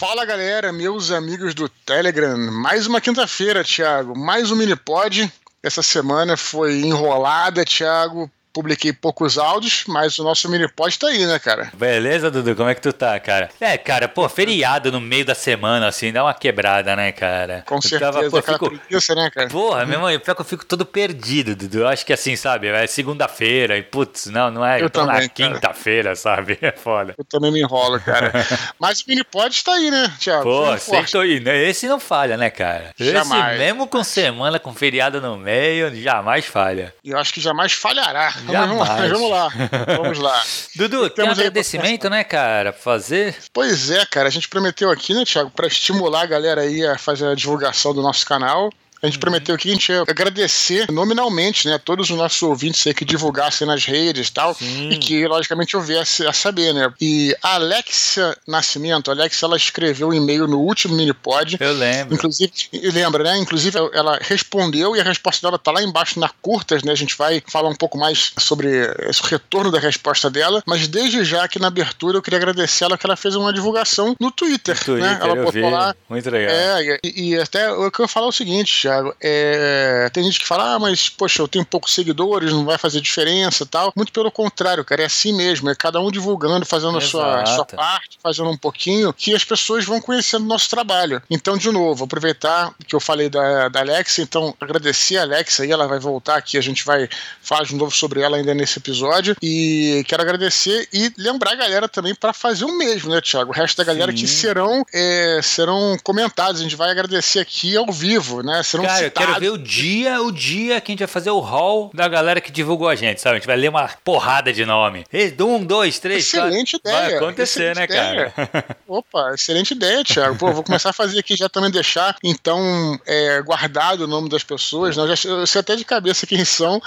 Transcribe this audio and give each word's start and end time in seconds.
Fala 0.00 0.24
galera, 0.24 0.72
meus 0.72 1.10
amigos 1.10 1.54
do 1.54 1.68
Telegram. 1.68 2.34
Mais 2.50 2.86
uma 2.86 3.02
quinta-feira, 3.02 3.62
Thiago. 3.62 4.18
Mais 4.18 4.50
um 4.50 4.56
mini 4.56 4.74
pod. 4.74 5.30
Essa 5.62 5.82
semana 5.82 6.38
foi 6.38 6.80
enrolada, 6.80 7.66
Thiago, 7.66 8.30
publiquei 8.52 8.92
poucos 8.92 9.38
áudios, 9.38 9.84
mas 9.86 10.18
o 10.18 10.24
nosso 10.24 10.48
mini 10.48 10.68
pod 10.68 10.98
tá 10.98 11.08
aí, 11.08 11.24
né, 11.26 11.38
cara? 11.38 11.70
Beleza, 11.74 12.30
Dudu? 12.30 12.54
Como 12.54 12.68
é 12.68 12.74
que 12.74 12.80
tu 12.80 12.92
tá, 12.92 13.18
cara? 13.20 13.50
É, 13.60 13.76
cara, 13.78 14.08
pô, 14.08 14.28
feriado 14.28 14.90
no 14.90 15.00
meio 15.00 15.24
da 15.24 15.34
semana, 15.34 15.88
assim, 15.88 16.12
dá 16.12 16.24
uma 16.24 16.34
quebrada, 16.34 16.94
né, 16.96 17.12
cara? 17.12 17.64
Com 17.66 17.76
eu 17.76 17.82
certeza, 17.82 18.12
tava, 18.12 18.30
pô, 18.30 18.42
fico... 18.42 18.68
preguiça, 18.70 19.14
né, 19.14 19.30
cara? 19.30 19.48
Porra, 19.48 19.84
meu 19.84 19.98
irmão, 19.98 20.20
pior 20.20 20.34
que 20.34 20.40
eu 20.40 20.44
fico 20.44 20.64
todo 20.64 20.84
perdido, 20.84 21.54
Dudu. 21.54 21.80
Eu 21.80 21.88
acho 21.88 22.04
que 22.04 22.12
assim, 22.12 22.36
sabe, 22.36 22.68
é 22.68 22.86
segunda-feira 22.86 23.76
e, 23.76 23.82
putz, 23.82 24.26
não, 24.26 24.50
não 24.50 24.64
é, 24.64 24.78
eu, 24.78 24.84
eu 24.84 24.90
tô 24.90 25.04
também, 25.04 25.22
na 25.22 25.28
quinta-feira, 25.28 26.14
sabe? 26.14 26.58
É 26.60 26.72
foda. 26.72 27.14
Eu 27.16 27.24
também 27.24 27.50
me 27.50 27.60
enrolo, 27.60 27.98
cara. 28.00 28.32
mas 28.78 29.00
o 29.00 29.04
mini 29.08 29.24
pod 29.24 29.64
tá 29.64 29.72
aí, 29.72 29.90
né, 29.90 30.12
Thiago? 30.18 30.42
Pô, 30.42 30.78
sempre 30.78 31.10
tô 31.10 31.20
aí. 31.20 31.42
Esse 31.68 31.88
não 31.88 31.98
falha, 31.98 32.36
né, 32.36 32.50
cara? 32.50 32.92
Jamais. 32.98 33.54
Esse 33.54 33.58
mesmo 33.58 33.86
com 33.86 34.04
semana, 34.04 34.58
com 34.58 34.74
feriado 34.74 35.20
no 35.20 35.36
meio, 35.36 35.94
jamais 35.94 36.44
falha. 36.44 36.94
E 37.02 37.10
eu 37.10 37.18
acho 37.18 37.32
que 37.32 37.40
jamais 37.40 37.72
falhará. 37.72 38.32
Jamais. 38.46 39.10
Vamos 39.10 39.30
lá, 39.30 39.48
vamos 39.96 40.18
lá. 40.18 40.42
Dudu, 40.76 41.10
tem 41.10 41.24
um 41.24 41.30
agradecimento, 41.30 42.08
né, 42.08 42.24
cara, 42.24 42.72
fazer? 42.72 43.36
Pois 43.52 43.90
é, 43.90 44.04
cara, 44.06 44.28
a 44.28 44.30
gente 44.30 44.48
prometeu 44.48 44.90
aqui, 44.90 45.14
né, 45.14 45.24
Thiago, 45.24 45.50
para 45.50 45.66
estimular 45.66 46.22
a 46.22 46.26
galera 46.26 46.62
aí 46.62 46.84
a 46.86 46.98
fazer 46.98 47.28
a 47.28 47.34
divulgação 47.34 47.94
do 47.94 48.02
nosso 48.02 48.24
canal. 48.26 48.70
A 49.02 49.06
gente 49.06 49.16
uhum. 49.16 49.20
prometeu 49.20 49.56
que 49.56 49.68
a 49.68 49.72
gente 49.72 49.90
ia 49.90 50.02
agradecer 50.02 50.90
nominalmente, 50.90 51.66
né, 51.66 51.78
todos 51.78 52.10
os 52.10 52.16
nossos 52.16 52.42
ouvintes 52.42 52.86
aí 52.86 52.94
que 52.94 53.04
divulgassem 53.04 53.66
nas 53.66 53.84
redes 53.84 54.28
e 54.28 54.32
tal, 54.32 54.54
Sim. 54.54 54.90
e 54.90 54.98
que, 54.98 55.26
logicamente, 55.26 55.76
houvesse 55.76 56.26
a 56.26 56.32
saber, 56.32 56.74
né. 56.74 56.92
E 57.00 57.34
a 57.42 57.54
Alexia 57.54 58.36
Nascimento, 58.46 59.10
a 59.10 59.14
Alexia, 59.14 59.46
ela 59.46 59.56
escreveu 59.56 60.08
um 60.08 60.14
e-mail 60.14 60.46
no 60.46 60.60
último 60.60 60.94
mini-pod. 60.94 61.56
Eu 61.60 61.72
lembro. 61.72 62.14
Inclusive, 62.14 62.52
lembra, 62.92 63.24
né, 63.24 63.38
inclusive 63.38 63.78
ela 63.92 64.18
respondeu 64.20 64.94
e 64.94 65.00
a 65.00 65.04
resposta 65.04 65.46
dela 65.46 65.58
tá 65.58 65.70
lá 65.70 65.82
embaixo 65.82 66.18
na 66.20 66.28
curtas, 66.28 66.82
né, 66.82 66.92
a 66.92 66.96
gente 66.96 67.16
vai 67.16 67.42
falar 67.46 67.68
um 67.68 67.74
pouco 67.74 67.96
mais 67.96 68.32
sobre 68.38 68.68
esse 69.08 69.22
retorno 69.22 69.70
da 69.70 69.78
resposta 69.78 70.30
dela, 70.30 70.62
mas 70.66 70.86
desde 70.86 71.24
já 71.24 71.44
aqui 71.44 71.58
na 71.58 71.68
abertura 71.68 72.18
eu 72.18 72.22
queria 72.22 72.38
agradecer 72.38 72.84
ela 72.84 72.98
que 72.98 73.06
ela 73.06 73.16
fez 73.16 73.34
uma 73.34 73.52
divulgação 73.52 74.14
no 74.20 74.30
Twitter, 74.30 74.76
no 74.76 74.84
Twitter 74.84 75.10
né, 75.10 75.18
ela 75.20 75.34
botou 75.36 75.52
vi. 75.52 75.60
lá. 75.60 75.94
Muito 76.08 76.30
legal. 76.30 76.54
É, 76.54 76.98
e, 77.04 77.30
e 77.30 77.38
até 77.38 77.70
o 77.72 77.90
que 77.90 78.00
eu 78.00 78.08
falo 78.08 78.26
é 78.26 78.28
o 78.28 78.32
seguinte, 78.32 78.88
Thiago. 78.90 79.14
É, 79.20 80.10
tem 80.12 80.24
gente 80.24 80.40
que 80.40 80.46
fala, 80.46 80.74
ah, 80.74 80.78
mas 80.78 81.08
poxa, 81.08 81.40
eu 81.40 81.48
tenho 81.48 81.64
poucos 81.64 81.94
seguidores, 81.94 82.52
não 82.52 82.64
vai 82.64 82.76
fazer 82.76 83.00
diferença 83.00 83.64
tal. 83.64 83.92
Muito 83.94 84.12
pelo 84.12 84.30
contrário, 84.30 84.84
cara, 84.84 85.02
é 85.02 85.06
assim 85.06 85.32
mesmo. 85.32 85.70
É 85.70 85.74
cada 85.74 86.00
um 86.00 86.10
divulgando, 86.10 86.66
fazendo 86.66 86.98
a 86.98 87.00
sua, 87.00 87.42
a 87.42 87.46
sua 87.46 87.64
parte, 87.64 88.18
fazendo 88.22 88.50
um 88.50 88.56
pouquinho, 88.56 89.12
que 89.12 89.34
as 89.34 89.44
pessoas 89.44 89.84
vão 89.84 90.00
conhecendo 90.00 90.44
o 90.44 90.48
nosso 90.48 90.68
trabalho. 90.68 91.22
Então, 91.30 91.56
de 91.56 91.70
novo, 91.70 92.04
aproveitar 92.04 92.74
que 92.86 92.94
eu 92.94 93.00
falei 93.00 93.28
da, 93.28 93.68
da 93.68 93.80
Alexa, 93.80 94.22
então 94.22 94.54
agradecer 94.60 95.18
a 95.18 95.22
Alexa 95.22 95.62
aí, 95.62 95.70
ela 95.70 95.86
vai 95.86 95.98
voltar 95.98 96.36
aqui, 96.36 96.58
a 96.58 96.60
gente 96.60 96.84
vai 96.84 97.08
falar 97.40 97.64
de 97.64 97.74
novo 97.74 97.94
sobre 97.94 98.20
ela 98.20 98.36
ainda 98.36 98.54
nesse 98.54 98.78
episódio. 98.78 99.36
E 99.40 100.04
quero 100.08 100.22
agradecer 100.22 100.88
e 100.92 101.12
lembrar 101.16 101.52
a 101.52 101.56
galera 101.56 101.88
também 101.88 102.14
para 102.14 102.32
fazer 102.32 102.64
o 102.64 102.76
mesmo, 102.76 103.10
né, 103.10 103.20
Thiago? 103.20 103.50
O 103.50 103.54
resto 103.54 103.76
da 103.76 103.84
galera 103.84 104.10
Sim. 104.10 104.18
que 104.18 104.26
serão, 104.26 104.84
é, 104.92 105.40
serão 105.42 105.96
comentados. 106.02 106.60
A 106.60 106.64
gente 106.64 106.76
vai 106.76 106.90
agradecer 106.90 107.38
aqui 107.38 107.76
ao 107.76 107.90
vivo, 107.92 108.42
né? 108.42 108.62
Serão 108.62 108.79
Cara, 108.82 109.04
citados 109.04 109.26
quero 109.26 109.40
ver 109.40 109.50
o 109.50 109.58
dia, 109.58 110.22
o 110.22 110.32
dia 110.32 110.80
que 110.80 110.90
a 110.90 110.92
gente 110.92 110.98
vai 111.00 111.08
fazer 111.08 111.30
o 111.30 111.40
hall 111.40 111.90
da 111.94 112.08
galera 112.08 112.40
que 112.40 112.50
divulgou 112.50 112.88
a 112.88 112.94
gente, 112.94 113.20
sabe? 113.20 113.36
A 113.36 113.38
gente 113.38 113.46
vai 113.46 113.56
ler 113.56 113.68
uma 113.68 113.88
porrada 114.04 114.52
de 114.52 114.64
nome. 114.64 115.04
Um, 115.40 115.64
dois, 115.64 115.98
três, 115.98 116.26
Excelente 116.26 116.78
quatro. 116.78 116.90
ideia. 116.90 117.08
Vai 117.08 117.16
acontecer, 117.16 117.74
né, 117.76 117.84
ideia. 117.84 118.32
cara? 118.36 118.64
Opa, 118.86 119.32
excelente 119.34 119.72
ideia, 119.72 120.04
Thiago. 120.04 120.36
Pô, 120.36 120.52
vou 120.52 120.62
começar 120.62 120.90
a 120.90 120.92
fazer 120.92 121.18
aqui 121.18 121.36
já 121.36 121.48
também 121.48 121.70
deixar, 121.70 122.16
então, 122.22 122.98
é, 123.06 123.42
guardado 123.42 124.02
o 124.02 124.06
nome 124.06 124.28
das 124.28 124.44
pessoas. 124.44 124.96
Né? 124.96 125.02
Eu, 125.02 125.16
já, 125.16 125.28
eu 125.28 125.46
sei 125.46 125.60
até 125.60 125.76
de 125.76 125.84
cabeça 125.84 126.26
quem 126.26 126.44
são 126.44 126.80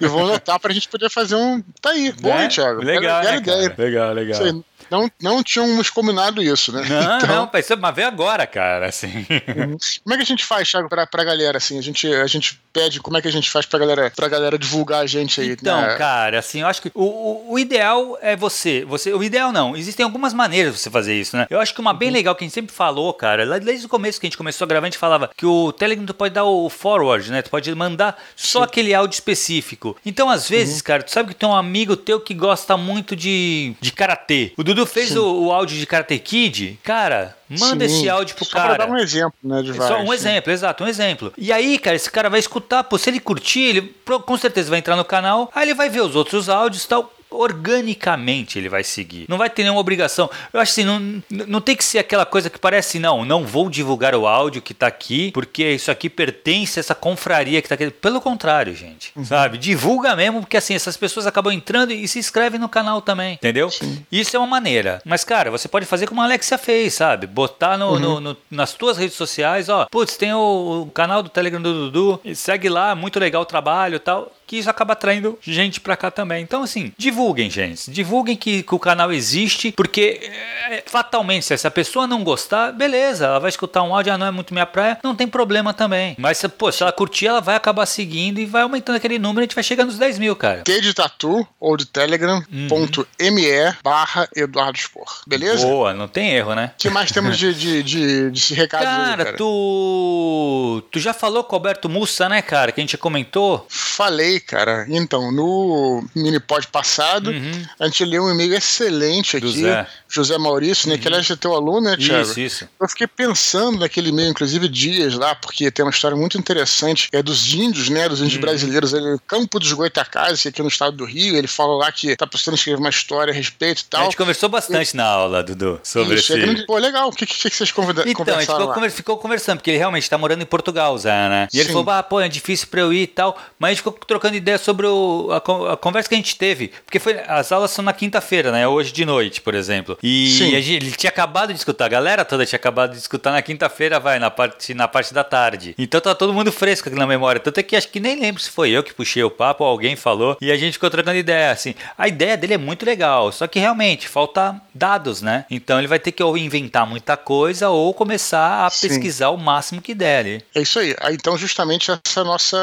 e 0.00 0.06
vou 0.06 0.24
anotar 0.24 0.58
pra 0.60 0.72
gente 0.72 0.88
poder 0.88 1.10
fazer 1.10 1.34
um. 1.34 1.62
Tá 1.80 1.90
aí. 1.90 2.12
Bom, 2.12 2.28
né? 2.28 2.48
Thiago? 2.48 2.82
Legal, 2.82 3.22
né, 3.22 3.36
ideia. 3.36 3.74
Legal, 3.76 4.12
legal 4.12 4.40
não, 4.90 5.10
não 5.20 5.42
tínhamos 5.42 5.88
combinado 5.90 6.42
isso, 6.42 6.72
né? 6.72 6.84
Não, 6.88 7.16
então... 7.16 7.28
não, 7.28 7.50
mas 7.52 7.94
vê 7.94 8.02
agora, 8.02 8.46
cara, 8.46 8.88
assim. 8.88 9.06
Uhum. 9.06 9.76
Como 10.02 10.14
é 10.14 10.16
que 10.16 10.22
a 10.22 10.26
gente 10.26 10.44
faz, 10.44 10.68
Thiago, 10.68 10.88
pra, 10.88 11.06
pra 11.06 11.24
galera, 11.24 11.58
assim? 11.58 11.78
A 11.78 11.82
gente, 11.82 12.06
a 12.12 12.26
gente 12.26 12.60
pede, 12.72 13.00
como 13.00 13.16
é 13.16 13.22
que 13.22 13.28
a 13.28 13.32
gente 13.32 13.50
faz 13.50 13.66
pra 13.66 13.78
galera, 13.78 14.12
pra 14.14 14.28
galera 14.28 14.58
divulgar 14.58 15.02
a 15.02 15.06
gente 15.06 15.40
aí? 15.40 15.50
Então, 15.50 15.80
né? 15.80 15.96
cara, 15.96 16.38
assim, 16.38 16.60
eu 16.60 16.66
acho 16.66 16.82
que 16.82 16.90
o, 16.94 17.04
o, 17.04 17.52
o, 17.52 17.58
ideal 17.58 18.18
é 18.20 18.36
você, 18.36 18.84
você. 18.84 19.12
O 19.12 19.22
ideal 19.22 19.52
não, 19.52 19.76
existem 19.76 20.04
algumas 20.04 20.32
maneiras 20.32 20.74
de 20.74 20.80
você 20.80 20.90
fazer 20.90 21.18
isso, 21.18 21.36
né? 21.36 21.46
Eu 21.50 21.60
acho 21.60 21.74
que 21.74 21.80
uma 21.80 21.94
bem 21.94 22.08
uhum. 22.08 22.14
legal 22.14 22.34
que 22.34 22.44
a 22.44 22.46
gente 22.46 22.54
sempre 22.54 22.74
falou, 22.74 23.12
cara, 23.14 23.44
lá 23.44 23.58
desde 23.58 23.86
o 23.86 23.88
começo 23.88 24.20
que 24.20 24.26
a 24.26 24.28
gente 24.28 24.38
começou 24.38 24.64
a 24.64 24.68
gravar, 24.68 24.86
a 24.86 24.90
gente 24.90 24.98
falava 24.98 25.30
que 25.36 25.46
o 25.46 25.72
Telegram 25.72 26.06
tu 26.06 26.14
pode 26.14 26.34
dar 26.34 26.44
o 26.44 26.68
forward, 26.68 27.30
né? 27.30 27.42
Tu 27.42 27.50
pode 27.50 27.72
mandar 27.74 28.20
só 28.34 28.60
Sim. 28.60 28.64
aquele 28.64 28.94
áudio 28.94 29.14
específico. 29.14 29.96
Então, 30.04 30.28
às 30.28 30.48
vezes, 30.48 30.78
uhum. 30.78 30.84
cara, 30.84 31.02
tu 31.02 31.10
sabe 31.10 31.30
que 31.30 31.34
tem 31.34 31.48
um 31.48 31.54
amigo 31.54 31.96
teu 31.96 32.20
que 32.20 32.34
gosta 32.34 32.76
muito 32.76 33.14
de, 33.14 33.74
de 33.80 33.92
karatê. 33.92 34.52
O 34.56 34.64
Dudu 34.64 34.79
fez 34.86 35.16
o, 35.16 35.44
o 35.44 35.52
áudio 35.52 35.78
de 35.78 35.86
Karate 35.86 36.18
Kid, 36.18 36.78
cara, 36.82 37.36
manda 37.48 37.88
Sim, 37.88 37.94
esse 37.94 38.08
áudio 38.08 38.34
pro 38.36 38.44
só 38.44 38.56
cara. 38.56 38.74
Pra 38.74 38.86
dar 38.86 38.92
um 38.92 38.96
exemplo, 38.96 39.34
né, 39.42 39.62
de 39.62 39.72
vários, 39.72 39.98
Só 39.98 40.04
um 40.04 40.12
exemplo, 40.12 40.52
exato, 40.52 40.84
um 40.84 40.88
exemplo. 40.88 41.32
E 41.36 41.52
aí, 41.52 41.78
cara, 41.78 41.96
esse 41.96 42.10
cara 42.10 42.28
vai 42.28 42.40
escutar, 42.40 42.84
pô, 42.84 42.98
se 42.98 43.10
ele 43.10 43.20
curtir, 43.20 43.60
ele 43.60 43.94
com 44.24 44.36
certeza 44.36 44.70
vai 44.70 44.78
entrar 44.78 44.96
no 44.96 45.04
canal, 45.04 45.50
aí 45.54 45.66
ele 45.66 45.74
vai 45.74 45.88
ver 45.88 46.00
os 46.00 46.14
outros 46.14 46.48
áudios 46.48 46.84
e 46.84 46.88
tal 46.88 47.12
organicamente 47.30 48.58
ele 48.58 48.68
vai 48.68 48.84
seguir. 48.84 49.26
Não 49.28 49.38
vai 49.38 49.48
ter 49.48 49.62
nenhuma 49.62 49.80
obrigação. 49.80 50.28
Eu 50.52 50.60
acho 50.60 50.72
assim, 50.72 50.84
não, 50.84 51.22
não 51.46 51.60
tem 51.60 51.76
que 51.76 51.84
ser 51.84 51.98
aquela 51.98 52.26
coisa 52.26 52.50
que 52.50 52.58
parece, 52.58 52.98
não, 52.98 53.24
não 53.24 53.44
vou 53.44 53.70
divulgar 53.70 54.14
o 54.14 54.26
áudio 54.26 54.62
que 54.62 54.74
tá 54.74 54.86
aqui, 54.86 55.30
porque 55.32 55.72
isso 55.72 55.90
aqui 55.90 56.10
pertence 56.10 56.78
a 56.78 56.80
essa 56.80 56.94
confraria 56.94 57.62
que 57.62 57.68
tá 57.68 57.74
aqui. 57.74 57.90
Pelo 57.90 58.20
contrário, 58.20 58.74
gente, 58.74 59.12
uhum. 59.14 59.24
sabe? 59.24 59.58
Divulga 59.58 60.16
mesmo, 60.16 60.40
porque 60.40 60.56
assim, 60.56 60.74
essas 60.74 60.96
pessoas 60.96 61.26
acabam 61.26 61.52
entrando 61.52 61.92
e 61.92 62.06
se 62.08 62.18
inscrevem 62.18 62.58
no 62.58 62.68
canal 62.68 63.00
também, 63.00 63.34
entendeu? 63.34 63.70
Sim. 63.70 64.04
Isso 64.10 64.36
é 64.36 64.38
uma 64.38 64.46
maneira. 64.46 65.00
Mas, 65.04 65.24
cara, 65.24 65.50
você 65.50 65.68
pode 65.68 65.86
fazer 65.86 66.06
como 66.06 66.20
a 66.20 66.24
Alexia 66.24 66.58
fez, 66.58 66.94
sabe? 66.94 67.26
Botar 67.26 67.78
no, 67.78 67.92
uhum. 67.92 67.98
no, 67.98 68.20
no 68.20 68.36
nas 68.50 68.72
tuas 68.72 68.96
redes 68.96 69.16
sociais, 69.16 69.68
ó, 69.68 69.86
putz, 69.90 70.16
tem 70.16 70.32
o, 70.32 70.82
o, 70.86 70.90
canal 70.90 71.22
do 71.22 71.28
Telegram 71.28 71.60
do 71.60 71.90
Dudu, 71.90 72.20
segue 72.34 72.68
lá, 72.68 72.94
muito 72.94 73.18
legal 73.18 73.42
o 73.42 73.46
trabalho 73.46 73.96
e 73.96 73.98
tal 73.98 74.32
que 74.50 74.58
isso 74.58 74.68
acaba 74.68 74.94
atraindo 74.94 75.38
gente 75.40 75.80
para 75.80 75.96
cá 75.96 76.10
também. 76.10 76.42
Então, 76.42 76.64
assim, 76.64 76.92
divulguem, 76.98 77.48
gente. 77.48 77.88
Divulguem 77.88 78.34
que, 78.34 78.64
que 78.64 78.74
o 78.74 78.80
canal 78.80 79.12
existe, 79.12 79.70
porque 79.70 80.28
é, 80.68 80.82
fatalmente, 80.86 81.46
se 81.46 81.54
essa 81.54 81.70
pessoa 81.70 82.04
não 82.04 82.24
gostar, 82.24 82.72
beleza, 82.72 83.26
ela 83.26 83.38
vai 83.38 83.48
escutar 83.48 83.84
um 83.84 83.94
áudio, 83.94 84.12
ah, 84.12 84.18
não 84.18 84.26
é 84.26 84.30
muito 84.32 84.52
minha 84.52 84.66
praia, 84.66 84.98
não 85.04 85.14
tem 85.14 85.28
problema 85.28 85.72
também. 85.72 86.16
Mas, 86.18 86.44
pô, 86.58 86.72
se 86.72 86.82
ela 86.82 86.90
curtir, 86.90 87.28
ela 87.28 87.40
vai 87.40 87.54
acabar 87.54 87.86
seguindo 87.86 88.40
e 88.40 88.44
vai 88.44 88.62
aumentando 88.62 88.96
aquele 88.96 89.20
número 89.20 89.42
e 89.42 89.42
a 89.42 89.46
gente 89.46 89.54
vai 89.54 89.62
chegar 89.62 89.84
nos 89.84 89.96
10 89.96 90.18
mil, 90.18 90.34
cara. 90.34 90.62
Que 90.62 90.80
de 90.80 90.92
tatu 90.94 91.46
ou 91.60 91.76
de 91.76 91.86
telegram.me 91.86 93.06
uhum. 93.20 93.74
barra 93.84 94.28
Eduardo 94.34 94.76
Spor. 94.76 95.22
Beleza? 95.28 95.64
Boa, 95.64 95.94
não 95.94 96.08
tem 96.08 96.32
erro, 96.32 96.56
né? 96.56 96.72
O 96.74 96.76
que 96.76 96.90
mais 96.90 97.12
temos 97.12 97.38
de, 97.38 97.54
de, 97.54 97.82
de, 97.84 98.30
de 98.32 98.54
recados 98.54 98.88
cara, 98.88 99.10
aí, 99.10 99.16
cara? 99.16 99.36
tu. 99.36 100.82
Tu 100.90 100.98
já 100.98 101.14
falou 101.14 101.44
com 101.44 101.54
o 101.54 101.56
Alberto 101.56 101.88
Mussa, 101.88 102.28
né, 102.28 102.42
cara? 102.42 102.72
Que 102.72 102.80
a 102.80 102.82
gente 102.82 102.98
comentou? 102.98 103.64
Falei, 103.68 104.39
cara. 104.40 104.86
Então, 104.88 105.30
no 105.32 106.04
mini 106.14 106.40
pod 106.40 106.66
passado, 106.68 107.30
uhum. 107.30 107.64
a 107.78 107.86
gente 107.86 108.04
leu 108.04 108.24
um 108.24 108.30
e-mail 108.30 108.54
excelente 108.54 109.36
aqui, 109.36 109.46
José, 109.46 109.86
José 110.10 110.36
Maurício, 110.36 110.88
né? 110.88 110.96
Uhum. 110.96 111.00
Que 111.00 111.08
aliás 111.08 111.30
é 111.30 111.36
teu 111.36 111.54
aluno, 111.54 111.82
né, 111.82 111.96
Thiago? 111.96 112.22
Isso, 112.22 112.40
isso. 112.40 112.68
Eu 112.80 112.88
fiquei 112.88 113.06
pensando 113.06 113.78
naquele 113.78 114.08
e-mail, 114.08 114.30
inclusive, 114.30 114.68
dias 114.68 115.14
lá, 115.14 115.34
porque 115.36 115.70
tem 115.70 115.84
uma 115.84 115.90
história 115.90 116.16
muito 116.16 116.36
interessante. 116.36 117.08
É 117.12 117.22
dos 117.22 117.54
índios, 117.54 117.88
né? 117.88 118.08
Dos 118.08 118.18
índios 118.18 118.34
uhum. 118.34 118.40
brasileiros, 118.40 118.92
ele, 118.92 119.16
Campo 119.26 119.60
dos 119.60 119.72
Goitacazes, 119.72 120.46
aqui 120.46 120.60
no 120.60 120.68
estado 120.68 120.96
do 120.96 121.04
Rio. 121.04 121.36
Ele 121.36 121.46
fala 121.46 121.76
lá 121.76 121.92
que 121.92 122.16
tá 122.16 122.26
precisando 122.26 122.56
escrever 122.56 122.80
uma 122.80 122.90
história 122.90 123.32
a 123.32 123.34
respeito 123.34 123.82
e 123.82 123.84
tal. 123.84 124.00
A 124.00 124.04
gente 124.04 124.16
conversou 124.16 124.48
bastante 124.48 124.90
e... 124.90 124.96
na 124.96 125.04
aula, 125.04 125.42
Dudu, 125.44 125.80
sobre 125.84 126.16
isso. 126.16 126.32
É 126.32 126.38
esse. 126.38 126.66
Pô, 126.66 126.76
legal. 126.78 127.08
O 127.08 127.12
que, 127.12 127.24
que, 127.24 127.48
que 127.48 127.56
vocês 127.56 127.70
convidaram? 127.70 128.10
Então, 128.10 128.24
a 128.24 128.40
gente 128.40 128.50
ficou, 128.50 128.74
conver... 128.74 128.90
ficou, 128.90 129.16
conversando, 129.18 129.58
porque 129.58 129.70
ele 129.70 129.78
realmente 129.78 130.10
tá 130.10 130.18
morando 130.18 130.42
em 130.42 130.46
Portugal, 130.46 130.98
Zé, 130.98 131.28
né? 131.28 131.48
E 131.52 131.56
Sim. 131.56 131.60
ele 131.60 131.72
falou, 131.72 131.90
ah, 131.90 132.02
pô, 132.02 132.20
é 132.20 132.28
difícil 132.28 132.66
pra 132.68 132.80
eu 132.80 132.92
ir 132.92 133.02
e 133.02 133.06
tal. 133.06 133.38
Mas 133.58 133.68
a 133.68 133.70
gente 133.72 133.78
ficou 133.78 133.92
trocando 133.92 134.36
ideia 134.36 134.58
sobre 134.58 134.86
o, 134.86 135.28
a, 135.30 135.72
a, 135.72 135.76
conversa 135.76 136.08
que 136.08 136.14
a 136.14 136.18
gente 136.18 136.36
teve. 136.36 136.72
Porque 136.84 136.98
foi, 136.98 137.20
as 137.26 137.52
aulas 137.52 137.70
são 137.70 137.84
na 137.84 137.92
quinta-feira, 137.92 138.50
né? 138.50 138.66
Hoje 138.66 138.92
de 138.92 139.04
noite, 139.04 139.40
por 139.40 139.54
exemplo. 139.54 139.98
E 140.02 140.26
gente, 140.28 140.72
ele 140.72 140.92
tinha 140.92 141.10
acabado 141.10 141.52
de 141.52 141.58
escutar, 141.58 141.86
a 141.86 141.88
galera 141.88 142.24
toda 142.24 142.46
tinha 142.46 142.58
acabado 142.58 142.92
de 142.92 142.98
escutar 142.98 143.32
na 143.32 143.42
quinta-feira, 143.42 144.00
vai, 144.00 144.18
na 144.18 144.30
parte, 144.30 144.74
na 144.74 144.88
parte 144.88 145.12
da 145.12 145.24
tarde. 145.24 145.74
Então 145.78 146.00
tá 146.00 146.14
todo 146.14 146.32
mundo 146.32 146.52
fresco 146.52 146.88
aqui 146.88 146.98
na 146.98 147.06
memória. 147.06 147.40
Tanto 147.40 147.58
é 147.58 147.62
que 147.62 147.76
acho 147.76 147.88
que 147.88 148.00
nem 148.00 148.18
lembro 148.18 148.42
se 148.42 148.50
foi 148.50 148.70
eu 148.70 148.82
que 148.82 148.94
puxei 148.94 149.22
o 149.22 149.30
papo 149.30 149.64
ou 149.64 149.70
alguém 149.70 149.96
falou. 149.96 150.36
E 150.40 150.50
a 150.50 150.56
gente 150.56 150.74
ficou 150.74 150.90
trocando 150.90 151.16
ideia, 151.16 151.50
assim. 151.50 151.74
A 151.96 152.08
ideia 152.08 152.36
dele 152.36 152.54
é 152.54 152.58
muito 152.58 152.84
legal, 152.84 153.32
só 153.32 153.46
que 153.46 153.58
realmente 153.58 154.08
falta 154.08 154.60
dados, 154.74 155.22
né? 155.22 155.44
Então 155.50 155.78
ele 155.78 155.88
vai 155.88 155.98
ter 155.98 156.12
que 156.12 156.22
ou 156.22 156.36
inventar 156.36 156.86
muita 156.86 157.16
coisa 157.16 157.68
ou 157.68 157.92
começar 157.92 158.66
a 158.66 158.70
Sim. 158.70 158.88
pesquisar 158.88 159.30
o 159.30 159.36
máximo 159.36 159.82
que 159.82 159.94
der. 159.94 160.20
Ali. 160.20 160.44
É 160.54 160.62
isso 160.62 160.78
aí. 160.78 160.94
Então, 161.12 161.36
justamente 161.36 161.90
essa 161.90 162.24
nossa. 162.24 162.56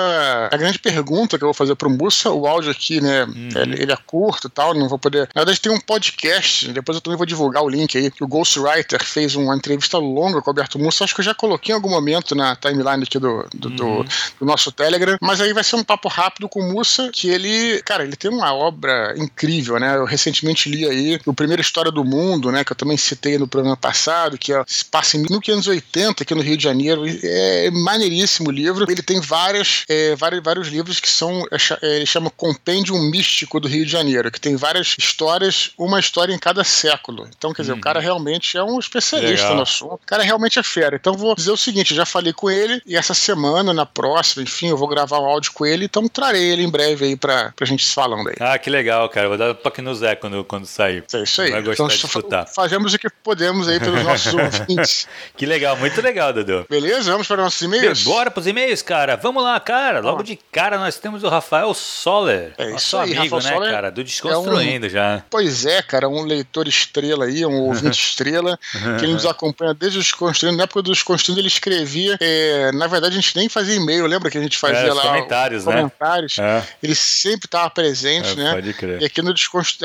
A 0.52 0.58
grande 0.58 0.80
pergunta 0.80 1.38
que 1.38 1.44
eu 1.44 1.48
vou 1.48 1.54
fazer 1.54 1.76
pro 1.76 1.90
Bussa, 1.90 2.32
o 2.32 2.48
áudio 2.48 2.72
aqui, 2.72 3.02
né? 3.02 3.24
Uhum. 3.24 3.50
Ele, 3.56 3.82
ele, 3.84 3.92
é 3.92 3.98
curto 4.06 4.48
e 4.48 4.50
tal, 4.50 4.74
não 4.74 4.88
vou 4.88 5.00
poder. 5.00 5.30
Na 5.34 5.42
verdade, 5.42 5.60
tem 5.60 5.72
um 5.72 5.80
podcast, 5.80 6.68
depois 6.72 6.96
eu 6.96 7.02
também 7.02 7.18
vou 7.18 7.26
divulgar 7.28 7.64
o 7.64 7.70
link 7.70 7.98
aí, 7.98 8.12
o 8.22 8.28
Ghostwriter 8.28 9.04
fez 9.04 9.36
uma 9.36 9.56
entrevista 9.56 9.98
longa 9.98 10.42
com 10.42 10.50
o 10.50 10.52
Alberto 10.52 10.80
Musso, 10.80 11.04
acho 11.04 11.14
que 11.14 11.22
eu 11.22 11.26
já 11.26 11.34
coloquei 11.34 11.74
em 11.74 11.76
algum 11.76 11.90
momento 11.90 12.34
na 12.34 12.56
timeline 12.56 13.04
aqui 13.04 13.20
do, 13.20 13.46
do, 13.54 13.70
uhum. 13.70 13.76
do, 13.76 14.04
do 14.40 14.46
nosso 14.46 14.72
Telegram, 14.72 15.18
mas 15.22 15.42
aí 15.42 15.54
vai 15.54 15.64
ser 15.64 15.76
um 15.76 15.84
papo 15.84 16.08
rápido 16.08 16.50
com 16.50 16.60
o 16.60 16.72
Mussa, 16.72 17.10
que 17.12 17.30
ele, 17.30 17.82
cara, 17.84 18.04
ele 18.04 18.16
tem 18.16 18.32
uma 18.32 18.54
obra 18.54 19.14
incrível, 19.18 19.80
né? 19.80 19.96
Eu 19.96 20.06
recentemente 20.06 20.70
li 20.70 20.86
aí 20.86 21.20
o 21.26 21.34
Primeira 21.34 21.62
História 21.62 21.92
do 21.92 22.04
Mundo, 22.04 22.52
né? 22.52 22.64
Que 22.64 22.72
eu 22.72 22.76
também 22.76 22.98
citei 22.98 23.38
no 23.38 23.48
programa 23.48 23.78
passado, 23.78 24.38
que 24.38 24.54
é, 24.54 24.64
se 24.68 24.86
passa 24.86 25.18
em 25.18 25.22
1580 25.22 26.24
aqui 26.24 26.36
no 26.36 26.42
Rio 26.42 26.58
de 26.58 26.64
Janeiro. 26.64 27.04
É 27.24 27.70
maneiríssimo 27.72 28.50
o 28.50 28.52
livro. 28.52 28.86
Ele 28.90 29.02
tem 29.02 29.20
várias, 29.20 29.86
é, 29.88 30.16
vários, 30.16 30.44
vários 30.44 30.68
livros 30.68 31.00
que 31.00 31.10
são, 31.10 31.46
é, 31.52 31.58
é, 31.82 31.96
ele 31.98 32.06
chama 32.06 32.30
Compêndio 32.30 32.98
Místico 32.98 33.60
do 33.60 33.68
Rio 33.68 33.86
de 33.86 33.92
Janeiro, 33.92 34.32
que 34.32 34.40
tem 34.40 34.56
várias 34.56 34.96
histórias, 34.98 35.72
uma 35.78 36.00
história 36.00 36.34
em 36.34 36.40
cada 36.40 36.64
século. 36.64 37.17
Então, 37.26 37.54
quer 37.54 37.62
dizer, 37.62 37.74
uhum. 37.74 37.80
o 37.80 37.82
cara 37.82 38.00
realmente 38.00 38.58
é 38.58 38.64
um 38.64 38.80
especialista 38.80 39.46
Legal. 39.46 39.56
no 39.56 39.62
assunto. 39.62 39.94
O 39.96 40.00
cara 40.06 40.24
realmente 40.24 40.60
é 40.60 40.64
fera. 40.64 40.96
Então, 40.96 41.14
vou 41.14 41.36
dizer 41.36 41.52
o 41.52 41.58
seguinte: 41.58 41.96
já 41.96 42.06
falei 42.06 42.34
com 42.34 42.50
ele 42.50 42.82
e 42.86 42.96
essa 42.96 43.14
semana, 43.14 43.74
na 43.74 43.86
próxima, 43.86 44.44
enfim, 44.44 44.68
eu 44.68 44.78
vou 44.78 44.88
gravar 44.88 45.20
um 45.20 45.26
áudio 45.26 45.52
com 45.54 45.66
ele, 45.66 45.86
então 45.86 46.08
trarei 46.08 46.44
ele 46.44 46.64
em 46.64 46.70
breve 46.70 47.06
aí 47.06 47.16
pra, 47.16 47.54
pra 47.56 47.66
gente 47.66 47.86
se 47.86 47.94
falando 47.94 48.30
aí. 48.30 48.36
Ah, 48.40 48.58
que 48.58 48.70
legal, 48.70 49.08
cara. 49.10 49.28
Vou 49.28 49.38
dar 49.38 49.52
um 49.52 49.56
toque 49.56 49.82
no 49.82 49.94
Zé 49.96 50.16
quando, 50.16 50.44
quando 50.44 50.66
sair. 50.66 51.04
É 51.14 51.24
isso 51.24 51.42
aí. 51.42 51.52
Vai 51.52 51.62
gostar 51.62 51.84
então, 51.84 51.88
de 51.88 52.06
escutar. 52.06 52.46
Fazemos 52.48 52.94
o 52.94 53.00
que 53.00 53.10
podemos 53.24 53.68
aí 53.68 53.80
pelos 53.80 54.04
nossos 54.04 54.34
ouvintes. 54.34 55.08
Que 55.36 55.46
legal, 55.46 55.78
muito 55.78 56.02
legal, 56.02 56.34
Dudu. 56.34 56.66
Beleza? 56.70 57.12
Vamos 57.12 57.28
para 57.28 57.44
nossos 57.44 57.62
e-mails? 57.62 58.04
Bora 58.04 58.32
pros 58.32 58.48
e-mails, 58.48 58.82
cara. 58.82 59.16
Vamos 59.16 59.44
lá, 59.44 59.60
cara. 59.60 60.00
Logo 60.00 60.22
ah. 60.22 60.24
de 60.24 60.38
cara 60.52 60.78
nós 60.78 60.98
temos 60.98 61.24
o 61.24 61.30
Rafael 61.30 61.74
Soller. 61.74 62.54
É 62.58 62.76
isso 62.76 62.98
aí, 62.98 63.16
amigo, 63.18 63.36
Rafael 63.36 63.60
né, 63.62 63.72
cara? 63.72 63.92
Do 63.92 64.04
Desconstruindo 64.04 64.86
é 64.86 64.90
um... 64.90 64.92
já. 64.92 65.24
Pois 65.30 65.66
é, 65.66 65.82
cara. 65.82 66.10
Um 66.10 66.24
leitor 66.24 66.68
estrela 67.08 67.26
aí, 67.26 67.46
um 67.46 67.62
ouvinte 67.62 68.00
estrela, 68.10 68.60
que 69.00 69.06
ele 69.06 69.14
nos 69.14 69.26
acompanha 69.26 69.74
desde 69.74 70.00
o 70.00 70.02
Desconstruindo. 70.02 70.58
Na 70.58 70.64
época 70.64 70.82
do 70.82 70.92
Desconstruindo 70.92 71.40
ele 71.40 71.48
escrevia, 71.48 72.18
é, 72.20 72.72
na 72.74 72.88
verdade 72.88 73.18
a 73.18 73.22
gente 73.22 73.36
nem 73.36 73.48
fazia 73.48 73.76
e-mail, 73.76 74.06
lembra 74.06 74.30
que 74.30 74.38
a 74.38 74.42
gente 74.42 74.58
fazia 74.58 74.80
é, 74.80 74.94
lá 74.94 75.02
comentários, 75.02 75.66
né? 75.66 75.76
Comentários. 75.76 76.40
É. 76.40 76.64
Ele 76.82 76.96
sempre 76.96 77.46
estava 77.46 77.70
presente, 77.70 78.32
é, 78.32 78.36
né? 78.36 78.54
Pode 78.54 78.74
crer. 78.74 79.02
E 79.02 79.06
aqui 79.06 79.22
no, 79.22 79.34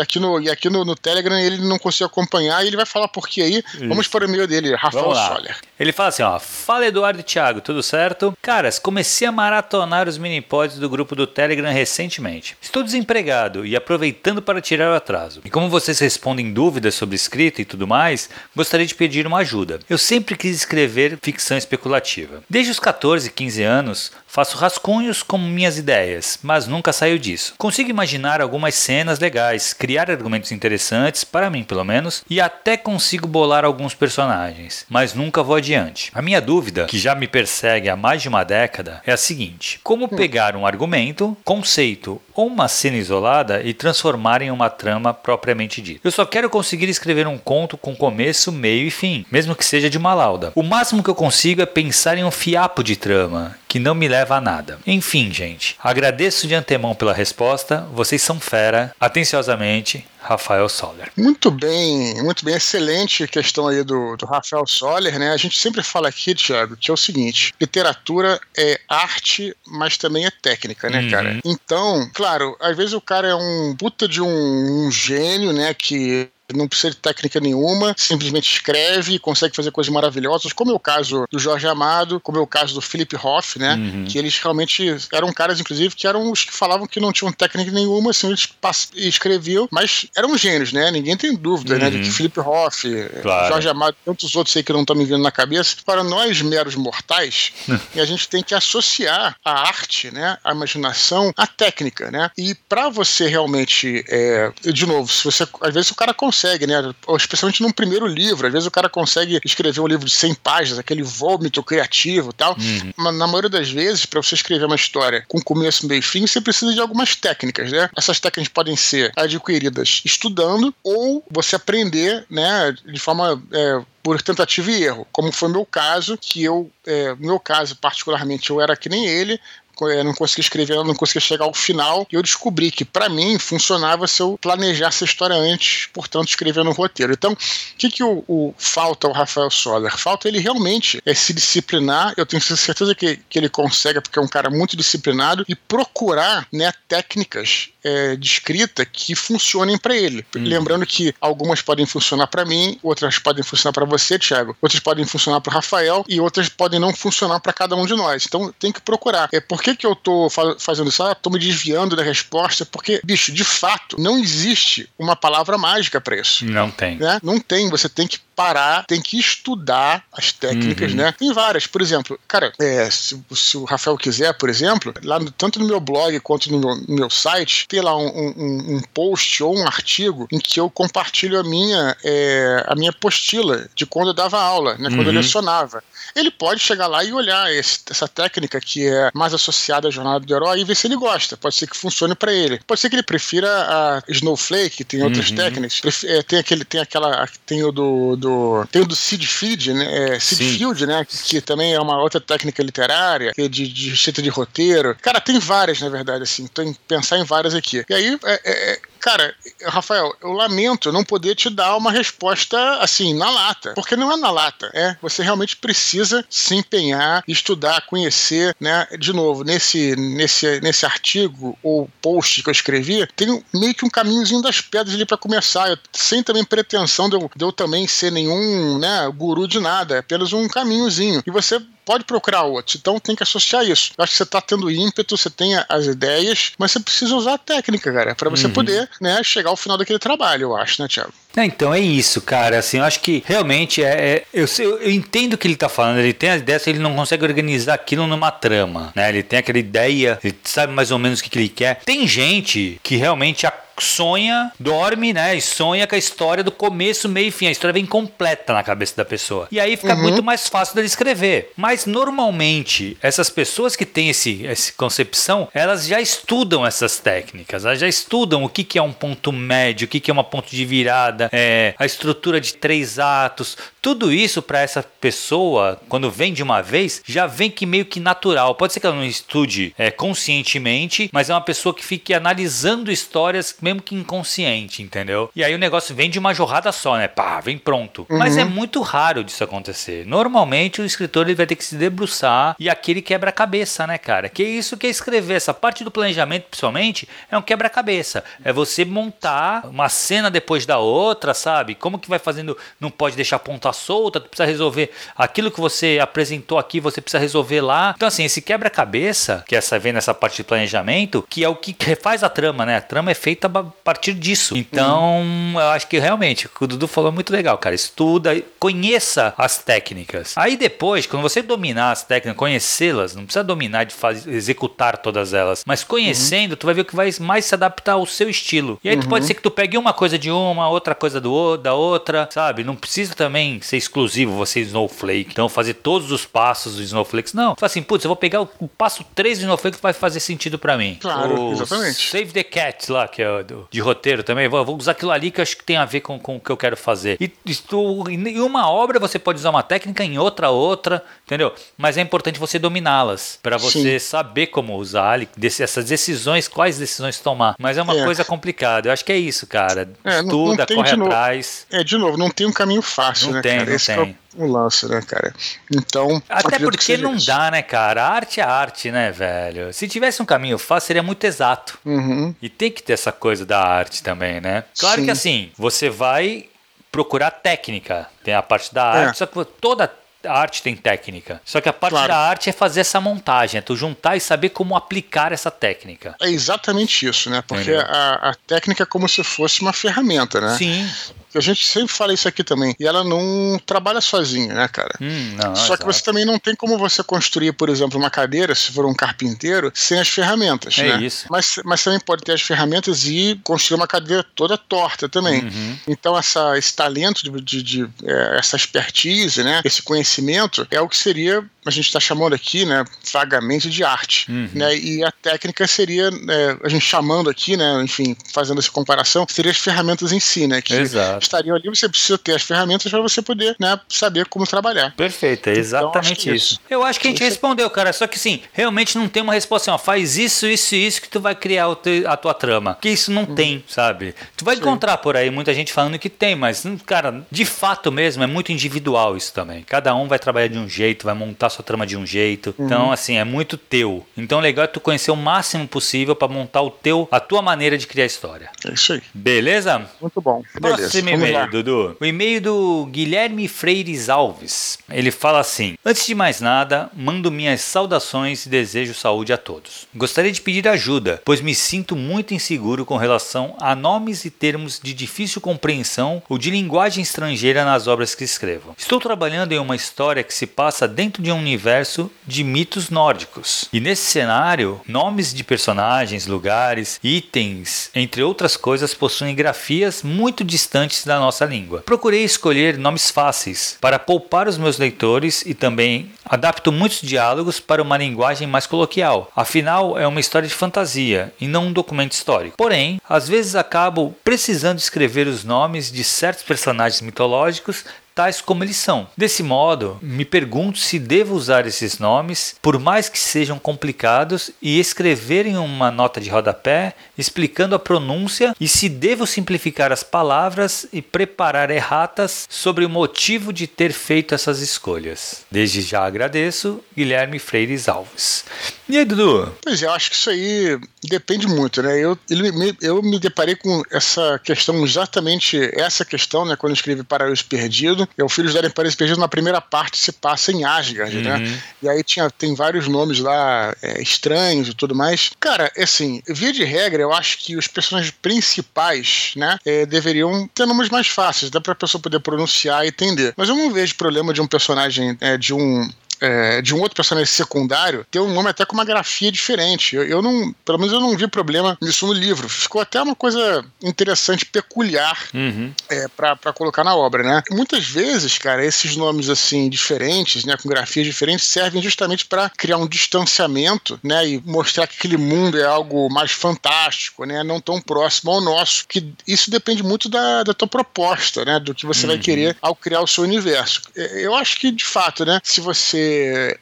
aqui 0.00 0.18
no, 0.18 0.40
e 0.40 0.50
aqui 0.50 0.70
no, 0.70 0.84
no 0.84 0.94
Telegram 0.94 1.38
ele 1.38 1.58
não 1.58 1.78
conseguiu 1.78 2.06
acompanhar 2.06 2.62
e 2.64 2.68
ele 2.68 2.76
vai 2.76 2.86
falar 2.86 3.08
por 3.08 3.28
que 3.28 3.42
aí. 3.42 3.62
Isso. 3.74 3.88
Vamos 3.88 4.08
para 4.08 4.24
o 4.24 4.28
e-mail 4.28 4.46
dele, 4.46 4.74
Rafael 4.74 5.14
Soller. 5.14 5.56
Ele 5.78 5.92
fala 5.92 6.08
assim, 6.08 6.22
ó, 6.22 6.38
fala 6.38 6.86
Eduardo 6.86 7.20
e 7.20 7.22
Thiago, 7.22 7.60
tudo 7.60 7.82
certo? 7.82 8.36
Caras, 8.40 8.78
comecei 8.78 9.26
a 9.26 9.32
maratonar 9.32 10.08
os 10.08 10.18
mini-pods 10.18 10.78
do 10.78 10.88
grupo 10.88 11.14
do 11.14 11.26
Telegram 11.26 11.72
recentemente. 11.72 12.56
Estou 12.60 12.82
desempregado 12.82 13.66
e 13.66 13.74
aproveitando 13.74 14.40
para 14.40 14.60
tirar 14.60 14.92
o 14.92 14.94
atraso. 14.94 15.40
E 15.44 15.50
como 15.50 15.68
vocês 15.68 15.98
respondem 15.98 16.52
dúvidas 16.52 16.94
sobre 16.94 17.11
escrita 17.14 17.62
e 17.62 17.64
tudo 17.64 17.86
mais, 17.86 18.28
gostaria 18.54 18.86
de 18.86 18.94
pedir 18.94 19.26
uma 19.26 19.38
ajuda. 19.38 19.80
Eu 19.88 19.98
sempre 19.98 20.36
quis 20.36 20.56
escrever 20.56 21.18
ficção 21.22 21.56
especulativa. 21.56 22.42
Desde 22.48 22.72
os 22.72 22.78
14, 22.78 23.30
15 23.30 23.62
anos, 23.62 24.12
faço 24.26 24.56
rascunhos 24.56 25.22
com 25.22 25.36
minhas 25.36 25.76
ideias, 25.76 26.38
mas 26.42 26.66
nunca 26.66 26.92
saio 26.92 27.18
disso. 27.18 27.54
Consigo 27.58 27.90
imaginar 27.90 28.40
algumas 28.40 28.74
cenas 28.74 29.18
legais, 29.18 29.74
criar 29.74 30.10
argumentos 30.10 30.50
interessantes, 30.52 31.22
para 31.22 31.50
mim 31.50 31.62
pelo 31.62 31.84
menos, 31.84 32.24
e 32.30 32.40
até 32.40 32.76
consigo 32.76 33.26
bolar 33.26 33.62
alguns 33.62 33.94
personagens, 33.94 34.86
mas 34.88 35.12
nunca 35.12 35.42
vou 35.42 35.56
adiante. 35.56 36.10
A 36.14 36.22
minha 36.22 36.40
dúvida, 36.40 36.86
que 36.86 36.98
já 36.98 37.14
me 37.14 37.28
persegue 37.28 37.90
há 37.90 37.96
mais 37.96 38.22
de 38.22 38.28
uma 38.28 38.42
década, 38.42 39.02
é 39.06 39.12
a 39.12 39.18
seguinte: 39.18 39.80
como 39.82 40.08
pegar 40.08 40.56
um 40.56 40.66
argumento, 40.66 41.36
conceito 41.44 42.20
ou 42.34 42.46
uma 42.46 42.68
cena 42.68 42.96
isolada 42.96 43.62
e 43.62 43.74
transformar 43.74 44.40
em 44.40 44.50
uma 44.50 44.70
trama 44.70 45.12
propriamente 45.12 45.82
dita? 45.82 46.00
Eu 46.02 46.10
só 46.10 46.24
quero 46.24 46.48
conseguir 46.48 46.88
escrever 46.88 47.01
um 47.28 47.38
conto 47.38 47.76
com 47.76 47.94
começo, 47.94 48.52
meio 48.52 48.86
e 48.86 48.90
fim, 48.90 49.24
mesmo 49.30 49.54
que 49.54 49.64
seja 49.64 49.90
de 49.90 49.98
uma 49.98 50.14
lauda. 50.14 50.52
O 50.54 50.62
máximo 50.62 51.02
que 51.02 51.10
eu 51.10 51.14
consigo 51.14 51.62
é 51.62 51.66
pensar 51.66 52.16
em 52.16 52.24
um 52.24 52.30
fiapo 52.30 52.82
de 52.82 52.96
trama, 52.96 53.56
que 53.68 53.78
não 53.78 53.94
me 53.94 54.08
leva 54.08 54.36
a 54.36 54.40
nada. 54.40 54.78
Enfim, 54.86 55.32
gente, 55.32 55.76
agradeço 55.82 56.46
de 56.46 56.54
antemão 56.54 56.94
pela 56.94 57.12
resposta, 57.12 57.86
vocês 57.92 58.20
são 58.20 58.38
fera. 58.38 58.94
Atenciosamente, 59.00 60.04
Rafael 60.22 60.68
Soller. 60.68 61.10
Muito 61.16 61.50
bem, 61.50 62.22
muito 62.22 62.44
bem, 62.44 62.54
excelente 62.54 63.26
questão 63.26 63.66
aí 63.66 63.82
do, 63.82 64.16
do 64.16 64.24
Rafael 64.24 64.66
Soller, 64.66 65.18
né? 65.18 65.32
A 65.32 65.36
gente 65.36 65.58
sempre 65.58 65.82
fala 65.82 66.08
aqui, 66.08 66.34
Thiago, 66.34 66.76
que 66.76 66.90
é 66.90 66.94
o 66.94 66.96
seguinte: 66.96 67.52
literatura 67.60 68.40
é 68.56 68.80
arte, 68.88 69.54
mas 69.66 69.96
também 69.96 70.24
é 70.26 70.30
técnica, 70.30 70.88
né, 70.88 71.00
uhum. 71.00 71.10
cara? 71.10 71.40
Então, 71.44 72.08
claro, 72.14 72.56
às 72.60 72.76
vezes 72.76 72.92
o 72.92 73.00
cara 73.00 73.28
é 73.28 73.34
um 73.34 73.74
puta 73.76 74.06
de 74.06 74.20
um, 74.20 74.86
um 74.86 74.90
gênio, 74.90 75.52
né, 75.52 75.74
que 75.74 76.28
não 76.52 76.68
precisa 76.68 76.90
de 76.90 76.96
técnica 76.96 77.40
nenhuma, 77.40 77.94
simplesmente 77.96 78.52
escreve 78.52 79.14
e 79.14 79.18
consegue 79.18 79.54
fazer 79.54 79.70
coisas 79.70 79.92
maravilhosas, 79.92 80.52
como 80.52 80.70
é 80.70 80.74
o 80.74 80.78
caso 80.78 81.26
do 81.30 81.38
Jorge 81.38 81.66
Amado, 81.66 82.20
como 82.20 82.38
é 82.38 82.40
o 82.40 82.46
caso 82.46 82.74
do 82.74 82.80
Philip 82.80 83.16
Hoff, 83.16 83.58
né? 83.58 83.74
Uhum. 83.74 84.04
Que 84.04 84.18
eles 84.18 84.38
realmente 84.38 84.94
eram 85.12 85.32
caras, 85.32 85.60
inclusive, 85.60 85.94
que 85.94 86.06
eram 86.06 86.30
os 86.30 86.44
que 86.44 86.52
falavam 86.52 86.86
que 86.86 87.00
não 87.00 87.12
tinham 87.12 87.32
técnica 87.32 87.70
nenhuma, 87.70 88.10
assim, 88.10 88.28
eles 88.28 88.48
escreviam, 88.94 89.68
mas 89.70 90.06
eram 90.16 90.36
gênios, 90.36 90.72
né? 90.72 90.90
Ninguém 90.90 91.16
tem 91.16 91.34
dúvida, 91.34 91.74
uhum. 91.74 91.80
né? 91.80 91.90
De 91.90 91.98
que 91.98 92.06
uhum. 92.06 92.12
Philip 92.12 92.40
Hoff, 92.40 92.88
claro. 93.22 93.48
Jorge 93.48 93.68
Amado, 93.68 93.96
tantos 94.04 94.34
outros 94.34 94.56
aí 94.56 94.62
que 94.62 94.72
não 94.72 94.80
estão 94.80 94.96
me 94.96 95.04
vindo 95.04 95.18
na 95.18 95.30
cabeça, 95.30 95.76
para 95.84 96.04
nós 96.04 96.40
meros 96.42 96.74
mortais, 96.74 97.52
e 97.94 98.00
a 98.00 98.04
gente 98.04 98.28
tem 98.28 98.42
que 98.42 98.54
associar 98.54 99.36
a 99.44 99.68
arte, 99.68 100.10
né? 100.12 100.38
A 100.44 100.52
imaginação, 100.52 101.32
à 101.36 101.46
técnica, 101.46 102.10
né? 102.10 102.30
E 102.36 102.54
para 102.54 102.88
você 102.88 103.26
realmente, 103.26 104.04
é, 104.08 104.52
de 104.72 104.86
novo, 104.86 105.12
se 105.12 105.24
você, 105.24 105.46
às 105.60 105.74
vezes 105.74 105.90
o 105.90 105.94
cara 105.94 106.12
consegue 106.12 106.41
consegue, 106.42 106.66
né? 106.66 106.94
Especialmente 107.16 107.62
num 107.62 107.70
primeiro 107.70 108.06
livro. 108.06 108.46
Às 108.46 108.52
vezes 108.52 108.66
o 108.66 108.70
cara 108.70 108.88
consegue 108.88 109.40
escrever 109.44 109.80
um 109.80 109.86
livro 109.86 110.04
de 110.04 110.12
100 110.12 110.34
páginas, 110.34 110.78
aquele 110.78 111.02
vômito 111.02 111.62
criativo 111.62 112.30
e 112.30 112.34
tal. 112.34 112.56
Uhum. 112.58 112.92
Mas 112.96 113.14
na 113.14 113.26
maioria 113.26 113.50
das 113.50 113.70
vezes, 113.70 114.04
para 114.04 114.22
você 114.22 114.34
escrever 114.34 114.64
uma 114.64 114.76
história 114.76 115.24
com 115.28 115.40
começo, 115.40 115.86
meio 115.86 116.00
e 116.00 116.02
fim, 116.02 116.26
você 116.26 116.40
precisa 116.40 116.72
de 116.72 116.80
algumas 116.80 117.14
técnicas, 117.14 117.70
né? 117.70 117.88
Essas 117.96 118.18
técnicas 118.18 118.52
podem 118.52 118.76
ser 118.76 119.12
adquiridas 119.16 120.02
estudando 120.04 120.74
ou 120.82 121.24
você 121.30 121.56
aprender, 121.56 122.24
né, 122.28 122.74
de 122.84 122.98
forma 122.98 123.40
é, 123.52 123.82
por 124.02 124.20
tentativa 124.20 124.70
e 124.70 124.82
erro, 124.82 125.06
como 125.12 125.30
foi 125.30 125.48
meu 125.48 125.64
caso, 125.64 126.18
que 126.18 126.42
eu, 126.42 126.70
é, 126.84 127.10
no 127.14 127.28
meu 127.28 127.40
caso 127.40 127.76
particularmente, 127.76 128.50
eu 128.50 128.60
era 128.60 128.76
que 128.76 128.88
nem 128.88 129.06
ele, 129.06 129.40
eu 129.88 130.04
não 130.04 130.14
conseguia 130.14 130.42
escrever, 130.42 130.76
não 130.84 130.94
conseguia 130.94 131.20
chegar 131.20 131.44
ao 131.44 131.54
final. 131.54 132.06
E 132.10 132.14
eu 132.14 132.22
descobri 132.22 132.70
que, 132.70 132.84
para 132.84 133.08
mim, 133.08 133.38
funcionava 133.38 134.06
se 134.06 134.22
eu 134.22 134.38
planejasse 134.40 135.04
a 135.04 135.06
história 135.06 135.36
antes, 135.36 135.88
portanto, 135.92 136.28
escrevendo 136.28 136.70
um 136.70 136.72
roteiro. 136.72 137.12
Então, 137.12 137.32
o 137.32 137.36
que, 137.76 137.90
que 137.90 138.04
o, 138.04 138.54
falta 138.56 139.06
ao 139.06 139.12
Rafael 139.12 139.50
Soller? 139.50 139.96
Falta 139.96 140.28
ele 140.28 140.38
realmente 140.38 141.02
é, 141.04 141.14
se 141.14 141.32
disciplinar. 141.32 142.14
Eu 142.16 142.26
tenho 142.26 142.42
certeza 142.42 142.94
que, 142.94 143.16
que 143.28 143.38
ele 143.38 143.48
consegue, 143.48 144.00
porque 144.00 144.18
é 144.18 144.22
um 144.22 144.28
cara 144.28 144.50
muito 144.50 144.76
disciplinado, 144.76 145.44
e 145.48 145.54
procurar 145.54 146.46
né, 146.52 146.72
técnicas 146.88 147.71
é, 147.84 148.16
de 148.16 148.26
escrita 148.26 148.84
que 148.84 149.14
funcionem 149.14 149.78
para 149.78 149.96
ele. 149.96 150.24
Hum. 150.36 150.44
Lembrando 150.44 150.86
que 150.86 151.14
algumas 151.20 151.60
podem 151.62 151.86
funcionar 151.86 152.26
para 152.26 152.44
mim, 152.44 152.78
outras 152.82 153.18
podem 153.18 153.42
funcionar 153.42 153.72
para 153.72 153.84
você, 153.84 154.18
Thiago, 154.18 154.56
outras 154.60 154.80
podem 154.80 155.04
funcionar 155.04 155.40
para 155.40 155.52
Rafael 155.52 156.04
e 156.08 156.20
outras 156.20 156.48
podem 156.48 156.78
não 156.78 156.94
funcionar 156.94 157.40
para 157.40 157.52
cada 157.52 157.76
um 157.76 157.86
de 157.86 157.94
nós. 157.94 158.24
Então 158.26 158.52
tem 158.58 158.72
que 158.72 158.80
procurar. 158.80 159.28
É, 159.32 159.40
por 159.40 159.62
que, 159.62 159.74
que 159.74 159.86
eu 159.86 159.94
tô 159.94 160.28
fa 160.30 160.56
fazendo 160.58 160.88
isso? 160.88 161.02
Ah, 161.02 161.14
tô 161.14 161.30
me 161.30 161.38
desviando 161.38 161.96
da 161.96 162.02
resposta, 162.02 162.64
porque, 162.64 163.00
bicho, 163.04 163.32
de 163.32 163.44
fato, 163.44 164.00
não 164.00 164.18
existe 164.18 164.88
uma 164.98 165.16
palavra 165.16 165.56
mágica 165.58 166.00
para 166.00 166.16
isso. 166.16 166.44
Não 166.44 166.70
tem. 166.70 166.96
Né? 166.96 167.18
Não 167.22 167.38
tem. 167.38 167.68
Você 167.70 167.88
tem 167.88 168.06
que 168.06 168.18
parar, 168.34 168.84
tem 168.86 169.00
que 169.00 169.18
estudar 169.18 170.04
as 170.12 170.32
técnicas, 170.32 170.90
uhum. 170.90 170.96
né? 170.96 171.12
Tem 171.12 171.32
várias. 171.32 171.66
Por 171.66 171.80
exemplo, 171.80 172.18
cara, 172.26 172.52
é, 172.58 172.90
se, 172.90 173.22
se, 173.34 173.56
o 173.56 173.64
Rafael 173.64 173.96
quiser, 173.96 174.32
por 174.34 174.48
exemplo, 174.48 174.92
lá 175.04 175.18
no, 175.18 175.30
tanto 175.30 175.58
no 175.58 175.66
meu 175.66 175.80
blog 175.80 176.18
quanto 176.20 176.50
no 176.50 176.58
meu, 176.58 176.76
no 176.76 176.94
meu 176.94 177.10
site, 177.10 177.66
tem 177.68 177.80
lá 177.80 177.96
um, 177.96 178.06
um, 178.06 178.76
um, 178.76 178.82
post 178.94 179.42
ou 179.42 179.56
um 179.56 179.66
artigo 179.66 180.26
em 180.32 180.38
que 180.38 180.58
eu 180.58 180.70
compartilho 180.70 181.38
a 181.38 181.44
minha, 181.44 181.96
é, 182.04 182.64
a 182.66 182.74
minha 182.74 182.90
apostila 182.90 183.68
de 183.74 183.86
quando 183.86 184.08
eu 184.08 184.14
dava 184.14 184.40
aula, 184.40 184.76
né? 184.78 184.88
Quando 184.88 185.00
uhum. 185.00 185.06
eu 185.06 185.12
lecionava 185.12 185.82
ele 186.14 186.30
pode 186.30 186.60
chegar 186.60 186.86
lá 186.86 187.04
e 187.04 187.12
olhar 187.12 187.52
esse, 187.52 187.80
essa 187.90 188.08
técnica 188.08 188.60
que 188.60 188.86
é 188.86 189.10
mais 189.14 189.34
associada 189.34 189.88
à 189.88 189.90
jornada 189.90 190.24
do 190.24 190.34
herói 190.34 190.60
e 190.60 190.64
ver 190.64 190.74
se 190.74 190.86
ele 190.86 190.96
gosta. 190.96 191.36
Pode 191.36 191.54
ser 191.54 191.66
que 191.66 191.76
funcione 191.76 192.14
para 192.14 192.32
ele. 192.32 192.60
Pode 192.66 192.80
ser 192.80 192.88
que 192.88 192.96
ele 192.96 193.02
prefira 193.02 193.48
a 193.48 194.02
Snowflake, 194.08 194.84
tem 194.84 195.02
outras 195.02 195.30
uhum. 195.30 195.36
técnicas. 195.36 196.04
É, 196.04 196.22
tem 196.22 196.38
aquele, 196.38 196.64
tem 196.64 196.80
aquela, 196.80 197.28
tem 197.46 197.64
o 197.64 197.72
do, 197.72 198.16
do 198.16 198.66
tem 198.70 198.82
o 198.82 198.86
do 198.86 198.96
Seed 198.96 199.24
Feed, 199.24 199.72
né? 199.72 200.14
É, 200.14 200.20
Seed 200.20 200.58
Field, 200.58 200.86
né? 200.86 201.06
Que 201.26 201.40
também 201.40 201.74
é 201.74 201.80
uma 201.80 202.00
outra 202.00 202.20
técnica 202.20 202.62
literária, 202.62 203.32
que 203.32 203.42
é 203.42 203.48
de, 203.48 203.66
de 203.68 203.90
receita 203.90 204.22
de 204.22 204.28
roteiro. 204.28 204.96
Cara, 205.00 205.20
tem 205.20 205.38
várias, 205.38 205.80
na 205.80 205.88
verdade, 205.88 206.22
assim. 206.22 206.46
Tem 206.46 206.72
que 206.72 206.78
pensar 206.86 207.18
em 207.18 207.24
várias 207.24 207.54
aqui. 207.54 207.84
E 207.88 207.94
aí, 207.94 208.18
é, 208.24 208.40
é, 208.44 208.80
cara, 209.02 209.34
Rafael, 209.66 210.14
eu 210.22 210.32
lamento 210.32 210.92
não 210.92 211.04
poder 211.04 211.34
te 211.34 211.50
dar 211.50 211.76
uma 211.76 211.90
resposta 211.90 212.78
assim, 212.78 213.12
na 213.12 213.28
lata. 213.28 213.74
Porque 213.74 213.96
não 213.96 214.12
é 214.12 214.16
na 214.16 214.30
lata, 214.30 214.70
é. 214.72 214.96
Você 215.02 215.22
realmente 215.22 215.56
precisa 215.56 216.24
se 216.30 216.54
empenhar, 216.54 217.24
estudar, 217.26 217.84
conhecer, 217.86 218.56
né? 218.60 218.86
De 218.98 219.12
novo, 219.12 219.42
nesse, 219.42 219.96
nesse, 219.96 220.60
nesse 220.60 220.86
artigo 220.86 221.58
ou 221.62 221.90
post 222.00 222.42
que 222.42 222.48
eu 222.48 222.52
escrevi, 222.52 223.06
tem 223.16 223.44
meio 223.52 223.74
que 223.74 223.84
um 223.84 223.90
caminhozinho 223.90 224.40
das 224.40 224.60
pedras 224.60 224.94
ali 224.94 225.04
para 225.04 225.16
começar, 225.16 225.68
eu, 225.68 225.78
sem 225.92 226.22
também 226.22 226.44
pretensão 226.44 227.10
de 227.10 227.16
eu, 227.16 227.30
de 227.34 227.44
eu 227.44 227.52
também 227.52 227.88
ser 227.88 228.12
nenhum 228.12 228.78
né, 228.78 229.10
guru 229.14 229.48
de 229.48 229.58
nada, 229.58 229.96
é 229.96 229.98
apenas 229.98 230.32
um 230.32 230.46
caminhozinho. 230.46 231.22
E 231.26 231.30
você 231.30 231.60
pode 231.84 232.04
procurar 232.04 232.42
outros. 232.42 232.76
Então 232.76 232.98
tem 232.98 233.14
que 233.14 233.22
associar 233.22 233.64
isso. 233.64 233.92
Eu 233.96 234.04
acho 234.04 234.12
que 234.12 234.18
você 234.18 234.22
está 234.22 234.40
tendo 234.40 234.70
ímpeto, 234.70 235.16
você 235.16 235.30
tem 235.30 235.54
as 235.68 235.86
ideias, 235.86 236.52
mas 236.58 236.72
você 236.72 236.80
precisa 236.80 237.14
usar 237.14 237.34
a 237.34 237.38
técnica, 237.38 237.92
cara, 237.92 238.14
para 238.14 238.30
você 238.30 238.46
uhum. 238.46 238.52
poder 238.52 238.88
né, 239.00 239.22
chegar 239.22 239.50
ao 239.50 239.56
final 239.56 239.76
daquele 239.76 239.98
trabalho, 239.98 240.44
eu 240.44 240.56
acho, 240.56 240.80
né, 240.82 240.88
Thiago? 240.88 241.12
É, 241.36 241.44
então 241.44 241.72
é 241.72 241.80
isso, 241.80 242.20
cara. 242.20 242.58
Assim, 242.58 242.78
eu 242.78 242.84
acho 242.84 243.00
que 243.00 243.22
realmente 243.26 243.82
é. 243.82 243.88
é 243.88 244.24
eu, 244.32 244.46
eu, 244.58 244.90
entendo 244.90 245.34
o 245.34 245.38
que 245.38 245.46
ele 245.46 245.54
está 245.54 245.68
falando. 245.68 245.98
Ele 245.98 246.12
tem 246.12 246.30
a 246.30 246.36
ideia, 246.36 246.60
ele 246.66 246.78
não 246.78 246.94
consegue 246.94 247.24
organizar 247.24 247.74
aquilo 247.74 248.06
numa 248.06 248.30
trama, 248.30 248.92
né? 248.94 249.08
Ele 249.08 249.22
tem 249.22 249.38
aquela 249.38 249.58
ideia, 249.58 250.18
ele 250.22 250.38
sabe 250.44 250.72
mais 250.72 250.90
ou 250.90 250.98
menos 250.98 251.20
o 251.20 251.22
que, 251.22 251.30
que 251.30 251.38
ele 251.38 251.48
quer. 251.48 251.80
Tem 251.84 252.06
gente 252.06 252.78
que 252.82 252.96
realmente 252.96 253.46
sonha, 253.82 254.52
dorme, 254.58 255.12
né? 255.12 255.36
E 255.36 255.40
sonha 255.40 255.86
com 255.86 255.94
a 255.94 255.98
história 255.98 256.42
do 256.42 256.52
começo, 256.52 257.08
meio 257.08 257.28
e 257.28 257.30
fim. 257.30 257.46
A 257.46 257.50
história 257.50 257.72
vem 257.72 257.86
completa 257.86 258.52
na 258.52 258.62
cabeça 258.62 258.96
da 258.96 259.04
pessoa. 259.04 259.48
E 259.50 259.60
aí 259.60 259.76
fica 259.76 259.94
uhum. 259.94 260.02
muito 260.02 260.22
mais 260.22 260.48
fácil 260.48 260.74
dele 260.74 260.86
escrever. 260.86 261.52
Mas 261.56 261.86
normalmente, 261.86 262.96
essas 263.02 263.28
pessoas 263.30 263.76
que 263.76 263.84
têm 263.84 264.10
esse, 264.10 264.46
essa 264.46 264.72
concepção, 264.72 265.48
elas 265.52 265.86
já 265.86 266.00
estudam 266.00 266.66
essas 266.66 266.98
técnicas, 266.98 267.64
elas 267.64 267.80
já 267.80 267.88
estudam 267.88 268.44
o 268.44 268.48
que, 268.48 268.64
que 268.64 268.78
é 268.78 268.82
um 268.82 268.92
ponto 268.92 269.32
médio, 269.32 269.86
o 269.86 269.88
que, 269.88 270.00
que 270.00 270.10
é 270.10 270.14
uma 270.14 270.24
ponto 270.24 270.50
de 270.50 270.64
virada, 270.64 271.28
é, 271.32 271.74
a 271.78 271.84
estrutura 271.84 272.40
de 272.40 272.54
três 272.54 272.98
atos. 272.98 273.56
Tudo 273.80 274.12
isso 274.12 274.40
para 274.40 274.60
essa 274.60 274.82
pessoa, 274.82 275.80
quando 275.88 276.10
vem 276.10 276.32
de 276.32 276.42
uma 276.42 276.62
vez, 276.62 277.02
já 277.06 277.26
vem 277.26 277.50
que 277.50 277.66
meio 277.66 277.84
que 277.84 277.98
natural. 277.98 278.54
Pode 278.54 278.72
ser 278.72 278.80
que 278.80 278.86
ela 278.86 278.96
não 278.96 279.04
estude 279.04 279.74
é, 279.76 279.90
conscientemente, 279.90 281.10
mas 281.12 281.28
é 281.28 281.34
uma 281.34 281.40
pessoa 281.40 281.74
que 281.74 281.84
fique 281.84 282.14
analisando 282.14 282.92
histórias 282.92 283.54
mesmo 283.72 283.82
que 283.82 283.94
inconsciente, 283.94 284.82
entendeu? 284.82 285.30
E 285.34 285.42
aí 285.42 285.54
o 285.54 285.58
negócio 285.58 285.94
vem 285.94 286.10
de 286.10 286.18
uma 286.18 286.34
jorrada 286.34 286.70
só, 286.70 286.96
né? 286.96 287.08
Pá, 287.08 287.40
vem 287.40 287.58
pronto. 287.58 288.06
Uhum. 288.08 288.18
Mas 288.18 288.36
é 288.36 288.44
muito 288.44 288.80
raro 288.80 289.24
disso 289.24 289.42
acontecer. 289.42 290.06
Normalmente 290.06 290.80
o 290.80 290.84
escritor 290.84 291.26
ele 291.26 291.34
vai 291.34 291.46
ter 291.46 291.56
que 291.56 291.64
se 291.64 291.76
debruçar 291.76 292.54
e 292.58 292.68
aquele 292.68 293.02
quebra-cabeça, 293.02 293.86
né, 293.86 293.98
cara? 293.98 294.28
Que 294.28 294.42
é 294.42 294.46
isso 294.46 294.76
que 294.76 294.86
é 294.86 294.90
escrever. 294.90 295.34
Essa 295.34 295.54
parte 295.54 295.82
do 295.82 295.90
planejamento, 295.90 296.46
principalmente, 296.50 297.08
é 297.30 297.36
um 297.36 297.42
quebra-cabeça. 297.42 298.22
É 298.44 298.52
você 298.52 298.84
montar 298.84 299.66
uma 299.66 299.88
cena 299.88 300.30
depois 300.30 300.66
da 300.66 300.78
outra, 300.78 301.34
sabe? 301.34 301.74
Como 301.74 301.98
que 301.98 302.08
vai 302.08 302.18
fazendo, 302.18 302.56
não 302.78 302.90
pode 302.90 303.16
deixar 303.16 303.38
ponta 303.38 303.72
solta, 303.72 304.20
tu 304.20 304.28
precisa 304.28 304.46
resolver 304.46 304.90
aquilo 305.16 305.50
que 305.50 305.60
você 305.60 305.98
apresentou 306.00 306.58
aqui, 306.58 306.80
você 306.80 307.00
precisa 307.00 307.20
resolver 307.20 307.60
lá. 307.60 307.94
Então, 307.96 308.08
assim, 308.08 308.24
esse 308.24 308.42
quebra-cabeça, 308.42 309.44
que 309.46 309.56
essa 309.56 309.78
vem 309.78 309.92
nessa 309.92 310.12
parte 310.12 310.36
de 310.36 310.44
planejamento, 310.44 311.24
que 311.28 311.44
é 311.44 311.48
o 311.48 311.56
que 311.56 311.74
faz 311.96 312.22
a 312.22 312.28
trama, 312.28 312.66
né? 312.66 312.76
A 312.76 312.80
trama 312.80 313.10
é 313.10 313.14
feita 313.14 313.48
a 313.60 313.64
partir 313.84 314.14
disso. 314.14 314.56
Então, 314.56 315.20
uhum. 315.20 315.52
eu 315.54 315.68
acho 315.68 315.86
que 315.86 315.98
realmente, 315.98 316.46
o 316.46 316.48
que 316.48 316.64
o 316.64 316.66
Dudu 316.66 316.86
falou 316.86 317.10
é 317.10 317.14
muito 317.14 317.32
legal, 317.32 317.56
cara. 317.58 317.74
Estuda, 317.74 318.40
conheça 318.58 319.34
as 319.36 319.58
técnicas. 319.58 320.34
Aí 320.36 320.56
depois, 320.56 321.06
quando 321.06 321.22
você 321.22 321.42
dominar 321.42 321.92
as 321.92 322.02
técnicas, 322.02 322.38
conhecê-las, 322.38 323.14
não 323.14 323.24
precisa 323.24 323.44
dominar 323.44 323.84
de 323.84 323.94
fazer, 323.94 324.32
executar 324.32 324.98
todas 324.98 325.34
elas, 325.34 325.62
mas 325.66 325.84
conhecendo, 325.84 326.52
uhum. 326.52 326.56
tu 326.56 326.66
vai 326.66 326.74
ver 326.74 326.82
o 326.82 326.84
que 326.84 326.96
vai 326.96 327.10
mais 327.20 327.44
se 327.44 327.54
adaptar 327.54 327.92
ao 327.92 328.06
seu 328.06 328.28
estilo. 328.28 328.78
E 328.82 328.88
aí 328.88 328.96
uhum. 328.96 329.02
pode 329.02 329.26
ser 329.26 329.34
que 329.34 329.42
tu 329.42 329.50
pegue 329.50 329.76
uma 329.76 329.92
coisa 329.92 330.18
de 330.18 330.30
uma, 330.30 330.68
outra 330.68 330.94
coisa 330.94 331.20
do, 331.20 331.56
da 331.56 331.74
outra, 331.74 332.28
sabe? 332.32 332.64
Não 332.64 332.76
precisa 332.76 333.14
também 333.14 333.60
ser 333.60 333.76
exclusivo 333.76 334.32
você 334.32 334.60
Snowflake. 334.60 335.30
Então, 335.30 335.48
fazer 335.48 335.74
todos 335.74 336.10
os 336.10 336.24
passos 336.24 336.76
do 336.76 336.82
Snowflake. 336.82 337.34
Não, 337.34 337.54
fala 337.56 337.66
assim, 337.66 337.82
putz, 337.82 338.04
eu 338.04 338.08
vou 338.08 338.16
pegar 338.16 338.42
o, 338.42 338.48
o 338.60 338.68
passo 338.68 339.04
3 339.14 339.38
do 339.38 339.42
Snowflake 339.42 339.76
que 339.76 339.82
vai 339.82 339.92
fazer 339.92 340.20
sentido 340.20 340.58
para 340.58 340.76
mim. 340.76 340.98
Claro, 341.00 341.40
o 341.40 341.52
exatamente. 341.52 342.10
Save 342.10 342.32
the 342.32 342.42
Cat 342.42 342.90
lá, 342.90 343.08
que 343.08 343.22
é 343.22 343.41
de 343.70 343.80
roteiro 343.80 344.22
também. 344.22 344.48
Vou, 344.48 344.64
vou, 344.64 344.76
usar 344.76 344.92
aquilo 344.92 345.10
ali 345.10 345.30
que 345.30 345.40
eu 345.40 345.42
acho 345.42 345.56
que 345.56 345.64
tem 345.64 345.76
a 345.76 345.84
ver 345.84 346.00
com, 346.00 346.18
com 346.18 346.36
o 346.36 346.40
que 346.40 346.50
eu 346.50 346.56
quero 346.56 346.76
fazer. 346.76 347.16
E 347.20 347.30
isto, 347.46 348.04
em 348.08 348.40
uma 348.40 348.70
obra 348.70 348.98
você 348.98 349.18
pode 349.18 349.38
usar 349.38 349.50
uma 349.50 349.62
técnica, 349.62 350.04
em 350.04 350.18
outra, 350.18 350.50
outra, 350.50 351.04
entendeu? 351.24 351.52
Mas 351.76 351.96
é 351.96 352.00
importante 352.00 352.38
você 352.38 352.58
dominá-las 352.58 353.38
para 353.42 353.56
você 353.56 353.98
Sim. 353.98 354.06
saber 354.06 354.48
como 354.48 354.76
usar 354.76 355.20
essas 355.42 355.84
decisões, 355.86 356.48
quais 356.48 356.78
decisões 356.78 357.18
tomar. 357.18 357.54
Mas 357.58 357.78
é 357.78 357.82
uma 357.82 357.96
é. 357.96 358.04
coisa 358.04 358.24
complicada. 358.24 358.88
Eu 358.88 358.92
acho 358.92 359.04
que 359.04 359.12
é 359.12 359.18
isso, 359.18 359.46
cara. 359.46 359.90
É, 360.04 360.20
Estuda, 360.20 360.66
não, 360.68 360.76
não 360.76 360.84
corre 360.84 360.90
atrás. 360.90 361.66
É, 361.70 361.84
de 361.84 361.96
novo, 361.96 362.16
não 362.16 362.30
tem 362.30 362.46
um 362.46 362.52
caminho 362.52 362.82
fácil, 362.82 363.28
não 363.28 363.34
né, 363.34 363.42
tem, 363.42 363.58
cara? 363.58 363.70
Não 363.70 363.76
Esse 363.76 363.92
é 363.92 363.96
tem 363.96 364.21
um 364.36 364.46
lance, 364.46 364.88
né, 364.88 365.00
cara? 365.02 365.34
Então. 365.70 366.22
Até 366.28 366.58
porque 366.58 366.96
não 366.96 367.16
isso. 367.16 367.26
dá, 367.26 367.50
né, 367.50 367.62
cara? 367.62 368.04
A 368.04 368.08
arte 368.10 368.40
é 368.40 368.44
arte, 368.44 368.90
né, 368.90 369.10
velho? 369.10 369.72
Se 369.72 369.88
tivesse 369.88 370.22
um 370.22 370.26
caminho 370.26 370.58
fácil, 370.58 370.86
seria 370.86 371.02
muito 371.02 371.24
exato. 371.24 371.78
Uhum. 371.84 372.34
E 372.40 372.48
tem 372.48 372.70
que 372.70 372.82
ter 372.82 372.94
essa 372.94 373.12
coisa 373.12 373.44
da 373.44 373.60
arte 373.60 374.02
também, 374.02 374.40
né? 374.40 374.64
Claro 374.78 375.00
Sim. 375.00 375.04
que 375.06 375.10
assim, 375.10 375.50
você 375.56 375.88
vai 375.90 376.46
procurar 376.90 377.30
técnica. 377.30 378.08
Tem 378.22 378.34
a 378.34 378.42
parte 378.42 378.72
da 378.74 378.84
arte, 378.84 379.10
é. 379.10 379.14
só 379.14 379.26
que 379.26 379.44
toda 379.60 379.90
a 380.24 380.38
arte 380.38 380.62
tem 380.62 380.76
técnica. 380.76 381.40
Só 381.44 381.60
que 381.60 381.68
a 381.68 381.72
parte 381.72 381.92
claro. 381.92 382.08
da 382.08 382.16
arte 382.16 382.48
é 382.50 382.52
fazer 382.52 382.80
essa 382.80 383.00
montagem, 383.00 383.58
é 383.58 383.62
tu 383.62 383.74
juntar 383.76 384.16
e 384.16 384.20
saber 384.20 384.50
como 384.50 384.76
aplicar 384.76 385.32
essa 385.32 385.50
técnica. 385.50 386.14
É 386.20 386.28
exatamente 386.28 387.06
isso, 387.06 387.30
né? 387.30 387.42
Porque 387.46 387.72
a, 387.72 388.30
a, 388.30 388.34
técnica 388.46 388.84
é 388.84 388.86
como 388.86 389.08
se 389.08 389.24
fosse 389.24 389.60
uma 389.62 389.72
ferramenta, 389.72 390.40
né? 390.40 390.56
Sim. 390.56 390.88
A 391.34 391.40
gente 391.40 391.66
sempre 391.66 391.92
fala 391.92 392.12
isso 392.12 392.28
aqui 392.28 392.44
também. 392.44 392.74
E 392.78 392.86
ela 392.86 393.04
não 393.04 393.58
trabalha 393.64 394.00
sozinha, 394.00 394.54
né, 394.54 394.68
cara? 394.68 394.94
Hum, 395.00 395.36
não, 395.36 395.56
Só 395.56 395.66
exato. 395.66 395.80
que 395.80 395.86
você 395.86 396.02
também 396.02 396.24
não 396.24 396.38
tem 396.38 396.54
como 396.54 396.78
você 396.78 397.02
construir, 397.02 397.52
por 397.52 397.68
exemplo, 397.68 397.98
uma 397.98 398.10
cadeira, 398.10 398.54
se 398.54 398.72
for 398.72 398.86
um 398.86 398.94
carpinteiro, 398.94 399.70
sem 399.74 399.98
as 399.98 400.08
ferramentas, 400.08 400.78
é 400.78 400.84
né? 400.84 401.02
Isso. 401.04 401.26
Mas, 401.30 401.56
mas 401.64 401.82
também 401.82 402.00
pode 402.00 402.22
ter 402.22 402.32
as 402.32 402.42
ferramentas 402.42 403.04
e 403.06 403.40
construir 403.44 403.76
uma 403.76 403.86
cadeira 403.86 404.24
toda 404.34 404.56
torta 404.56 405.08
também. 405.08 405.42
Uhum. 405.42 405.78
Então, 405.88 406.16
essa, 406.16 406.56
esse 406.58 406.74
talento, 406.74 407.22
de, 407.22 407.40
de, 407.40 407.62
de 407.62 407.90
é, 408.04 408.38
essa 408.38 408.56
expertise, 408.56 409.42
né? 409.42 409.60
Esse 409.64 409.82
conhecimento 409.82 410.66
é 410.70 410.80
o 410.80 410.88
que 410.88 410.96
seria 410.96 411.44
a 411.64 411.70
gente 411.70 411.86
está 411.86 412.00
chamando 412.00 412.34
aqui, 412.34 412.64
né, 412.64 412.84
vagamente 413.12 413.70
de 413.70 413.84
arte, 413.84 414.30
uhum. 414.30 414.48
né, 414.52 414.76
e 414.76 415.04
a 415.04 415.12
técnica 415.12 415.66
seria, 415.66 416.08
é, 416.08 416.56
a 416.62 416.68
gente 416.68 416.84
chamando 416.84 417.30
aqui, 417.30 417.56
né, 417.56 417.80
enfim, 417.84 418.16
fazendo 418.34 418.58
essa 418.58 418.70
comparação, 418.70 419.24
seria 419.28 419.52
as 419.52 419.58
ferramentas 419.58 420.10
em 420.10 420.18
si, 420.18 420.46
né, 420.46 420.60
que 420.60 420.74
Exato. 420.74 421.21
Estariam 421.24 421.56
ali, 421.56 421.68
você 421.68 421.88
precisa 421.88 422.18
ter 422.18 422.34
as 422.34 422.42
ferramentas 422.42 422.90
para 422.90 423.00
você 423.00 423.22
poder, 423.22 423.56
né, 423.58 423.78
saber 423.88 424.26
como 424.26 424.46
trabalhar. 424.46 424.94
Perfeito, 424.96 425.48
é 425.48 425.52
então, 425.52 425.60
exatamente 425.60 426.22
então, 426.22 426.34
isso. 426.34 426.60
Eu 426.68 426.82
acho 426.82 427.00
que 427.00 427.08
a 427.08 427.10
gente 427.10 427.22
respondeu, 427.22 427.68
cara, 427.70 427.92
só 427.92 428.06
que 428.06 428.18
sim, 428.18 428.42
realmente 428.52 428.96
não 428.96 429.08
tem 429.08 429.22
uma 429.22 429.34
resposta 429.34 429.70
assim, 429.70 429.74
ó, 429.74 429.78
faz 429.78 430.16
isso, 430.16 430.46
isso 430.46 430.74
e 430.74 430.86
isso 430.86 431.00
que 431.00 431.08
tu 431.08 431.20
vai 431.20 431.34
criar 431.34 431.68
a 432.06 432.16
tua 432.16 432.34
trama, 432.34 432.76
que 432.80 432.88
isso 432.88 433.10
não 433.10 433.22
uhum. 433.22 433.34
tem, 433.34 433.64
sabe? 433.68 434.14
Tu 434.36 434.44
vai 434.44 434.56
sim. 434.56 434.62
encontrar 434.62 434.98
por 434.98 435.16
aí 435.16 435.30
muita 435.30 435.54
gente 435.54 435.72
falando 435.72 435.98
que 435.98 436.10
tem, 436.10 436.34
mas, 436.34 436.64
hum, 436.64 436.76
cara, 436.78 437.24
de 437.30 437.44
fato 437.44 437.92
mesmo, 437.92 438.22
é 438.22 438.26
muito 438.26 438.52
individual 438.52 439.16
isso 439.16 439.32
também. 439.32 439.62
Cada 439.62 439.94
um 439.94 440.08
vai 440.08 440.18
trabalhar 440.18 440.48
de 440.48 440.58
um 440.58 440.68
jeito, 440.68 441.04
vai 441.04 441.14
montar 441.14 441.50
sua 441.50 441.64
trama 441.64 441.86
de 441.86 441.96
um 441.96 442.06
jeito. 442.06 442.54
Uhum. 442.58 442.66
Então, 442.66 442.92
assim, 442.92 443.16
é 443.16 443.24
muito 443.24 443.56
teu. 443.56 444.06
Então, 444.16 444.40
legal 444.40 444.64
é 444.64 444.68
tu 444.68 444.80
conhecer 444.80 445.10
o 445.10 445.16
máximo 445.16 445.66
possível 445.66 446.14
para 446.14 446.28
montar 446.28 446.62
o 446.62 446.70
teu, 446.70 447.08
a 447.10 447.20
tua 447.20 447.42
maneira 447.42 447.78
de 447.78 447.86
criar 447.86 448.06
história. 448.06 448.50
É 448.66 448.72
isso 448.72 448.92
aí. 448.92 449.02
Beleza? 449.14 449.86
Muito 450.00 450.20
bom. 450.20 450.42
Próximo 450.60 451.10
e-mail, 451.12 451.50
Dudu. 451.50 451.96
O 452.00 452.04
e-mail 452.04 452.40
do 452.40 452.86
Guilherme 452.90 453.48
Freires 453.48 454.08
Alves. 454.08 454.78
Ele 454.90 455.10
fala 455.10 455.40
assim: 455.40 455.76
Antes 455.84 456.06
de 456.06 456.14
mais 456.14 456.40
nada, 456.40 456.90
mando 456.94 457.30
minhas 457.30 457.60
saudações 457.60 458.46
e 458.46 458.48
desejo 458.48 458.94
saúde 458.94 459.32
a 459.32 459.38
todos. 459.38 459.86
Gostaria 459.94 460.32
de 460.32 460.40
pedir 460.40 460.66
ajuda, 460.68 461.20
pois 461.24 461.40
me 461.40 461.54
sinto 461.54 461.96
muito 461.96 462.34
inseguro 462.34 462.84
com 462.84 462.96
relação 462.96 463.56
a 463.60 463.74
nomes 463.74 464.24
e 464.24 464.30
termos 464.30 464.80
de 464.82 464.92
difícil 464.94 465.40
compreensão 465.40 466.22
ou 466.28 466.38
de 466.38 466.50
linguagem 466.50 467.02
estrangeira 467.02 467.64
nas 467.64 467.86
obras 467.86 468.14
que 468.14 468.24
escrevo. 468.24 468.74
Estou 468.76 469.00
trabalhando 469.00 469.52
em 469.52 469.58
uma 469.58 469.76
história 469.76 470.22
que 470.22 470.34
se 470.34 470.46
passa 470.46 470.86
dentro 470.86 471.22
de 471.22 471.30
um 471.30 471.38
universo 471.38 471.62
universo 471.62 472.10
de 472.26 472.44
mitos 472.44 472.90
nórdicos. 472.90 473.68
E 473.72 473.80
nesse 473.80 474.04
cenário, 474.04 474.80
nomes 474.86 475.32
de 475.32 475.44
personagens, 475.44 476.26
lugares, 476.26 476.98
itens, 477.02 477.90
entre 477.94 478.22
outras 478.22 478.56
coisas, 478.56 478.94
possuem 478.94 479.34
grafias 479.34 480.02
muito 480.02 480.44
distantes 480.44 481.01
da 481.04 481.18
nossa 481.18 481.44
língua. 481.44 481.82
Procurei 481.84 482.24
escolher 482.24 482.78
nomes 482.78 483.10
fáceis 483.10 483.76
para 483.80 483.98
poupar 483.98 484.48
os 484.48 484.58
meus 484.58 484.78
leitores 484.78 485.42
e 485.46 485.54
também 485.54 486.12
adapto 486.24 486.72
muitos 486.72 487.00
diálogos 487.00 487.60
para 487.60 487.82
uma 487.82 487.96
linguagem 487.96 488.46
mais 488.46 488.66
coloquial. 488.66 489.30
Afinal, 489.34 489.98
é 489.98 490.06
uma 490.06 490.20
história 490.20 490.48
de 490.48 490.54
fantasia 490.54 491.32
e 491.40 491.46
não 491.46 491.66
um 491.66 491.72
documento 491.72 492.12
histórico. 492.12 492.56
Porém, 492.56 493.00
às 493.08 493.28
vezes 493.28 493.54
acabo 493.54 494.14
precisando 494.24 494.78
escrever 494.78 495.26
os 495.26 495.44
nomes 495.44 495.90
de 495.90 496.04
certos 496.04 496.44
personagens 496.44 497.00
mitológicos 497.00 497.84
tais 498.14 498.40
como 498.40 498.64
eles 498.64 498.76
são. 498.76 499.06
Desse 499.16 499.42
modo, 499.42 499.98
me 500.02 500.24
pergunto 500.24 500.78
se 500.78 500.98
devo 500.98 501.34
usar 501.34 501.66
esses 501.66 501.98
nomes, 501.98 502.54
por 502.60 502.78
mais 502.78 503.08
que 503.08 503.18
sejam 503.18 503.58
complicados, 503.58 504.50
e 504.60 504.78
escrever 504.78 505.46
em 505.46 505.56
uma 505.56 505.90
nota 505.90 506.20
de 506.20 506.30
rodapé 506.30 506.94
explicando 507.16 507.74
a 507.74 507.78
pronúncia 507.78 508.54
e 508.60 508.66
se 508.66 508.88
devo 508.88 509.26
simplificar 509.26 509.92
as 509.92 510.02
palavras 510.02 510.86
e 510.92 511.00
preparar 511.00 511.70
erratas 511.70 512.46
sobre 512.48 512.84
o 512.84 512.90
motivo 512.90 513.52
de 513.52 513.66
ter 513.66 513.92
feito 513.92 514.34
essas 514.34 514.60
escolhas. 514.60 515.44
Desde 515.50 515.82
já 515.82 516.04
agradeço, 516.04 516.82
Guilherme 516.96 517.38
Freires 517.38 517.88
Alves. 517.88 518.44
E 518.88 518.98
aí, 518.98 519.04
Dudu? 519.04 519.54
Pois 519.62 519.82
é, 519.82 519.86
eu 519.86 519.92
acho 519.92 520.10
que 520.10 520.16
isso 520.16 520.30
aí 520.30 520.78
depende 521.04 521.46
muito, 521.46 521.82
né? 521.82 521.98
Eu, 521.98 522.18
ele, 522.28 522.76
eu 522.82 523.02
me 523.02 523.18
deparei 523.18 523.56
com 523.56 523.82
essa 523.90 524.38
questão, 524.38 524.84
exatamente 524.84 525.58
essa 525.74 526.04
questão, 526.04 526.44
né? 526.44 526.56
Quando 526.56 526.72
eu 526.72 526.76
escrevi 526.76 527.02
Paraíso 527.02 527.44
Perdido. 527.46 528.01
É 528.16 528.24
o 528.24 528.28
Filhos 528.28 528.54
da 528.54 528.70
Paraíso 528.70 528.96
Perdido, 528.96 529.20
na 529.20 529.28
primeira 529.28 529.60
parte, 529.60 529.98
se 529.98 530.12
passa 530.12 530.52
em 530.52 530.64
Asgard, 530.64 531.16
né? 531.16 531.34
uhum. 531.34 531.40
né? 531.40 531.62
E 531.82 531.88
aí 531.88 532.02
tinha, 532.02 532.30
tem 532.30 532.54
vários 532.54 532.88
nomes 532.88 533.18
lá 533.18 533.74
é, 533.82 534.00
estranhos 534.00 534.68
e 534.68 534.74
tudo 534.74 534.94
mais. 534.94 535.30
Cara, 535.40 535.70
assim, 535.76 536.22
via 536.28 536.52
de 536.52 536.64
regra, 536.64 537.02
eu 537.02 537.12
acho 537.12 537.38
que 537.38 537.56
os 537.56 537.66
personagens 537.66 538.14
principais, 538.22 539.32
né? 539.36 539.58
É, 539.64 539.86
deveriam 539.86 540.48
ter 540.54 540.66
nomes 540.66 540.88
mais 540.88 541.08
fáceis, 541.08 541.50
dá 541.50 541.60
pra 541.60 541.74
pessoa 541.74 542.00
poder 542.00 542.20
pronunciar 542.20 542.84
e 542.84 542.88
entender. 542.88 543.34
Mas 543.36 543.48
eu 543.48 543.56
não 543.56 543.72
vejo 543.72 543.94
problema 543.96 544.32
de 544.32 544.40
um 544.40 544.46
personagem, 544.46 545.16
é, 545.20 545.36
de 545.36 545.52
um 545.52 545.88
é, 546.22 546.62
de 546.62 546.72
um 546.72 546.80
outro 546.80 546.94
personagem 546.94 547.26
secundário 547.26 548.06
ter 548.08 548.20
um 548.20 548.32
nome 548.32 548.48
até 548.48 548.64
com 548.64 548.74
uma 548.74 548.84
grafia 548.84 549.32
diferente. 549.32 549.96
Eu, 549.96 550.04
eu, 550.04 550.22
não, 550.22 550.54
pelo 550.64 550.78
menos 550.78 550.92
eu 550.92 551.00
não 551.00 551.16
vi 551.16 551.26
problema 551.26 551.76
nisso 551.82 552.06
no 552.06 552.12
livro. 552.12 552.48
Ficou 552.48 552.80
até 552.80 553.02
uma 553.02 553.16
coisa 553.16 553.64
interessante, 553.82 554.46
peculiar 554.46 555.18
uhum. 555.34 555.72
é, 555.88 556.06
para 556.08 556.52
colocar 556.52 556.84
na 556.84 556.94
obra, 556.94 557.24
né? 557.24 557.42
Muitas 557.50 557.84
vezes, 557.84 558.38
cara, 558.38 558.64
esses 558.64 558.94
nomes 558.96 559.28
assim 559.28 559.68
diferentes, 559.68 560.44
né, 560.44 560.56
com 560.62 560.68
grafias 560.68 561.04
diferentes, 561.04 561.44
servem 561.46 561.82
justamente 561.82 562.24
para 562.24 562.48
criar 562.50 562.76
um 562.76 562.86
distanciamento, 562.86 563.98
né, 564.02 564.28
e 564.28 564.42
mostrar 564.46 564.86
que 564.86 564.94
aquele 564.96 565.16
mundo 565.16 565.58
é 565.58 565.64
algo 565.64 566.08
mais 566.08 566.30
fantástico, 566.30 567.24
né, 567.24 567.42
não 567.42 567.60
tão 567.60 567.80
próximo 567.80 568.30
ao 568.30 568.40
nosso. 568.40 568.86
Que 568.86 569.12
isso 569.26 569.50
depende 569.50 569.82
muito 569.82 570.08
da, 570.08 570.44
da 570.44 570.54
tua 570.54 570.68
proposta, 570.68 571.44
né, 571.44 571.58
do 571.58 571.74
que 571.74 571.84
você 571.84 572.06
uhum. 572.06 572.12
vai 572.12 572.18
querer 572.18 572.56
ao 572.62 572.76
criar 572.76 573.00
o 573.00 573.08
seu 573.08 573.24
universo. 573.24 573.82
É, 573.96 574.24
eu 574.24 574.36
acho 574.36 574.60
que 574.60 574.70
de 574.70 574.84
fato, 574.84 575.24
né, 575.24 575.40
se 575.42 575.60
você 575.60 576.11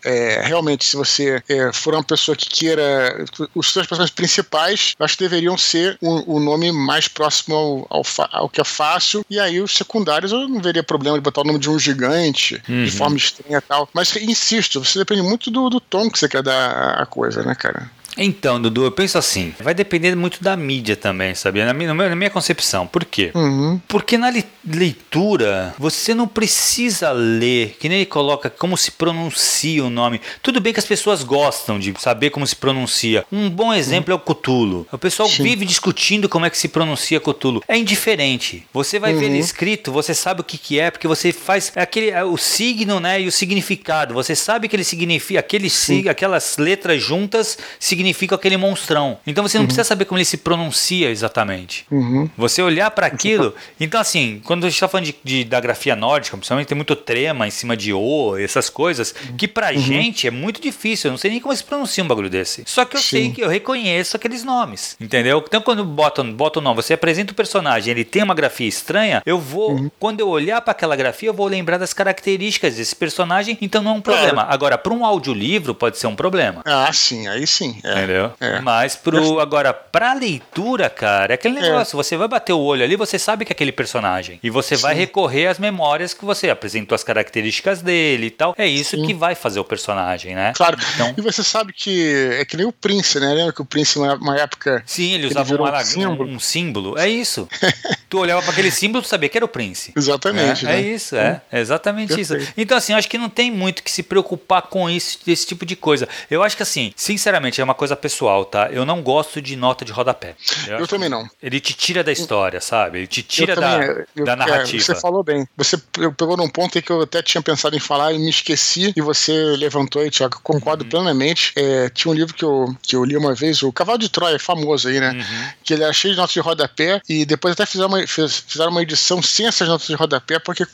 é, 0.05 0.41
realmente, 0.43 0.85
se 0.85 0.97
você 0.97 1.43
é, 1.49 1.73
for 1.73 1.95
uma 1.95 2.05
pessoa 2.05 2.37
que 2.37 2.49
queira. 2.49 3.25
Os 3.55 3.73
seus 3.73 3.87
personagens 3.87 4.15
principais, 4.15 4.95
acho 4.99 5.17
que 5.17 5.25
deveriam 5.25 5.57
ser 5.57 5.97
o, 6.01 6.37
o 6.37 6.41
nome 6.41 6.73
mais 6.73 7.09
próximo 7.09 7.87
ao, 7.91 7.99
ao, 7.99 8.03
ao, 8.33 8.49
que 8.49 8.61
é 8.61 8.65
fácil. 8.65 9.25
E 9.29 9.39
aí 9.39 9.61
os 9.61 9.75
secundários 9.75 10.33
eu 10.33 10.49
não 10.49 10.61
veria 10.61 10.83
problema 10.83 11.17
de 11.17 11.23
botar 11.23 11.43
o 11.43 11.45
nome 11.45 11.59
de 11.59 11.71
um 11.71 11.79
gigante 11.79 12.61
uhum. 12.69 12.85
de 12.85 12.91
forma 12.91 13.17
estranha 13.17 13.59
e 13.59 13.61
tal. 13.61 13.89
Mas 13.93 14.15
insisto, 14.17 14.83
você 14.85 14.99
depende 14.99 15.23
muito 15.23 15.51
do, 15.51 15.69
do 15.69 15.81
tom 15.81 16.11
que 16.11 16.19
você 16.19 16.29
quer 16.29 16.43
dar 16.43 17.01
a 17.01 17.07
coisa, 17.07 17.43
né, 17.43 17.55
cara? 17.55 17.91
Então, 18.17 18.61
Dudu, 18.61 18.85
eu 18.85 18.91
penso 18.91 19.19
assim, 19.19 19.55
vai 19.61 19.75
depender 19.75 20.15
muito 20.15 20.43
da 20.43 20.57
mídia 20.57 20.97
também, 20.97 21.35
sabia? 21.35 21.65
Na 21.65 21.73
minha, 21.73 21.93
na 21.93 22.17
minha 22.17 22.31
concepção. 22.31 22.87
Por 22.87 23.05
quê? 23.05 23.31
Uhum. 23.35 23.81
Porque 23.89 24.19
na 24.19 24.33
leitura, 24.67 25.75
você 25.79 26.15
não 26.15 26.27
precisa 26.27 27.13
ler, 27.13 27.77
que 27.79 27.89
nem 27.89 27.99
ele 27.99 28.07
coloca 28.07 28.51
como 28.51 28.77
se 28.77 28.91
pronuncia 28.93 29.85
o 29.85 29.91
nome. 29.91 30.21
Tudo 30.43 30.61
bem 30.61 30.73
que 30.73 30.81
as 30.81 30.87
pessoas 30.87 31.23
gostam 31.23 31.79
de 31.79 31.95
saber 31.99 32.31
como 32.31 32.47
se 32.47 32.57
pronuncia. 32.57 33.25
Um 33.31 33.49
bom 33.49 33.73
exemplo 33.73 34.15
uhum. 34.15 34.21
é 34.21 34.23
o 34.23 34.35
Cthulhu. 34.35 34.87
O 34.93 34.99
pessoal 34.99 35.29
Sim. 35.29 35.43
vive 35.43 35.65
discutindo 35.65 36.29
como 36.29 36.47
é 36.47 36.51
que 36.51 36.59
se 36.59 36.69
pronuncia 36.69 37.21
Cthulhu. 37.21 37.63
É 37.69 37.77
indiferente. 37.77 38.67
Você 38.73 38.99
vai 38.99 39.13
uhum. 39.13 39.21
ver 39.21 39.27
ele 39.27 39.35
uhum. 39.35 39.41
escrito, 39.41 39.93
você 39.93 40.15
sabe 40.15 40.41
o 40.41 40.45
que, 40.45 40.59
que 40.59 40.79
é, 40.79 40.91
porque 40.91 41.09
você 41.09 41.33
faz 41.33 41.73
aquele, 41.77 42.11
é 42.11 42.25
o 42.25 42.37
signo 42.37 43.01
né, 43.01 43.21
e 43.21 43.27
o 43.27 43.33
significado. 43.33 44.15
Você 44.15 44.35
sabe 44.35 44.69
que 44.69 44.77
ele 44.77 44.85
significa, 44.85 45.41
aquele, 45.41 45.69
aquelas 46.09 46.59
letras 46.59 47.03
juntas 47.03 47.57
significam 47.79 48.00
significa 48.01 48.35
aquele 48.35 48.57
monstrão. 48.57 49.19
Então 49.27 49.47
você 49.47 49.59
não 49.59 49.63
uhum. 49.63 49.67
precisa 49.67 49.85
saber 49.85 50.07
como 50.07 50.19
ele 50.19 50.25
se 50.25 50.39
pronuncia 50.39 51.11
exatamente. 51.11 51.87
Uhum. 51.91 52.29
Você 52.37 52.63
olhar 52.63 52.91
para 52.91 53.07
aquilo. 53.07 53.55
Então, 53.79 54.01
assim, 54.01 54.41
quando 54.45 54.65
a 54.65 54.69
gente 54.69 54.77
está 54.77 54.89
falando 54.89 55.07
de, 55.07 55.15
de, 55.23 55.45
da 55.45 55.61
grafia 55.61 55.95
nórdica, 55.95 56.37
principalmente 56.37 56.69
tem 56.69 56.77
muito 56.77 56.97
trema 56.97 57.47
em 57.47 57.51
cima 57.51 57.77
de 57.77 57.93
O, 57.93 58.37
essas 58.39 58.71
coisas, 58.71 59.15
que 59.37 59.47
pra 59.47 59.71
uhum. 59.71 59.79
gente 59.79 60.27
é 60.27 60.31
muito 60.31 60.61
difícil. 60.61 61.09
Eu 61.09 61.13
não 61.13 61.19
sei 61.19 61.31
nem 61.31 61.41
como 61.41 61.55
se 61.55 61.63
pronuncia 61.63 62.03
um 62.03 62.09
bagulho 62.09 62.31
desse. 62.31 62.63
Só 62.67 62.85
que 62.85 62.97
eu 62.97 63.01
Sim. 63.01 63.09
sei 63.09 63.31
que 63.31 63.43
eu 63.43 63.49
reconheço 63.49 64.17
aqueles 64.17 64.43
nomes. 64.43 64.97
Entendeu? 65.01 65.43
Então, 65.47 65.61
quando 65.61 65.85
bota, 65.85 66.25
bota 66.25 66.59
o 66.59 66.63
nome, 66.63 66.77
você 66.77 66.95
apresenta 66.95 67.33
o 67.33 67.35
personagem, 67.35 67.91
ele 67.91 68.05
tem 68.05 68.23
uma 68.23 68.35
grafia 68.35 68.67
estranha, 68.67 69.23
eu 69.27 69.39
vou. 69.39 69.73
Uhum. 69.73 69.91
Quando 69.99 70.21
eu 70.21 70.29
olhar 70.29 70.61
para 70.63 70.73
aquela 70.73 70.97
grafia, 70.97 71.29
eu 71.29 71.35
vou 71.35 71.47
lembrar 71.47 71.77
das 71.77 71.93
características 71.93 72.77
desse 72.77 72.97
personagem, 72.97 73.59
então 73.61 73.83
não 73.83 73.93
é 73.93 73.95
um 73.95 74.01
problema. 74.01 74.47
Agora, 74.49 74.79
para 74.79 74.93
um 74.93 75.05
audiolivro, 75.05 75.75
pode 75.75 75.99
ser 75.99 76.07
um 76.07 76.17
problema. 76.17 76.63
Ah, 76.65 76.91
sim, 76.93 77.29
aí 77.29 77.47
sim. 77.47 77.79
É. 77.91 77.99
Entendeu? 77.99 78.33
É. 78.41 78.61
Mas 78.61 78.97
pro. 78.97 79.41
Agora, 79.41 79.73
pra 79.73 80.13
leitura, 80.13 80.89
cara, 80.89 81.33
é 81.33 81.35
aquele 81.35 81.59
é. 81.59 81.63
negócio. 81.63 81.95
É. 81.95 82.03
Você 82.03 82.17
vai 82.17 82.29
bater 82.29 82.53
o 82.53 82.59
olho 82.59 82.85
ali, 82.85 82.97
você 82.97 83.19
sabe 83.19 83.45
que 83.45 83.53
é 83.53 83.55
aquele 83.55 83.73
personagem. 83.73 84.39
E 84.43 84.51
você 84.51 84.77
Sim. 84.77 84.83
vai 84.83 84.95
recorrer 84.95 85.47
às 85.47 85.59
memórias 85.59 86.15
que 86.15 86.25
você 86.25 86.51
apresentou 86.51 86.95
as 86.95 87.05
características 87.05 87.83
dele 87.83 88.27
e 88.27 88.31
tal. 88.31 88.55
É 88.57 88.67
isso 88.67 88.97
Sim. 88.97 89.07
que 89.07 89.15
vai 89.15 89.35
fazer 89.35 89.61
o 89.61 89.65
personagem, 89.65 90.35
né? 90.35 90.53
Claro. 90.57 90.77
Então, 90.95 91.15
e 91.17 91.21
você 91.21 91.43
sabe 91.43 91.73
que 91.73 92.31
é 92.39 92.45
que 92.45 92.57
nem 92.57 92.67
o 92.67 92.73
Prince, 92.73 93.19
né? 93.19 93.33
Lembra 93.33 93.53
que 93.53 93.63
o 93.63 93.65
Prince, 93.65 93.99
uma 93.99 94.37
época. 94.37 94.83
Sim, 94.87 95.13
ele 95.13 95.27
usava 95.27 95.55
ele 95.55 95.63
um, 95.63 95.85
símbolo. 95.85 96.31
um 96.31 96.41
símbolo. 96.41 96.99
É 96.99 97.09
isso. 97.09 97.49
tu 98.09 98.19
olhava 98.19 98.43
para 98.43 98.53
aquele 98.53 98.71
símbolo, 98.71 99.03
tu 99.03 99.09
sabia 99.09 99.29
que 99.29 99.39
era 99.39 99.45
o 99.45 99.49
Prince. 99.49 99.93
Exatamente. 99.97 100.67
É, 100.67 100.69
é 100.69 100.73
né? 100.73 100.81
é 100.81 100.83
isso, 100.83 101.17
é. 101.17 101.43
é 101.51 101.61
exatamente 101.61 102.15
Perfeito. 102.15 102.43
isso. 102.43 102.53
Então, 102.57 102.77
assim, 102.77 102.93
acho 102.93 103.09
que 103.09 103.19
não 103.19 103.29
tem 103.29 103.51
muito 103.51 103.83
que 103.83 103.91
se 103.91 104.03
preocupar 104.03 104.63
com 104.63 104.89
isso, 104.89 105.19
esse 105.27 105.47
tipo 105.47 105.65
de 105.65 105.77
coisa. 105.77 106.09
Eu 106.31 106.43
acho 106.43 106.57
que, 106.57 106.63
assim, 106.63 106.93
sinceramente, 106.97 107.61
é 107.61 107.65
uma 107.65 107.75
coisa 107.81 107.97
pessoal 107.97 108.45
tá? 108.45 108.69
Eu 108.71 108.85
não 108.85 109.01
gosto 109.01 109.41
de 109.41 109.57
nota 109.57 109.87
de 109.87 109.93
rodapé. 109.93 110.35
Eu, 110.69 110.81
eu 110.81 110.87
também 110.87 111.09
não. 111.09 111.27
Ele 111.43 111.59
te 111.59 111.73
tira 111.73 112.05
da 112.05 112.13
história, 112.13 112.61
sabe? 112.61 112.99
Ele 112.99 113.07
te 113.07 113.23
tira 113.23 113.57
da, 113.57 114.05
eu, 114.15 114.25
da 114.25 114.37
narrativa. 114.37 114.83
É, 114.83 114.85
você 114.85 115.01
falou 115.01 115.23
bem. 115.23 115.49
Você 115.57 115.79
pegou 116.19 116.37
num 116.37 116.49
ponto 116.49 116.81
que 116.83 116.93
eu 116.93 117.01
até 117.01 117.23
tinha 117.23 117.41
pensado 117.41 117.75
em 117.75 117.81
falar 117.81 118.13
e 118.13 118.19
me 118.19 118.29
esqueci 118.29 118.93
e 118.95 119.01
você 119.01 119.33
levantou 119.57 120.03
aí, 120.03 120.11
Tiago. 120.11 120.41
Concordo 120.43 120.85
uhum. 120.85 120.91
plenamente. 120.91 121.53
É, 121.57 121.89
tinha 121.89 122.13
um 122.13 122.15
livro 122.15 122.35
que 122.35 122.45
eu, 122.45 122.67
que 122.83 122.95
eu 122.95 123.03
li 123.03 123.17
uma 123.17 123.35
vez, 123.35 123.63
o 123.63 123.73
Cavalo 123.73 123.99
de 123.99 124.11
Troia, 124.11 124.39
famoso 124.39 124.89
aí, 124.89 125.01
né? 125.01 125.13
Uhum. 125.13 125.49
Que 125.65 125.73
ele 125.73 125.85
era 125.85 125.93
cheio 125.93 126.13
de 126.13 126.21
notas 126.21 126.35
de 126.35 126.41
rodapé 126.41 127.01
e 127.09 127.25
depois 127.25 127.53
até 127.53 127.65
fizeram 127.65 127.89
uma, 127.89 128.07
fizeram 128.07 128.71
uma 128.71 128.83
edição 128.83 129.23
sem 129.23 129.47
essas 129.47 129.67
notas 129.67 129.87
de 129.87 129.95
rodapé 129.95 130.39
porque 130.39 130.67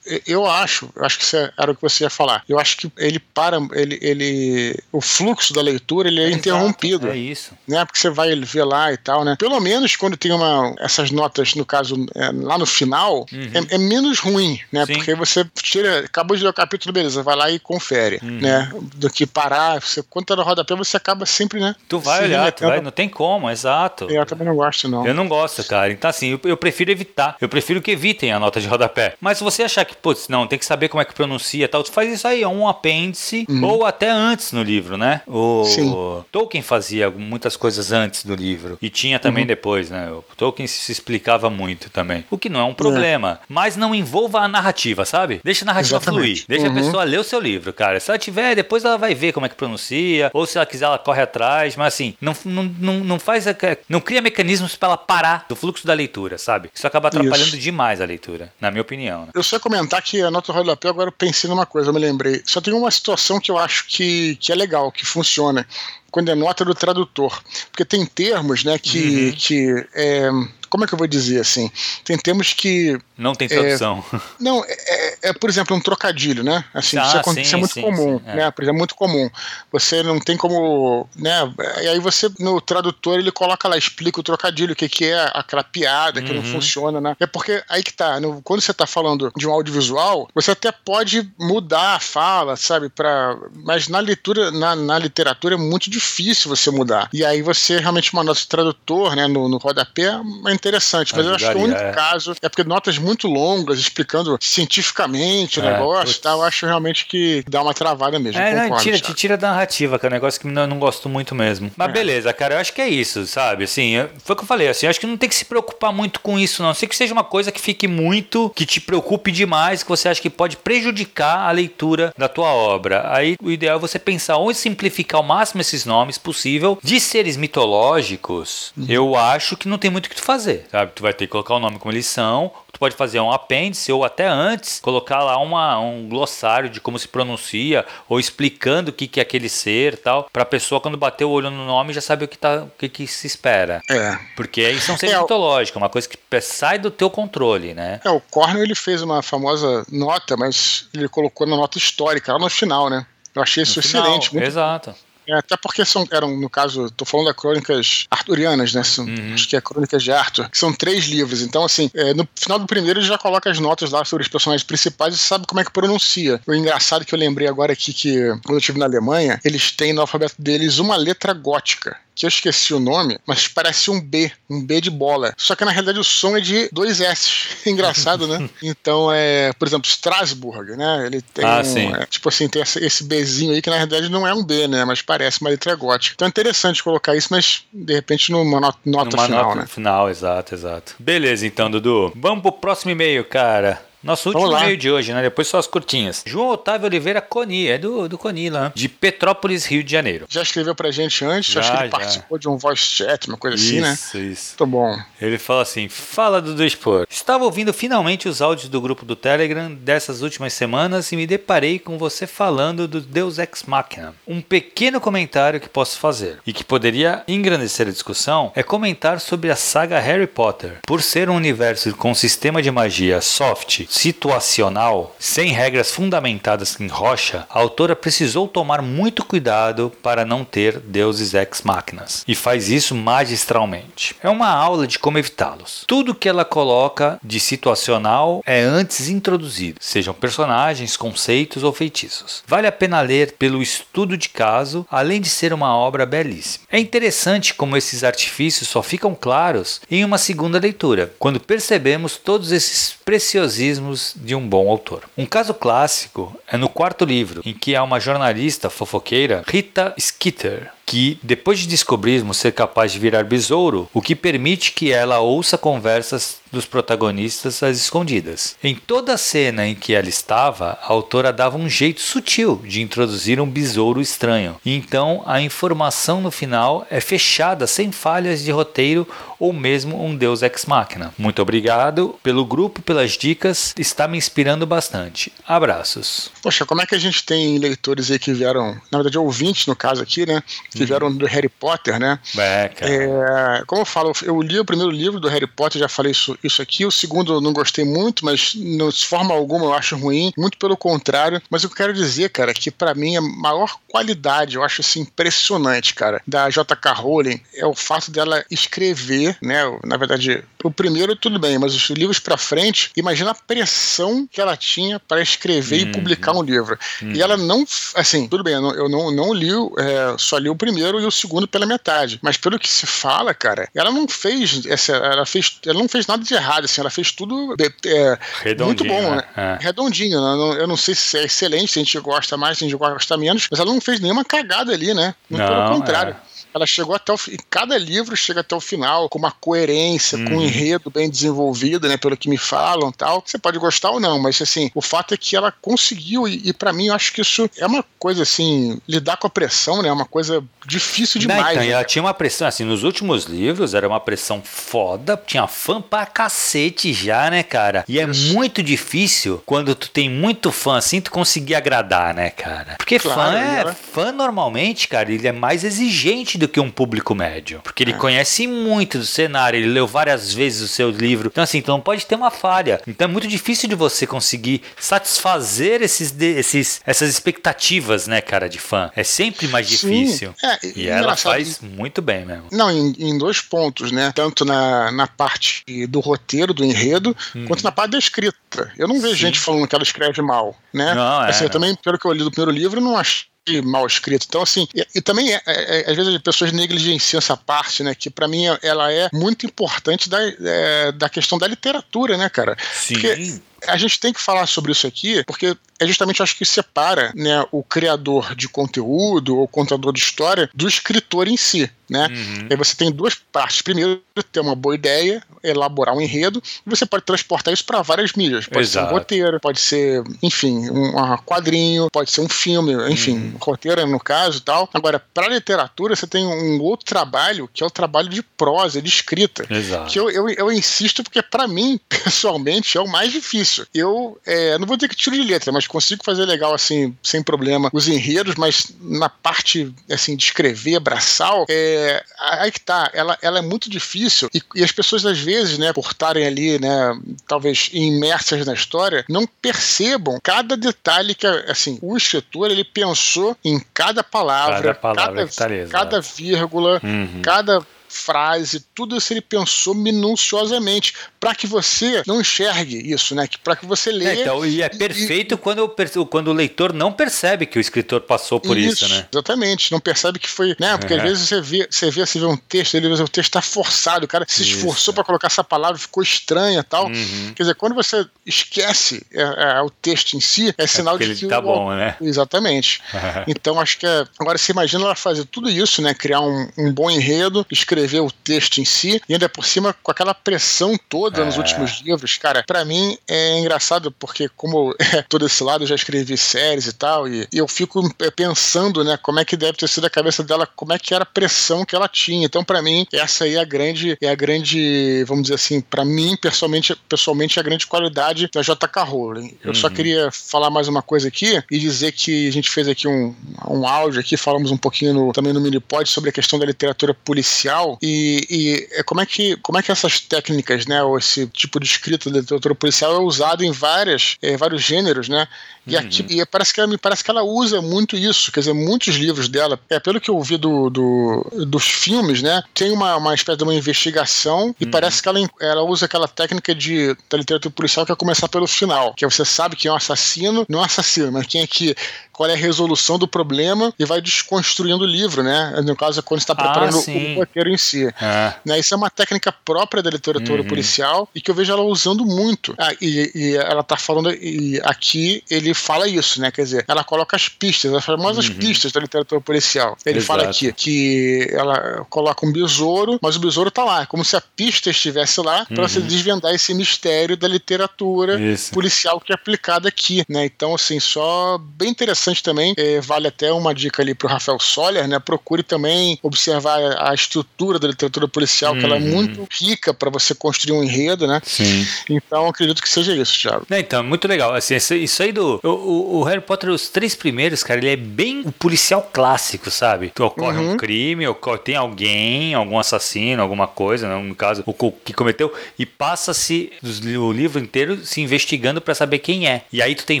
eu 0.26 0.46
acho, 0.46 0.90
eu 0.96 1.04
acho 1.04 1.18
que 1.18 1.24
isso 1.24 1.36
era 1.36 1.70
o 1.70 1.74
que 1.74 1.82
você 1.82 2.04
ia 2.04 2.10
falar. 2.10 2.42
Eu 2.48 2.58
acho 2.58 2.76
que 2.76 2.92
ele 2.96 3.18
para, 3.18 3.58
ele, 3.72 3.98
ele 4.00 4.78
o 4.90 5.00
fluxo 5.00 5.52
da 5.52 5.60
leitura 5.60 6.08
ele 6.08 6.20
é, 6.20 6.26
é 6.26 6.30
interrompido. 6.30 7.08
É 7.10 7.16
isso. 7.16 7.52
Né? 7.68 7.84
Porque 7.84 7.98
você 7.98 8.10
vai 8.10 8.34
ver 8.34 8.64
lá 8.64 8.92
e 8.92 8.96
tal, 8.96 9.24
né? 9.24 9.36
Pelo 9.38 9.60
menos 9.60 9.96
quando 9.96 10.16
tem 10.16 10.32
uma 10.32 10.74
essas 10.78 11.10
notas, 11.10 11.54
no 11.54 11.64
caso, 11.64 12.06
é, 12.14 12.30
lá 12.32 12.56
no 12.56 12.66
final, 12.66 13.26
uhum. 13.32 13.50
é, 13.54 13.74
é, 13.74 13.78
menos 13.78 14.18
ruim, 14.18 14.58
né? 14.72 14.86
Sim. 14.86 14.94
Porque 14.94 15.14
você 15.14 15.44
tira, 15.54 16.00
acabou 16.00 16.36
de 16.36 16.42
ler 16.42 16.48
o 16.48 16.54
capítulo, 16.54 16.92
beleza, 16.92 17.22
vai 17.22 17.36
lá 17.36 17.50
e 17.50 17.58
confere, 17.58 18.20
uhum. 18.22 18.40
né? 18.40 18.70
Do 18.94 19.10
que 19.10 19.26
parar, 19.26 19.80
você 19.80 20.02
quando 20.02 20.26
tá 20.26 20.36
no 20.36 20.42
rodapé, 20.42 20.74
você 20.74 20.96
acaba 20.96 21.26
sempre, 21.26 21.60
né? 21.60 21.74
Tu 21.88 21.98
vai 21.98 22.24
olhar, 22.24 22.50
tu 22.52 22.64
vai, 22.64 22.80
não 22.80 22.90
tem 22.90 23.08
como, 23.08 23.50
exato. 23.50 24.10
Eu 24.10 24.24
também 24.24 24.46
não 24.46 24.56
gosto, 24.56 24.88
não. 24.88 25.06
Eu 25.06 25.14
não 25.14 25.28
gosto, 25.28 25.62
cara. 25.64 25.92
Então, 25.92 26.08
assim, 26.08 26.30
eu, 26.30 26.40
eu 26.44 26.56
prefiro 26.56 26.90
evitar. 26.90 27.36
Eu 27.40 27.48
prefiro 27.48 27.82
que 27.82 27.90
evitem 27.90 28.32
a 28.32 28.38
nota 28.38 28.60
de 28.60 28.66
rodapé. 28.66 29.14
Mas 29.20 29.38
se 29.38 29.44
você 29.44 29.62
achar 29.62 29.84
que, 29.90 29.96
putz, 29.96 30.28
não, 30.28 30.46
tem 30.46 30.58
que 30.58 30.64
saber 30.64 30.88
como 30.88 31.00
é 31.00 31.04
que 31.04 31.14
pronuncia 31.14 31.68
tal. 31.68 31.82
Tu 31.82 31.92
faz 31.92 32.12
isso 32.12 32.26
aí, 32.26 32.42
é 32.42 32.48
um 32.48 32.66
apêndice, 32.66 33.46
uhum. 33.48 33.64
ou 33.64 33.86
até 33.86 34.10
antes 34.10 34.52
no 34.52 34.62
livro, 34.62 34.96
né? 34.96 35.22
O 35.26 35.64
Sim. 35.64 35.94
Tolkien 36.30 36.62
fazia 36.62 37.10
muitas 37.10 37.56
coisas 37.56 37.92
antes 37.92 38.24
do 38.24 38.34
livro. 38.34 38.78
E 38.80 38.88
tinha 38.88 39.18
também 39.18 39.42
uhum. 39.42 39.48
depois, 39.48 39.90
né? 39.90 40.10
O 40.10 40.24
Tolkien 40.36 40.66
se 40.66 40.90
explicava 40.90 41.50
muito 41.50 41.90
também. 41.90 42.24
O 42.30 42.38
que 42.38 42.48
não 42.48 42.60
é 42.60 42.64
um 42.64 42.74
problema. 42.74 43.40
É. 43.42 43.44
Mas 43.48 43.76
não 43.76 43.94
envolva 43.94 44.40
a 44.40 44.48
narrativa, 44.48 45.04
sabe? 45.04 45.40
Deixa 45.42 45.64
a 45.64 45.66
narrativa 45.66 45.96
Exatamente. 45.96 46.22
fluir. 46.22 46.44
Deixa 46.48 46.66
uhum. 46.66 46.72
a 46.72 46.74
pessoa 46.74 47.04
ler 47.04 47.18
o 47.18 47.24
seu 47.24 47.40
livro, 47.40 47.72
cara. 47.72 47.98
Se 48.00 48.10
ela 48.10 48.18
tiver, 48.18 48.54
depois 48.54 48.84
ela 48.84 48.96
vai 48.96 49.14
ver 49.14 49.32
como 49.32 49.46
é 49.46 49.48
que 49.48 49.54
pronuncia. 49.54 50.30
Ou 50.32 50.46
se 50.46 50.56
ela 50.56 50.66
quiser, 50.66 50.84
ela 50.86 50.98
corre 50.98 51.22
atrás. 51.22 51.76
Mas 51.76 51.94
assim, 51.94 52.14
não, 52.20 52.34
não, 52.44 52.62
não, 52.78 52.94
não 53.00 53.18
faz. 53.18 53.44
Não 53.88 54.00
cria 54.00 54.20
mecanismos 54.20 54.76
para 54.76 54.88
ela 54.88 54.96
parar 54.96 55.46
do 55.48 55.56
fluxo 55.56 55.86
da 55.86 55.94
leitura, 55.94 56.38
sabe? 56.38 56.70
Isso 56.74 56.86
acaba 56.86 57.08
atrapalhando 57.08 57.48
Isso. 57.48 57.58
demais 57.58 58.00
a 58.00 58.04
leitura, 58.04 58.52
na 58.60 58.70
minha 58.70 58.82
opinião. 58.82 59.22
Né? 59.22 59.28
Eu 59.34 59.42
só 59.42 59.56
ia 59.56 59.60
comentar 59.80 60.02
que 60.02 60.20
a 60.20 60.30
nota 60.30 60.52
rodapé, 60.52 60.88
agora 60.88 61.08
eu 61.08 61.12
pensei 61.12 61.48
numa 61.48 61.64
coisa, 61.64 61.88
eu 61.88 61.94
me 61.94 62.00
lembrei. 62.00 62.42
Só 62.44 62.60
tem 62.60 62.74
uma 62.74 62.90
situação 62.90 63.40
que 63.40 63.50
eu 63.50 63.58
acho 63.58 63.86
que, 63.88 64.36
que 64.36 64.52
é 64.52 64.54
legal, 64.54 64.92
que 64.92 65.04
funciona. 65.04 65.66
quando 66.10 66.28
é 66.28 66.34
nota 66.34 66.64
do 66.64 66.74
tradutor. 66.74 67.42
Porque 67.70 67.84
tem 67.84 68.04
termos, 68.04 68.64
né, 68.64 68.78
que, 68.78 69.26
uhum. 69.26 69.32
que 69.36 69.86
é, 69.94 70.30
como 70.70 70.84
é 70.84 70.86
que 70.86 70.94
eu 70.94 70.98
vou 70.98 71.08
dizer 71.08 71.40
assim? 71.40 71.70
Tem 72.04 72.16
termos 72.16 72.52
que. 72.52 72.96
Não 73.18 73.34
tem 73.34 73.48
tradução. 73.48 74.02
É, 74.12 74.20
não, 74.40 74.64
é, 74.64 74.72
é, 74.72 75.18
é, 75.24 75.32
por 75.32 75.50
exemplo, 75.50 75.76
um 75.76 75.80
trocadilho, 75.80 76.44
né? 76.44 76.64
Assim, 76.72 76.96
ah, 76.96 77.06
isso, 77.06 77.16
é, 77.16 77.22
sim, 77.22 77.40
isso, 77.40 77.54
é, 77.56 77.58
muito 77.58 77.74
sim, 77.74 77.82
comum, 77.82 78.18
sim, 78.18 78.24
é. 78.26 78.36
né? 78.36 78.50
Por 78.50 78.62
exemplo, 78.62 78.76
é 78.76 78.78
muito 78.78 78.94
comum. 78.94 79.28
Você 79.72 80.02
não 80.02 80.20
tem 80.20 80.36
como. 80.36 81.08
Né? 81.16 81.52
E 81.82 81.88
aí 81.88 81.98
você, 81.98 82.30
no 82.38 82.60
tradutor, 82.60 83.18
ele 83.18 83.32
coloca 83.32 83.68
lá, 83.68 83.76
explica 83.76 84.20
o 84.20 84.22
trocadilho, 84.22 84.72
o 84.72 84.76
que, 84.76 84.88
que 84.88 85.06
é 85.06 85.30
aquela 85.34 85.64
piada, 85.64 86.22
que 86.22 86.30
uhum. 86.30 86.36
não 86.36 86.44
funciona, 86.44 87.00
né? 87.00 87.16
É 87.18 87.26
porque 87.26 87.62
aí 87.68 87.82
que 87.82 87.92
tá. 87.92 88.20
No, 88.20 88.40
quando 88.42 88.60
você 88.60 88.72
tá 88.72 88.86
falando 88.86 89.32
de 89.36 89.48
um 89.48 89.52
audiovisual, 89.52 90.28
você 90.34 90.52
até 90.52 90.70
pode 90.70 91.30
mudar 91.38 91.96
a 91.96 92.00
fala, 92.00 92.56
sabe? 92.56 92.88
Pra, 92.88 93.36
mas 93.64 93.88
na 93.88 93.98
leitura, 93.98 94.52
na, 94.52 94.76
na 94.76 94.98
literatura 94.98 95.56
é 95.56 95.58
muito 95.58 95.90
difícil 95.90 96.48
você 96.48 96.70
mudar. 96.70 97.08
E 97.12 97.24
aí 97.24 97.42
você 97.42 97.78
realmente 97.78 98.14
nota 98.14 98.34
de 98.34 98.46
tradutor, 98.46 99.16
né? 99.16 99.26
No, 99.26 99.48
no 99.48 99.58
rodapé, 99.58 100.20
é 100.46 100.59
interessante, 100.60 101.14
mas 101.14 101.26
Ajudaria, 101.26 101.46
eu 101.46 101.50
acho 101.50 101.56
que 101.56 101.62
o 101.62 101.64
único 101.64 101.82
é. 101.82 101.92
caso 101.92 102.34
é 102.42 102.48
porque 102.48 102.64
notas 102.64 102.98
muito 102.98 103.26
longas, 103.26 103.78
explicando 103.78 104.38
cientificamente 104.40 105.58
o 105.58 105.64
é, 105.64 105.72
negócio 105.72 106.16
e 106.16 106.20
tal, 106.20 106.38
eu 106.38 106.44
acho 106.44 106.66
realmente 106.66 107.06
que 107.06 107.42
dá 107.48 107.62
uma 107.62 107.74
travada 107.74 108.18
mesmo. 108.18 108.40
É, 108.40 108.68
não, 108.68 108.78
tira, 108.78 108.98
te 108.98 109.14
tira 109.14 109.36
da 109.36 109.50
narrativa, 109.50 109.98
que 109.98 110.06
é 110.06 110.08
um 110.08 110.12
negócio 110.12 110.40
que 110.40 110.46
eu 110.46 110.66
não 110.66 110.78
gosto 110.78 111.08
muito 111.08 111.34
mesmo. 111.34 111.70
Mas 111.76 111.88
é. 111.88 111.92
beleza, 111.92 112.32
cara, 112.32 112.54
eu 112.54 112.58
acho 112.58 112.72
que 112.72 112.80
é 112.80 112.88
isso, 112.88 113.26
sabe? 113.26 113.64
Assim, 113.64 113.94
foi 114.22 114.34
o 114.34 114.36
que 114.36 114.42
eu 114.42 114.46
falei, 114.46 114.68
assim, 114.68 114.86
eu 114.86 114.90
acho 114.90 115.00
que 115.00 115.06
não 115.06 115.16
tem 115.16 115.28
que 115.28 115.34
se 115.34 115.44
preocupar 115.44 115.92
muito 115.92 116.20
com 116.20 116.38
isso, 116.38 116.62
não. 116.62 116.74
Sei 116.74 116.88
que 116.88 116.96
seja 116.96 117.12
uma 117.12 117.24
coisa 117.24 117.50
que 117.50 117.60
fique 117.60 117.88
muito, 117.88 118.50
que 118.54 118.66
te 118.66 118.80
preocupe 118.80 119.32
demais, 119.32 119.82
que 119.82 119.88
você 119.88 120.08
acha 120.08 120.20
que 120.20 120.30
pode 120.30 120.56
prejudicar 120.56 121.48
a 121.48 121.50
leitura 121.50 122.12
da 122.16 122.28
tua 122.28 122.48
obra. 122.48 123.04
Aí 123.12 123.36
o 123.42 123.50
ideal 123.50 123.76
é 123.76 123.80
você 123.80 123.98
pensar 123.98 124.36
onde 124.36 124.58
simplificar 124.58 125.18
ao 125.20 125.26
máximo 125.26 125.60
esses 125.60 125.84
nomes 125.84 126.18
possível. 126.18 126.78
De 126.82 127.00
seres 127.00 127.36
mitológicos, 127.36 128.72
uhum. 128.76 128.86
eu 128.88 129.16
acho 129.16 129.56
que 129.56 129.68
não 129.68 129.78
tem 129.78 129.90
muito 129.90 130.06
o 130.06 130.08
que 130.08 130.16
tu 130.16 130.22
fazer 130.22 130.49
fazer, 130.50 130.66
sabe? 130.70 130.92
Tu 130.94 131.02
vai 131.02 131.12
ter 131.12 131.26
que 131.26 131.32
colocar 131.32 131.54
o 131.54 131.58
nome 131.58 131.78
como 131.78 131.92
eles 131.92 132.06
são, 132.06 132.50
tu 132.72 132.78
pode 132.78 132.94
fazer 132.94 133.20
um 133.20 133.30
apêndice 133.30 133.92
ou 133.92 134.04
até 134.04 134.26
antes 134.26 134.80
colocar 134.80 135.22
lá 135.22 135.38
uma, 135.38 135.78
um 135.78 136.08
glossário 136.08 136.68
de 136.68 136.80
como 136.80 136.98
se 136.98 137.08
pronuncia 137.08 137.84
ou 138.08 138.18
explicando 138.18 138.90
o 138.90 138.92
que, 138.92 139.06
que 139.06 139.20
é 139.20 139.22
aquele 139.22 139.48
ser 139.48 139.98
tal, 139.98 140.28
pra 140.32 140.44
pessoa 140.44 140.80
quando 140.80 140.96
bater 140.96 141.24
o 141.24 141.30
olho 141.30 141.50
no 141.50 141.64
nome 141.64 141.92
já 141.92 142.00
saber 142.00 142.24
o 142.24 142.28
que, 142.28 142.38
tá, 142.38 142.64
o 142.64 142.70
que, 142.78 142.88
que 142.88 143.06
se 143.06 143.26
espera. 143.26 143.80
É. 143.88 144.18
Porque 144.36 144.62
aí 144.62 144.80
são 144.80 144.96
seres 144.96 145.14
é, 145.14 145.20
mitológicos, 145.20 145.80
uma 145.80 145.88
coisa 145.88 146.08
que 146.08 146.40
sai 146.40 146.78
do 146.78 146.90
teu 146.90 147.10
controle, 147.10 147.74
né? 147.74 148.00
É, 148.04 148.10
o 148.10 148.20
Cornell 148.20 148.62
ele 148.62 148.74
fez 148.74 149.02
uma 149.02 149.22
famosa 149.22 149.84
nota, 149.90 150.36
mas 150.36 150.88
ele 150.94 151.08
colocou 151.08 151.46
na 151.46 151.56
nota 151.56 151.78
histórica 151.78 152.32
lá 152.32 152.38
no 152.38 152.48
final, 152.48 152.88
né? 152.88 153.06
Eu 153.34 153.42
achei 153.42 153.62
isso 153.62 153.78
no 153.78 153.84
excelente. 153.84 154.30
Final, 154.30 154.42
muito, 154.42 154.46
exato. 154.46 154.94
É, 155.26 155.34
até 155.34 155.56
porque 155.56 155.84
são, 155.84 156.06
eram, 156.10 156.36
no 156.36 156.48
caso, 156.48 156.86
estou 156.86 157.06
falando 157.06 157.26
das 157.26 157.36
crônicas 157.36 158.06
arturianas, 158.10 158.72
né? 158.74 158.82
São, 158.82 159.04
uhum. 159.04 159.34
Acho 159.34 159.48
que 159.48 159.56
é 159.56 159.60
Crônicas 159.60 160.02
de 160.02 160.12
Arthur, 160.12 160.48
que 160.50 160.58
são 160.58 160.72
três 160.72 161.04
livros. 161.04 161.42
Então, 161.42 161.64
assim, 161.64 161.90
é, 161.94 162.14
no 162.14 162.28
final 162.34 162.58
do 162.58 162.66
primeiro 162.66 163.00
ele 163.00 163.06
já 163.06 163.18
coloca 163.18 163.50
as 163.50 163.58
notas 163.58 163.90
lá 163.90 164.04
sobre 164.04 164.22
os 164.22 164.28
personagens 164.28 164.64
principais 164.64 165.14
e 165.14 165.18
sabe 165.18 165.46
como 165.46 165.60
é 165.60 165.64
que 165.64 165.72
pronuncia. 165.72 166.40
O 166.46 166.54
engraçado 166.54 167.04
que 167.04 167.14
eu 167.14 167.18
lembrei 167.18 167.48
agora 167.48 167.72
aqui 167.72 167.92
que, 167.92 168.16
quando 168.44 168.52
eu 168.52 168.58
estive 168.58 168.78
na 168.78 168.86
Alemanha, 168.86 169.40
eles 169.44 169.70
têm 169.72 169.92
no 169.92 170.00
alfabeto 170.00 170.34
deles 170.38 170.78
uma 170.78 170.96
letra 170.96 171.32
gótica 171.32 171.96
que 172.14 172.26
eu 172.26 172.28
esqueci 172.28 172.74
o 172.74 172.80
nome, 172.80 173.18
mas 173.26 173.48
parece 173.48 173.90
um 173.90 174.00
B, 174.00 174.30
um 174.48 174.64
B 174.64 174.80
de 174.80 174.90
bola. 174.90 175.32
Só 175.36 175.54
que 175.56 175.64
na 175.64 175.70
realidade 175.70 175.98
o 175.98 176.04
som 176.04 176.36
é 176.36 176.40
de 176.40 176.68
dois 176.72 177.00
S. 177.00 177.30
Engraçado, 177.66 178.26
né? 178.26 178.48
Então, 178.62 179.10
é, 179.12 179.52
por 179.54 179.66
exemplo, 179.66 179.88
Strasbourg, 179.88 180.76
né? 180.76 181.06
Ele 181.06 181.22
tem 181.22 181.44
ah, 181.44 181.62
um, 181.64 181.96
é, 181.96 182.06
tipo 182.06 182.28
assim, 182.28 182.48
tem 182.48 182.62
esse 182.62 183.04
Bzinho 183.04 183.52
aí 183.52 183.62
que 183.62 183.70
na 183.70 183.76
realidade 183.76 184.08
não 184.08 184.26
é 184.26 184.34
um 184.34 184.44
B, 184.44 184.68
né? 184.68 184.84
Mas 184.84 185.02
parece 185.02 185.40
uma 185.40 185.50
letra 185.50 185.74
gótica. 185.74 186.14
Então 186.14 186.26
é 186.26 186.28
interessante 186.28 186.82
colocar 186.82 187.16
isso, 187.16 187.28
mas 187.30 187.64
de 187.72 187.94
repente 187.94 188.30
numa 188.30 188.60
nota, 188.60 188.78
nota 188.84 189.16
numa 189.16 189.26
final, 189.26 189.44
nota 189.44 189.60
né? 189.60 189.66
final, 189.66 190.10
exato, 190.10 190.54
exato. 190.54 190.94
Beleza, 190.98 191.46
então, 191.46 191.70
Dudu. 191.70 192.12
Vamos 192.14 192.42
pro 192.42 192.52
próximo 192.52 192.92
e-mail, 192.92 193.24
cara. 193.24 193.82
Nosso 194.02 194.30
último 194.30 194.56
e-mail 194.56 194.76
de 194.76 194.90
hoje, 194.90 195.12
né? 195.12 195.22
Depois 195.22 195.46
só 195.46 195.58
as 195.58 195.66
curtinhas. 195.66 196.22
João 196.26 196.48
Otávio 196.48 196.86
Oliveira 196.86 197.20
Coni, 197.20 197.68
é 197.68 197.76
do, 197.76 198.08
do 198.08 198.16
Coni 198.16 198.48
lá, 198.48 198.72
de 198.74 198.88
Petrópolis, 198.88 199.66
Rio 199.66 199.84
de 199.84 199.92
Janeiro. 199.92 200.26
Já 200.28 200.42
escreveu 200.42 200.74
pra 200.74 200.90
gente 200.90 201.24
antes, 201.24 201.52
já, 201.52 201.60
acho 201.60 201.70
que 201.70 201.78
ele 201.78 201.90
já. 201.90 201.98
participou 201.98 202.38
de 202.38 202.48
um 202.48 202.56
voice 202.56 202.82
chat, 202.82 203.28
uma 203.28 203.36
coisa 203.36 203.56
isso, 203.56 203.66
assim, 203.66 203.80
né? 203.80 203.92
Isso, 203.92 204.18
isso. 204.18 204.56
Muito 204.58 204.66
bom. 204.66 204.98
Ele 205.20 205.38
fala 205.38 205.62
assim: 205.62 205.88
fala 205.88 206.40
do 206.40 206.64
Expor. 206.64 207.06
Estava 207.10 207.44
ouvindo 207.44 207.72
finalmente 207.72 208.28
os 208.28 208.40
áudios 208.40 208.68
do 208.68 208.80
grupo 208.80 209.04
do 209.04 209.14
Telegram 209.14 209.72
dessas 209.74 210.22
últimas 210.22 210.52
semanas 210.52 211.12
e 211.12 211.16
me 211.16 211.26
deparei 211.26 211.78
com 211.78 211.98
você 211.98 212.26
falando 212.26 212.88
do 212.88 213.00
Deus 213.00 213.38
Ex 213.38 213.64
Machina. 213.66 214.14
Um 214.26 214.40
pequeno 214.40 215.00
comentário 215.00 215.60
que 215.60 215.68
posso 215.68 215.98
fazer 215.98 216.38
e 216.46 216.52
que 216.52 216.64
poderia 216.64 217.22
engrandecer 217.28 217.86
a 217.86 217.90
discussão 217.90 218.52
é 218.54 218.62
comentar 218.62 219.20
sobre 219.20 219.50
a 219.50 219.56
saga 219.56 219.98
Harry 219.98 220.26
Potter. 220.26 220.78
Por 220.86 221.02
ser 221.02 221.28
um 221.28 221.36
universo 221.36 221.94
com 221.96 222.14
sistema 222.14 222.62
de 222.62 222.70
magia 222.70 223.20
soft, 223.20 223.89
situacional, 223.90 225.16
sem 225.18 225.50
regras 225.50 225.90
fundamentadas 225.90 226.80
em 226.80 226.86
rocha, 226.86 227.44
a 227.50 227.58
autora 227.58 227.96
precisou 227.96 228.46
tomar 228.46 228.80
muito 228.80 229.24
cuidado 229.24 229.92
para 230.00 230.24
não 230.24 230.44
ter 230.44 230.78
deuses 230.78 231.34
ex 231.34 231.62
máquinas, 231.62 232.24
e 232.26 232.36
faz 232.36 232.70
isso 232.70 232.94
magistralmente. 232.94 234.14
É 234.22 234.30
uma 234.30 234.48
aula 234.48 234.86
de 234.86 234.98
como 234.98 235.18
evitá-los. 235.18 235.84
Tudo 235.88 236.14
que 236.14 236.28
ela 236.28 236.44
coloca 236.44 237.18
de 237.22 237.40
situacional 237.40 238.42
é 238.46 238.62
antes 238.62 239.08
introduzido, 239.08 239.78
sejam 239.80 240.14
personagens, 240.14 240.96
conceitos 240.96 241.64
ou 241.64 241.72
feitiços. 241.72 242.44
Vale 242.46 242.68
a 242.68 242.72
pena 242.72 243.00
ler 243.00 243.32
pelo 243.32 243.60
estudo 243.60 244.16
de 244.16 244.28
caso, 244.28 244.86
além 244.88 245.20
de 245.20 245.28
ser 245.28 245.52
uma 245.52 245.76
obra 245.76 246.06
belíssima. 246.06 246.64
É 246.70 246.78
interessante 246.78 247.54
como 247.54 247.76
esses 247.76 248.04
artifícios 248.04 248.68
só 248.68 248.82
ficam 248.82 249.16
claros 249.16 249.80
em 249.90 250.04
uma 250.04 250.16
segunda 250.16 250.60
leitura, 250.60 251.12
quando 251.18 251.40
percebemos 251.40 252.16
todos 252.16 252.52
esses 252.52 252.94
preciosismos 253.04 253.79
de 254.16 254.34
um 254.34 254.46
bom 254.46 254.70
autor. 254.70 255.04
Um 255.16 255.26
caso 255.26 255.54
clássico 255.54 256.34
é 256.46 256.56
no 256.56 256.68
quarto 256.68 257.04
livro, 257.04 257.42
em 257.44 257.54
que 257.54 257.76
há 257.76 257.82
uma 257.82 258.00
jornalista 258.00 258.68
fofoqueira, 258.70 259.42
Rita 259.46 259.94
Skeeter, 259.98 260.70
que, 260.84 261.18
depois 261.22 261.60
de 261.60 261.68
descobrirmos 261.68 262.36
ser 262.36 262.52
capaz 262.52 262.92
de 262.92 262.98
virar 262.98 263.22
besouro, 263.22 263.88
o 263.94 264.02
que 264.02 264.16
permite 264.16 264.72
que 264.72 264.90
ela 264.92 265.20
ouça 265.20 265.56
conversas 265.56 266.39
dos 266.50 266.66
protagonistas 266.66 267.62
às 267.62 267.76
escondidas. 267.76 268.56
Em 268.62 268.74
toda 268.74 269.14
a 269.14 269.18
cena 269.18 269.66
em 269.66 269.74
que 269.74 269.94
ela 269.94 270.08
estava, 270.08 270.78
a 270.82 270.92
autora 270.92 271.32
dava 271.32 271.56
um 271.56 271.68
jeito 271.68 272.00
sutil 272.00 272.60
de 272.64 272.80
introduzir 272.80 273.40
um 273.40 273.48
besouro 273.48 274.00
estranho. 274.00 274.56
E 274.64 274.74
então 274.74 275.22
a 275.26 275.40
informação 275.40 276.20
no 276.20 276.30
final 276.30 276.86
é 276.90 277.00
fechada 277.00 277.66
sem 277.66 277.92
falhas 277.92 278.42
de 278.42 278.50
roteiro 278.50 279.06
ou 279.38 279.52
mesmo 279.52 280.04
um 280.04 280.14
deus 280.14 280.42
ex 280.42 280.66
machina. 280.66 281.14
Muito 281.16 281.40
obrigado 281.40 282.14
pelo 282.22 282.44
grupo, 282.44 282.82
pelas 282.82 283.12
dicas, 283.12 283.74
está 283.78 284.06
me 284.06 284.18
inspirando 284.18 284.66
bastante. 284.66 285.32
Abraços. 285.48 286.30
Poxa, 286.42 286.66
como 286.66 286.82
é 286.82 286.86
que 286.86 286.94
a 286.94 286.98
gente 286.98 287.24
tem 287.24 287.58
leitores 287.58 288.10
aí 288.10 288.18
que 288.18 288.32
vieram, 288.32 288.74
na 288.92 288.98
verdade 288.98 289.18
ouvintes 289.18 289.66
no 289.66 289.74
caso 289.74 290.02
aqui, 290.02 290.26
né, 290.26 290.42
que 290.70 290.84
vieram 290.84 291.14
do 291.14 291.26
Harry 291.26 291.48
Potter, 291.48 291.98
né? 291.98 292.18
É, 292.36 292.68
cara. 292.68 292.92
É, 292.92 293.64
como 293.66 293.80
eu 293.82 293.86
falo, 293.86 294.12
eu 294.22 294.40
li 294.42 294.58
o 294.58 294.64
primeiro 294.64 294.90
livro 294.90 295.18
do 295.18 295.28
Harry 295.28 295.46
Potter, 295.46 295.80
já 295.80 295.88
falei 295.88 296.12
isso, 296.12 296.36
isso 296.42 296.62
aqui, 296.62 296.84
o 296.84 296.90
segundo 296.90 297.34
eu 297.34 297.40
não 297.40 297.52
gostei 297.52 297.84
muito, 297.84 298.24
mas 298.24 298.52
de 298.54 299.06
forma 299.06 299.34
alguma 299.34 299.66
eu 299.66 299.74
acho 299.74 299.96
ruim, 299.96 300.32
muito 300.36 300.58
pelo 300.58 300.76
contrário, 300.76 301.42
mas 301.50 301.64
eu 301.64 301.70
quero 301.70 301.92
dizer, 301.92 302.30
cara, 302.30 302.54
que 302.54 302.70
para 302.70 302.94
mim 302.94 303.16
a 303.16 303.20
maior 303.20 303.76
qualidade, 303.88 304.56
eu 304.56 304.62
acho 304.62 304.80
assim 304.80 305.00
impressionante, 305.00 305.94
cara, 305.94 306.22
da 306.26 306.48
J.K. 306.48 306.92
Rowling 306.92 307.40
é 307.54 307.66
o 307.66 307.74
fato 307.74 308.10
dela 308.10 308.44
escrever 308.50 309.30
né? 309.40 309.60
Na 309.84 309.96
verdade, 309.96 310.44
o 310.62 310.70
primeiro 310.70 311.16
tudo 311.16 311.38
bem, 311.38 311.58
mas 311.58 311.74
os 311.74 311.90
livros 311.90 312.18
para 312.18 312.36
frente, 312.36 312.90
imagina 312.96 313.30
a 313.30 313.34
pressão 313.34 314.26
que 314.30 314.40
ela 314.40 314.56
tinha 314.56 314.98
para 314.98 315.22
escrever 315.22 315.82
uhum. 315.82 315.88
e 315.88 315.92
publicar 315.92 316.36
um 316.36 316.42
livro. 316.42 316.78
Uhum. 317.02 317.12
E 317.12 317.22
ela 317.22 317.36
não, 317.36 317.66
assim, 317.94 318.28
tudo 318.28 318.44
bem, 318.44 318.54
eu 318.54 318.60
não, 318.60 318.74
eu 318.74 318.88
não, 318.88 319.10
não 319.10 319.34
li, 319.34 319.50
é, 319.50 320.14
só 320.18 320.38
li 320.38 320.48
o 320.48 320.56
primeiro 320.56 321.00
e 321.00 321.06
o 321.06 321.10
segundo 321.10 321.48
pela 321.48 321.66
metade. 321.66 322.18
Mas 322.22 322.36
pelo 322.36 322.58
que 322.58 322.68
se 322.68 322.86
fala, 322.86 323.34
cara, 323.34 323.68
ela 323.74 323.90
não 323.90 324.06
fez, 324.08 324.64
essa, 324.66 324.92
ela 324.92 325.26
fez, 325.26 325.58
ela 325.66 325.78
não 325.78 325.88
fez 325.88 326.06
nada 326.06 326.22
de 326.30 326.40
errado, 326.40 326.64
assim, 326.64 326.80
ela 326.80 326.90
fez 326.90 327.12
tudo 327.12 327.54
é, 327.86 328.54
muito 328.64 328.84
bom, 328.84 329.14
né? 329.14 329.22
É. 329.36 329.58
Redondinho, 329.60 330.20
né? 330.20 330.60
Eu 330.60 330.66
não 330.66 330.76
sei 330.76 330.94
se 330.94 331.18
é 331.18 331.24
excelente, 331.24 331.72
se 331.72 331.78
a 331.78 331.82
gente 331.82 331.98
gosta 332.00 332.36
mais, 332.36 332.58
se 332.58 332.64
a 332.64 332.68
gente 332.68 332.78
gosta 332.78 333.16
menos, 333.16 333.48
mas 333.50 333.60
ela 333.60 333.72
não 333.72 333.80
fez 333.80 334.00
nenhuma 334.00 334.24
cagada 334.24 334.72
ali, 334.72 334.94
né? 334.94 335.14
Muito 335.28 335.42
não, 335.42 335.48
pelo 335.48 335.78
contrário. 335.78 336.16
É 336.26 336.30
ela 336.54 336.66
chegou 336.66 336.94
até 336.94 337.12
o 337.12 337.18
cada 337.48 337.78
livro 337.78 338.16
chega 338.16 338.40
até 338.40 338.54
o 338.54 338.60
final 338.60 339.08
com 339.08 339.18
uma 339.18 339.30
coerência, 339.30 340.18
com 340.18 340.34
um 340.34 340.36
uhum. 340.36 340.42
enredo 340.42 340.90
bem 340.90 341.08
desenvolvido, 341.08 341.88
né, 341.88 341.96
pelo 341.96 342.16
que 342.16 342.28
me 342.28 342.38
falam, 342.38 342.90
tal. 342.90 343.22
Você 343.24 343.38
pode 343.38 343.58
gostar 343.58 343.90
ou 343.90 344.00
não, 344.00 344.18
mas 344.18 344.40
assim, 344.42 344.70
o 344.74 344.82
fato 344.82 345.14
é 345.14 345.16
que 345.16 345.36
ela 345.36 345.52
conseguiu 345.52 346.26
e, 346.26 346.48
e 346.48 346.52
para 346.52 346.72
mim 346.72 346.86
eu 346.86 346.94
acho 346.94 347.12
que 347.12 347.20
isso 347.20 347.48
é 347.56 347.66
uma 347.66 347.84
coisa 347.98 348.22
assim, 348.22 348.80
lidar 348.88 349.16
com 349.16 349.26
a 349.26 349.30
pressão, 349.30 349.82
né, 349.82 349.88
é 349.88 349.92
uma 349.92 350.04
coisa 350.04 350.42
difícil 350.66 351.20
demais. 351.20 351.42
Não, 351.42 351.50
então, 351.52 351.64
né? 351.64 351.70
ela 351.70 351.84
tinha 351.84 352.02
uma 352.02 352.14
pressão, 352.14 352.48
assim, 352.48 352.64
nos 352.64 352.82
últimos 352.82 353.24
livros 353.24 353.74
era 353.74 353.86
uma 353.86 354.00
pressão 354.00 354.42
foda, 354.44 355.20
tinha 355.26 355.46
fã 355.46 355.80
pra 355.80 356.04
cacete 356.20 356.92
já, 356.92 357.30
né, 357.30 357.42
cara? 357.42 357.82
E 357.88 357.98
é 357.98 358.06
muito 358.06 358.62
difícil 358.62 359.42
quando 359.46 359.74
tu 359.74 359.88
tem 359.88 360.10
muito 360.10 360.52
fã 360.52 360.76
assim, 360.76 361.00
tu 361.00 361.10
conseguir 361.10 361.54
agradar, 361.54 362.12
né, 362.12 362.28
cara? 362.28 362.74
Porque 362.76 362.98
claro, 362.98 363.18
fã 363.18 363.38
é, 363.38 363.60
é, 363.62 363.72
fã 363.72 364.12
normalmente, 364.12 364.86
cara, 364.86 365.10
ele 365.10 365.26
é 365.26 365.32
mais 365.32 365.64
exigente 365.64 366.36
do 366.36 366.46
que 366.46 366.60
um 366.60 366.70
público 366.70 367.14
médio, 367.14 367.60
porque 367.64 367.82
ele 367.82 367.92
é. 367.92 367.96
conhece 367.96 368.46
muito 368.46 368.98
do 368.98 369.06
cenário, 369.06 369.58
ele 369.58 369.68
leu 369.68 369.86
várias 369.86 370.30
vezes 370.34 370.60
o 370.60 370.68
seu 370.68 370.90
livro. 370.90 371.28
Então 371.32 371.42
assim, 371.42 371.56
então 371.56 371.76
não 371.76 371.82
pode 371.82 372.04
ter 372.04 372.16
uma 372.16 372.30
falha. 372.30 372.82
Então 372.86 373.06
é 373.06 373.10
muito 373.10 373.26
difícil 373.26 373.66
de 373.66 373.74
você 373.74 374.06
conseguir 374.06 374.60
satisfazer 374.78 375.80
esses, 375.80 376.14
esses 376.20 376.82
essas 376.84 377.08
expectativas, 377.08 378.06
né, 378.06 378.20
cara, 378.20 378.46
de 378.46 378.58
fã. 378.58 378.90
É 378.94 379.02
sempre 379.02 379.48
mais 379.48 379.66
difícil. 379.66 380.34
Sim. 380.38 380.46
É, 380.46 380.58
e 380.76 380.86
ela 380.86 381.16
faz 381.16 381.60
muito 381.60 382.02
bem 382.02 382.26
mesmo. 382.26 382.44
Não, 382.52 382.70
em, 382.70 382.92
em, 382.98 383.16
dois 383.16 383.40
pontos, 383.40 383.90
né? 383.90 384.12
Tanto 384.14 384.44
na, 384.44 384.92
na 384.92 385.06
parte 385.06 385.64
do 385.86 386.09
roteiro, 386.10 386.52
do 386.52 386.64
enredo, 386.64 387.16
hum. 387.34 387.46
quanto 387.46 387.64
na 387.64 387.72
parte 387.72 387.92
da 387.92 387.98
escrita. 387.98 388.72
Eu 388.76 388.88
não 388.88 389.00
vejo 389.00 389.14
Sim. 389.14 389.20
gente 389.26 389.38
falando 389.38 389.66
que 389.66 389.74
ela 389.74 389.84
escreve 389.84 390.20
mal, 390.22 390.56
né? 390.72 390.94
Não, 390.94 391.24
é, 391.24 391.30
assim, 391.30 391.44
eu 391.44 391.50
também, 391.50 391.74
pelo 391.76 391.98
que 391.98 392.06
eu 392.06 392.12
li 392.12 392.24
do 392.24 392.30
primeiro 392.30 392.50
livro, 392.50 392.80
não 392.80 392.96
acho 392.96 393.30
mal 393.64 393.86
escrito. 393.86 394.26
Então, 394.28 394.42
assim, 394.42 394.68
e, 394.74 394.86
e 394.94 395.00
também, 395.00 395.32
é, 395.32 395.40
é, 395.46 395.80
é, 395.80 395.90
às 395.90 395.96
vezes, 395.96 396.14
as 396.14 396.22
pessoas 396.22 396.52
negligenciam 396.52 397.18
essa 397.18 397.36
parte, 397.36 397.82
né? 397.82 397.94
Que 397.94 398.10
para 398.10 398.28
mim 398.28 398.44
ela 398.62 398.92
é 398.92 399.08
muito 399.12 399.46
importante 399.46 400.08
da, 400.08 400.18
é, 400.22 400.92
da 400.92 401.08
questão 401.08 401.38
da 401.38 401.48
literatura, 401.48 402.16
né, 402.16 402.28
cara? 402.28 402.56
Sim. 402.72 402.94
Porque 402.94 403.40
a 403.66 403.76
gente 403.76 403.98
tem 403.98 404.12
que 404.12 404.20
falar 404.20 404.46
sobre 404.46 404.72
isso 404.72 404.86
aqui, 404.86 405.24
porque 405.24 405.56
é 405.80 405.86
justamente 405.86 406.22
acho 406.22 406.36
que 406.36 406.44
separa 406.44 407.10
né, 407.16 407.44
o 407.50 407.62
criador 407.62 408.34
de 408.34 408.48
conteúdo 408.48 409.38
ou 409.38 409.48
contador 409.48 409.92
de 409.92 410.00
história 410.00 410.50
do 410.54 410.68
escritor 410.68 411.26
em 411.26 411.38
si. 411.38 411.70
Né? 411.88 412.06
Uhum. 412.06 412.46
Aí 412.48 412.56
você 412.56 412.76
tem 412.76 412.92
duas 412.92 413.16
partes. 413.16 413.62
Primeiro, 413.62 414.00
ter 414.30 414.38
uma 414.38 414.54
boa 414.54 414.76
ideia, 414.76 415.20
elaborar 415.42 415.96
um 415.96 416.00
enredo, 416.00 416.40
e 416.64 416.70
você 416.70 416.86
pode 416.86 417.04
transportar 417.04 417.52
isso 417.52 417.64
para 417.64 417.82
várias 417.82 418.12
mídias. 418.12 418.46
Pode 418.46 418.60
Exato. 418.60 418.86
ser 418.86 418.92
um 418.92 418.96
roteiro, 418.96 419.40
pode 419.40 419.58
ser, 419.58 420.04
enfim, 420.22 420.70
um 420.70 420.92
quadrinho, 421.26 421.88
pode 421.90 422.12
ser 422.12 422.20
um 422.20 422.28
filme, 422.28 422.74
enfim, 422.92 423.14
uhum. 423.14 423.36
roteiro 423.40 423.84
no 423.88 423.98
caso 423.98 424.38
e 424.38 424.42
tal. 424.42 424.68
Agora, 424.72 425.02
para 425.12 425.28
literatura, 425.28 425.96
você 425.96 426.06
tem 426.06 426.24
um 426.24 426.60
outro 426.62 426.86
trabalho, 426.86 427.50
que 427.52 427.64
é 427.64 427.66
o 427.66 427.70
trabalho 427.70 428.08
de 428.08 428.22
prosa, 428.22 428.80
de 428.80 428.88
escrita. 428.88 429.44
Exato. 429.50 429.90
Que 429.90 429.98
eu, 429.98 430.08
eu, 430.10 430.28
eu 430.28 430.52
insisto, 430.52 431.02
porque 431.02 431.22
para 431.22 431.48
mim, 431.48 431.80
pessoalmente, 431.88 432.78
é 432.78 432.80
o 432.80 432.86
mais 432.86 433.10
difícil. 433.10 433.49
Eu 433.74 434.18
é, 434.26 434.58
não 434.58 434.66
vou 434.66 434.76
dizer 434.76 434.88
que 434.88 434.96
tiro 434.96 435.16
de 435.16 435.22
letra, 435.22 435.52
mas 435.52 435.66
consigo 435.66 436.04
fazer 436.04 436.24
legal, 436.24 436.54
assim, 436.54 436.96
sem 437.02 437.22
problema, 437.22 437.70
os 437.72 437.88
enredos, 437.88 438.34
mas 438.36 438.68
na 438.80 439.08
parte, 439.08 439.72
assim, 439.90 440.16
de 440.16 440.24
escrever, 440.24 440.80
braçal, 440.80 441.46
é, 441.48 442.02
aí 442.18 442.50
que 442.50 442.60
tá, 442.60 442.90
ela, 442.92 443.18
ela 443.22 443.38
é 443.38 443.42
muito 443.42 443.68
difícil 443.68 444.28
e, 444.34 444.42
e 444.54 444.64
as 444.64 444.72
pessoas, 444.72 445.04
às 445.04 445.18
vezes, 445.18 445.58
né, 445.58 445.72
por 445.72 445.86
estarem 445.86 446.26
ali, 446.26 446.58
né, 446.58 446.98
talvez 447.26 447.70
imersas 447.72 448.44
na 448.46 448.54
história, 448.54 449.04
não 449.08 449.26
percebam 449.26 450.18
cada 450.22 450.56
detalhe 450.56 451.14
que, 451.14 451.26
assim, 451.26 451.78
o 451.82 451.96
escritor, 451.96 452.50
ele 452.50 452.64
pensou 452.64 453.36
em 453.44 453.60
cada 453.72 454.02
palavra, 454.02 454.74
cada, 454.74 454.74
palavra 454.74 455.28
cada, 455.28 455.66
tá 455.66 455.70
cada 455.70 456.00
vírgula, 456.00 456.80
uhum. 456.82 457.22
cada 457.22 457.64
frase, 457.90 458.64
tudo 458.72 458.96
isso 458.96 459.12
ele 459.12 459.20
pensou 459.20 459.74
minuciosamente 459.74 460.94
para 461.18 461.34
que 461.34 461.46
você 461.46 462.02
não 462.06 462.20
enxergue 462.20 462.76
isso, 462.90 463.14
né? 463.14 463.28
Para 463.42 463.56
que 463.56 463.66
você 463.66 463.90
leia. 463.90 464.10
É, 464.10 464.20
então, 464.22 464.46
e 464.46 464.62
é 464.62 464.68
perfeito 464.68 465.34
e, 465.34 465.36
quando, 465.36 465.64
o, 465.64 466.06
quando 466.06 466.28
o 466.28 466.32
leitor 466.32 466.72
não 466.72 466.92
percebe 466.92 467.46
que 467.46 467.58
o 467.58 467.60
escritor 467.60 468.02
passou 468.02 468.38
por 468.38 468.56
isso, 468.56 468.84
isso 468.84 468.94
né? 468.94 469.06
Exatamente, 469.12 469.72
não 469.72 469.80
percebe 469.80 470.20
que 470.20 470.28
foi, 470.28 470.54
né? 470.58 470.78
Porque 470.78 470.94
às 470.94 471.02
vezes 471.02 471.28
você 471.28 471.40
vê, 471.40 471.68
você 471.68 471.90
vê, 471.90 472.06
você 472.06 472.18
vê 472.20 472.26
um 472.26 472.36
texto, 472.36 472.76
ele, 472.76 472.86
o 472.86 473.08
texto 473.08 473.28
está 473.28 473.42
forçado, 473.42 474.04
o 474.04 474.08
cara 474.08 474.24
se 474.28 474.42
esforçou 474.42 474.94
para 474.94 475.02
colocar 475.02 475.26
essa 475.26 475.42
palavra, 475.42 475.76
ficou 475.76 476.02
estranha 476.02 476.62
tal. 476.62 476.86
Uhum. 476.86 477.32
Quer 477.34 477.42
dizer, 477.42 477.54
quando 477.56 477.74
você 477.74 478.06
esquece 478.24 479.04
é, 479.12 479.22
é, 479.22 479.62
o 479.62 479.70
texto 479.70 480.14
em 480.14 480.20
si, 480.20 480.54
é, 480.56 480.64
é 480.64 480.66
sinal 480.66 480.96
de 480.96 481.12
que 481.12 481.26
tá 481.26 481.40
o, 481.40 481.42
bom, 481.42 481.74
né? 481.74 481.96
Exatamente. 482.00 482.80
então 483.26 483.60
acho 483.60 483.78
que 483.78 483.86
é, 483.86 484.06
agora 484.18 484.38
você 484.38 484.52
imagina 484.52 484.84
ela 484.84 484.94
fazer 484.94 485.24
tudo 485.24 485.50
isso, 485.50 485.82
né? 485.82 485.92
Criar 485.92 486.20
um, 486.20 486.48
um 486.56 486.72
bom 486.72 486.88
enredo, 486.88 487.44
escrever 487.50 487.79
escrever 487.80 488.00
o 488.00 488.10
texto 488.10 488.58
em 488.58 488.64
si, 488.64 489.00
e 489.08 489.12
ainda 489.14 489.28
por 489.28 489.44
cima 489.44 489.74
com 489.82 489.90
aquela 489.90 490.14
pressão 490.14 490.78
toda 490.88 491.22
é. 491.22 491.24
nos 491.24 491.36
últimos 491.36 491.80
livros, 491.80 492.16
cara, 492.18 492.44
para 492.46 492.64
mim 492.64 492.96
é 493.08 493.38
engraçado 493.38 493.90
porque 493.90 494.28
como 494.36 494.74
é, 494.78 495.02
todo 495.02 495.26
esse 495.26 495.42
lado 495.42 495.64
eu 495.64 495.68
já 495.68 495.74
escrevi 495.74 496.16
séries 496.16 496.66
e 496.66 496.72
tal, 496.72 497.08
e, 497.08 497.26
e, 497.32 497.38
eu 497.38 497.48
fico 497.48 497.80
é, 498.00 498.10
pensando, 498.10 498.84
né, 498.84 498.96
como 498.96 499.20
é 499.20 499.24
que 499.24 499.36
deve 499.36 499.54
ter 499.54 499.68
sido 499.68 499.86
a 499.86 499.90
cabeça 499.90 500.22
dela, 500.22 500.46
como 500.46 500.72
é 500.72 500.78
que 500.78 500.94
era 500.94 501.04
a 501.04 501.06
pressão 501.06 501.64
que 501.64 501.74
ela 501.74 501.88
tinha. 501.88 502.26
Então, 502.26 502.44
para 502.44 502.62
mim, 502.62 502.86
essa 502.92 503.24
aí 503.24 503.34
é 503.34 503.40
a 503.40 503.44
grande, 503.44 503.96
é 504.00 504.08
a 504.08 504.14
grande, 504.14 505.04
vamos 505.04 505.24
dizer 505.24 505.34
assim, 505.34 505.60
para 505.60 505.84
mim, 505.84 506.16
pessoalmente, 506.16 506.74
pessoalmente, 506.88 507.38
é 507.38 507.40
a 507.40 507.44
grande 507.44 507.66
qualidade 507.66 508.28
da 508.32 508.42
JK 508.42 508.84
Rowling. 508.86 509.36
Eu 509.42 509.48
uhum. 509.48 509.54
só 509.54 509.70
queria 509.70 510.10
falar 510.10 510.50
mais 510.50 510.68
uma 510.68 510.82
coisa 510.82 511.08
aqui 511.08 511.42
e 511.50 511.58
dizer 511.58 511.92
que 511.92 512.28
a 512.28 512.32
gente 512.32 512.50
fez 512.50 512.68
aqui 512.68 512.86
um, 512.86 513.14
um 513.48 513.66
áudio 513.66 514.00
aqui, 514.00 514.16
falamos 514.16 514.50
um 514.50 514.56
pouquinho 514.56 514.92
no, 514.92 515.12
também 515.12 515.32
no 515.32 515.40
Minipod 515.40 515.88
sobre 515.88 516.10
a 516.10 516.12
questão 516.12 516.38
da 516.38 516.46
literatura 516.46 516.94
policial 516.94 517.69
e, 517.82 518.26
e 518.30 518.68
é, 518.72 518.82
como, 518.82 519.00
é 519.00 519.06
que, 519.06 519.36
como 519.36 519.58
é 519.58 519.62
que 519.62 519.72
essas 519.72 520.00
técnicas, 520.00 520.66
né, 520.66 520.82
ou 520.82 520.98
esse 520.98 521.26
tipo 521.28 521.58
de 521.60 521.66
escrita 521.66 522.10
da 522.10 522.20
literatura 522.20 522.54
policial 522.54 522.94
é 522.96 522.98
usado 523.00 523.44
em 523.44 523.52
várias, 523.52 524.16
é, 524.22 524.36
vários 524.36 524.62
gêneros, 524.62 525.08
né? 525.08 525.26
E, 525.66 525.76
uhum. 525.76 525.82
aqui, 525.82 526.06
e 526.08 526.26
parece 526.26 526.54
que 526.54 526.60
ela, 526.60 526.68
me 526.68 526.78
parece 526.78 527.04
que 527.04 527.10
ela 527.10 527.22
usa 527.22 527.60
muito 527.60 527.96
isso, 527.96 528.32
quer 528.32 528.40
dizer, 528.40 528.54
muitos 528.54 528.96
livros 528.96 529.28
dela, 529.28 529.60
é 529.68 529.78
pelo 529.78 530.00
que 530.00 530.10
eu 530.10 530.20
vi 530.20 530.36
do, 530.36 530.70
do 530.70 531.44
dos 531.46 531.64
filmes, 531.64 532.22
né? 532.22 532.42
Tem 532.54 532.72
uma, 532.72 532.96
uma 532.96 533.14
espécie 533.14 533.38
de 533.38 533.44
uma 533.44 533.54
investigação 533.54 534.54
e 534.58 534.64
uhum. 534.64 534.70
parece 534.70 535.02
que 535.02 535.08
ela, 535.08 535.18
ela 535.40 535.62
usa 535.62 535.86
aquela 535.86 536.08
técnica 536.08 536.54
de, 536.54 536.96
da 537.08 537.18
literatura 537.18 537.52
policial 537.52 537.84
que 537.84 537.92
é 537.92 537.96
começar 537.96 538.28
pelo 538.28 538.46
final, 538.46 538.94
que 538.94 539.04
é 539.04 539.08
você 539.08 539.24
sabe 539.24 539.56
que 539.56 539.68
é 539.68 539.72
um 539.72 539.76
assassino, 539.76 540.46
não 540.48 540.60
é 540.60 540.62
um 540.62 540.64
assassino, 540.64 541.12
mas 541.12 541.26
quem 541.26 541.42
é 541.42 541.46
que 541.46 541.74
qual 542.20 542.28
é 542.28 542.34
a 542.34 542.36
resolução 542.36 542.98
do 542.98 543.08
problema 543.08 543.72
e 543.78 543.84
vai 543.86 543.98
desconstruindo 543.98 544.84
o 544.84 544.86
livro, 544.86 545.22
né? 545.22 545.58
No 545.64 545.74
caso, 545.74 546.02
quando 546.02 546.20
está 546.20 546.34
preparando 546.34 546.76
ah, 546.76 546.90
o 546.90 547.14
roteiro 547.14 547.48
em 547.48 547.56
si. 547.56 547.86
É. 547.98 548.34
Né? 548.44 548.58
Isso 548.58 548.74
é 548.74 548.76
uma 548.76 548.90
técnica 548.90 549.32
própria 549.32 549.82
da 549.82 549.88
literatura 549.88 550.42
uhum. 550.42 550.46
policial 550.46 551.08
e 551.14 551.20
que 551.22 551.30
eu 551.30 551.34
vejo 551.34 551.50
ela 551.50 551.62
usando 551.62 552.04
muito. 552.04 552.54
Ah, 552.58 552.74
e, 552.78 553.10
e, 553.14 553.36
ela 553.36 553.62
está 553.62 553.78
falando, 553.78 554.12
e 554.12 554.60
aqui 554.64 555.24
ele 555.30 555.54
fala 555.54 555.88
isso, 555.88 556.20
né? 556.20 556.30
Quer 556.30 556.42
dizer, 556.42 556.64
ela 556.68 556.84
coloca 556.84 557.16
as 557.16 557.26
pistas, 557.26 557.72
as 557.72 557.86
famosas 557.86 558.28
uhum. 558.28 558.34
pistas 558.34 558.70
da 558.70 558.80
literatura 558.80 559.22
policial. 559.22 559.74
Ele 559.86 560.00
Exato. 560.00 560.06
fala 560.06 560.28
aqui 560.28 560.52
que 560.52 561.26
ela 561.32 561.86
coloca 561.88 562.26
um 562.26 562.30
besouro, 562.30 562.98
mas 563.00 563.16
o 563.16 563.18
besouro 563.18 563.48
está 563.48 563.64
lá, 563.64 563.80
é 563.84 563.86
como 563.86 564.04
se 564.04 564.14
a 564.14 564.20
pista 564.20 564.68
estivesse 564.68 565.22
lá 565.22 565.46
para 565.46 565.62
uhum. 565.62 565.66
você 565.66 565.80
desvendar 565.80 566.34
esse 566.34 566.52
mistério 566.52 567.16
da 567.16 567.26
literatura 567.26 568.20
isso. 568.20 568.52
policial 568.52 569.00
que 569.00 569.10
é 569.10 569.14
aplicada 569.14 569.70
aqui, 569.70 570.04
né? 570.06 570.26
Então, 570.26 570.54
assim, 570.54 570.78
só 570.78 571.38
bem 571.38 571.70
interessante 571.70 572.09
interessante 572.10 572.22
também, 572.22 572.54
é, 572.56 572.80
vale 572.80 573.08
até 573.08 573.32
uma 573.32 573.54
dica 573.54 573.82
ali 573.82 573.94
pro 573.94 574.08
Rafael 574.08 574.38
Soller, 574.38 574.86
né? 574.86 574.98
Procure 574.98 575.42
também 575.42 575.98
observar 576.02 576.58
a 576.78 576.92
estrutura 576.92 577.58
da 577.58 577.68
literatura 577.68 578.08
policial, 578.08 578.54
que 578.54 578.64
ela 578.64 578.76
é 578.76 578.80
uhum. 578.80 578.88
muito 578.88 579.26
rica 579.30 579.72
para 579.72 579.90
você 579.90 580.14
construir 580.14 580.56
um 580.56 580.62
enredo, 580.62 581.06
né? 581.06 581.20
Sim. 581.24 581.66
Então 581.88 582.28
acredito 582.28 582.62
que 582.62 582.68
seja 582.68 582.94
isso, 582.94 583.18
Thiago. 583.18 583.46
É, 583.50 583.60
então, 583.60 583.82
muito 583.82 584.06
legal. 584.06 584.34
Assim, 584.34 584.56
isso 584.56 585.02
aí 585.02 585.12
do. 585.12 585.40
O, 585.42 585.98
o, 585.98 586.02
Harry 586.02 586.20
Potter, 586.20 586.50
os 586.50 586.68
três 586.68 586.94
primeiros, 586.94 587.42
cara, 587.42 587.60
ele 587.60 587.68
é 587.68 587.76
bem 587.76 588.22
o 588.24 588.32
policial 588.32 588.88
clássico, 588.92 589.50
sabe? 589.50 589.92
Ocorre 589.98 590.38
uhum. 590.38 590.52
um 590.52 590.56
crime, 590.56 591.06
ocorre, 591.06 591.38
tem 591.38 591.56
alguém, 591.56 592.34
algum 592.34 592.58
assassino, 592.58 593.22
alguma 593.22 593.46
coisa, 593.46 593.88
né? 593.88 594.02
no 594.02 594.14
caso, 594.14 594.42
o 594.46 594.72
que 594.72 594.92
cometeu, 594.92 595.32
e 595.58 595.64
passa-se 595.64 596.52
o 596.98 597.12
livro 597.12 597.40
inteiro 597.40 597.84
se 597.84 598.00
investigando 598.00 598.60
para 598.60 598.74
saber 598.74 598.98
quem 598.98 599.28
é. 599.28 599.42
E 599.52 599.62
aí 599.62 599.74
tu 599.74 599.84
tem 599.84 600.00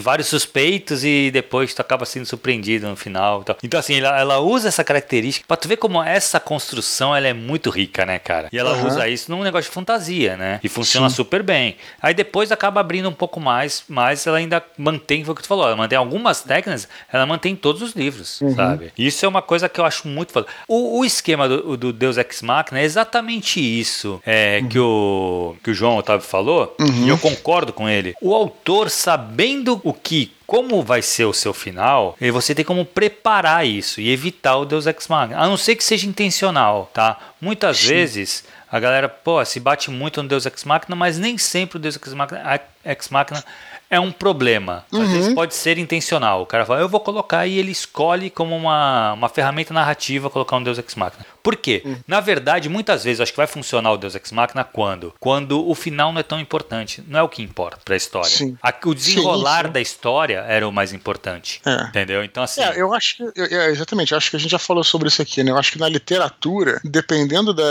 vários 0.00 0.28
suspeitos 0.28 1.04
e 1.04 1.30
depois 1.30 1.74
tu 1.74 1.80
acaba 1.90 2.04
sendo 2.04 2.24
surpreendido 2.26 2.88
no 2.88 2.96
final. 2.96 3.40
Então, 3.40 3.56
então 3.62 3.80
assim, 3.80 3.98
ela, 3.98 4.18
ela, 4.18 4.38
usa 4.38 4.68
essa 4.68 4.84
característica 4.84 5.44
pra 5.46 5.56
tu 5.56 5.66
ver 5.66 5.76
como 5.76 6.02
essa 6.02 6.38
construção 6.38 7.14
ela 7.14 7.26
é 7.26 7.32
muito 7.32 7.68
rica, 7.70 8.06
né, 8.06 8.18
cara? 8.18 8.48
E 8.52 8.58
ela 8.58 8.74
uhum. 8.74 8.86
usa 8.86 9.08
isso 9.08 9.30
num 9.30 9.42
negócio 9.42 9.68
de 9.68 9.74
fantasia, 9.74 10.36
né? 10.36 10.60
E 10.62 10.68
funciona 10.68 11.08
Sim. 11.08 11.16
super 11.16 11.42
bem. 11.42 11.76
Aí 12.00 12.14
depois 12.14 12.52
acaba 12.52 12.80
abrindo 12.80 13.08
um 13.08 13.12
pouco 13.12 13.40
mais, 13.40 13.84
mas 13.88 14.26
ela 14.26 14.38
ainda 14.38 14.62
mantém, 14.78 15.24
foi 15.24 15.32
o 15.32 15.36
que 15.36 15.42
tu 15.42 15.48
falou, 15.48 15.66
ela 15.66 15.76
mantém 15.76 15.98
algumas 15.98 16.42
técnicas, 16.42 16.88
ela 17.12 17.26
mantém 17.26 17.56
todos 17.56 17.82
os 17.82 17.92
livros, 17.92 18.40
uhum. 18.40 18.54
sabe? 18.54 18.92
Isso 18.96 19.24
é 19.24 19.28
uma 19.28 19.42
coisa 19.42 19.68
que 19.68 19.80
eu 19.80 19.84
acho 19.84 20.06
muito 20.06 20.32
foda. 20.32 20.46
O, 20.68 21.00
o 21.00 21.04
esquema 21.04 21.48
do, 21.48 21.76
do, 21.76 21.92
Deus 21.92 22.16
Ex 22.16 22.42
Machina 22.42 22.80
é 22.80 22.84
exatamente 22.84 23.60
isso 23.60 24.20
é, 24.24 24.60
uhum. 24.62 24.68
que, 24.68 24.78
o, 24.78 25.56
que 25.64 25.70
o 25.70 25.74
João 25.74 25.96
Otávio 25.96 26.26
falou, 26.26 26.76
e 26.78 27.08
eu 27.08 27.18
concordo 27.18 27.72
com 27.72 27.88
ele. 27.88 28.14
O 28.20 28.34
autor, 28.34 28.90
sabendo 28.90 29.80
o 29.82 29.92
que 29.92 30.32
como 30.50 30.82
vai 30.82 31.00
ser 31.00 31.26
o 31.26 31.32
seu 31.32 31.54
final, 31.54 32.16
você 32.32 32.56
tem 32.56 32.64
como 32.64 32.84
preparar 32.84 33.64
isso 33.64 34.00
e 34.00 34.10
evitar 34.10 34.56
o 34.56 34.64
Deus 34.64 34.84
Ex 34.84 35.06
Machina, 35.06 35.38
a 35.38 35.46
não 35.46 35.56
ser 35.56 35.76
que 35.76 35.84
seja 35.84 36.08
intencional, 36.08 36.90
tá? 36.92 37.16
Muitas 37.40 37.78
Sim. 37.78 37.86
vezes 37.86 38.44
a 38.68 38.80
galera, 38.80 39.08
pô, 39.08 39.44
se 39.44 39.60
bate 39.60 39.92
muito 39.92 40.20
no 40.20 40.28
Deus 40.28 40.46
Ex 40.46 40.64
Machina, 40.64 40.96
mas 40.96 41.20
nem 41.20 41.38
sempre 41.38 41.76
o 41.76 41.80
Deus 41.80 41.94
Ex 41.94 42.12
Machina, 42.14 42.60
Ex 42.84 43.08
Machina 43.10 43.44
é 43.88 44.00
um 44.00 44.10
problema. 44.10 44.84
Às 44.92 44.98
Uhum. 44.98 45.12
vezes 45.12 45.34
pode 45.34 45.54
ser 45.54 45.78
intencional. 45.78 46.42
O 46.42 46.46
cara 46.46 46.66
fala, 46.66 46.80
eu 46.80 46.88
vou 46.88 47.00
colocar 47.00 47.46
e 47.46 47.56
ele 47.56 47.70
escolhe 47.70 48.28
como 48.28 48.56
uma, 48.56 49.12
uma 49.12 49.28
ferramenta 49.28 49.72
narrativa 49.72 50.28
colocar 50.30 50.56
um 50.56 50.62
Deus 50.64 50.78
Ex 50.78 50.96
Machina. 50.96 51.24
Por 51.42 51.56
quê? 51.56 51.82
Uhum. 51.84 51.96
Na 52.06 52.20
verdade, 52.20 52.68
muitas 52.68 53.04
vezes 53.04 53.20
acho 53.20 53.32
que 53.32 53.36
vai 53.36 53.46
funcionar 53.46 53.92
o 53.92 53.96
Deus 53.96 54.14
Ex 54.14 54.30
Machina 54.32 54.64
quando? 54.64 55.14
Quando 55.18 55.66
o 55.68 55.74
final 55.74 56.12
não 56.12 56.20
é 56.20 56.22
tão 56.22 56.38
importante. 56.40 57.02
Não 57.06 57.18
é 57.18 57.22
o 57.22 57.28
que 57.28 57.42
importa 57.42 57.78
pra 57.84 57.96
história. 57.96 58.28
Sim. 58.28 58.56
O 58.84 58.94
desenrolar 58.94 59.62
Sim, 59.62 59.66
sim. 59.66 59.72
da 59.72 59.80
história 59.80 60.38
era 60.48 60.66
o 60.66 60.72
mais 60.72 60.92
importante. 60.92 61.60
É. 61.64 61.82
Entendeu? 61.84 62.24
Então, 62.24 62.42
assim. 62.42 62.60
É, 62.62 62.80
eu 62.80 62.92
acho 62.92 63.16
que. 63.16 63.22
eu- 63.22 63.60
é, 63.60 63.70
exatamente, 63.70 64.12
eu 64.12 64.18
acho 64.18 64.30
que 64.30 64.36
a 64.36 64.38
gente 64.38 64.50
já 64.50 64.58
falou 64.58 64.82
sobre 64.82 65.08
isso 65.08 65.20
aqui, 65.22 65.42
né? 65.42 65.50
Eu 65.50 65.56
acho 65.58 65.72
que 65.72 65.78
na 65.78 65.88
literatura, 65.88 66.80
dependendo 66.84 67.52
da, 67.54 67.64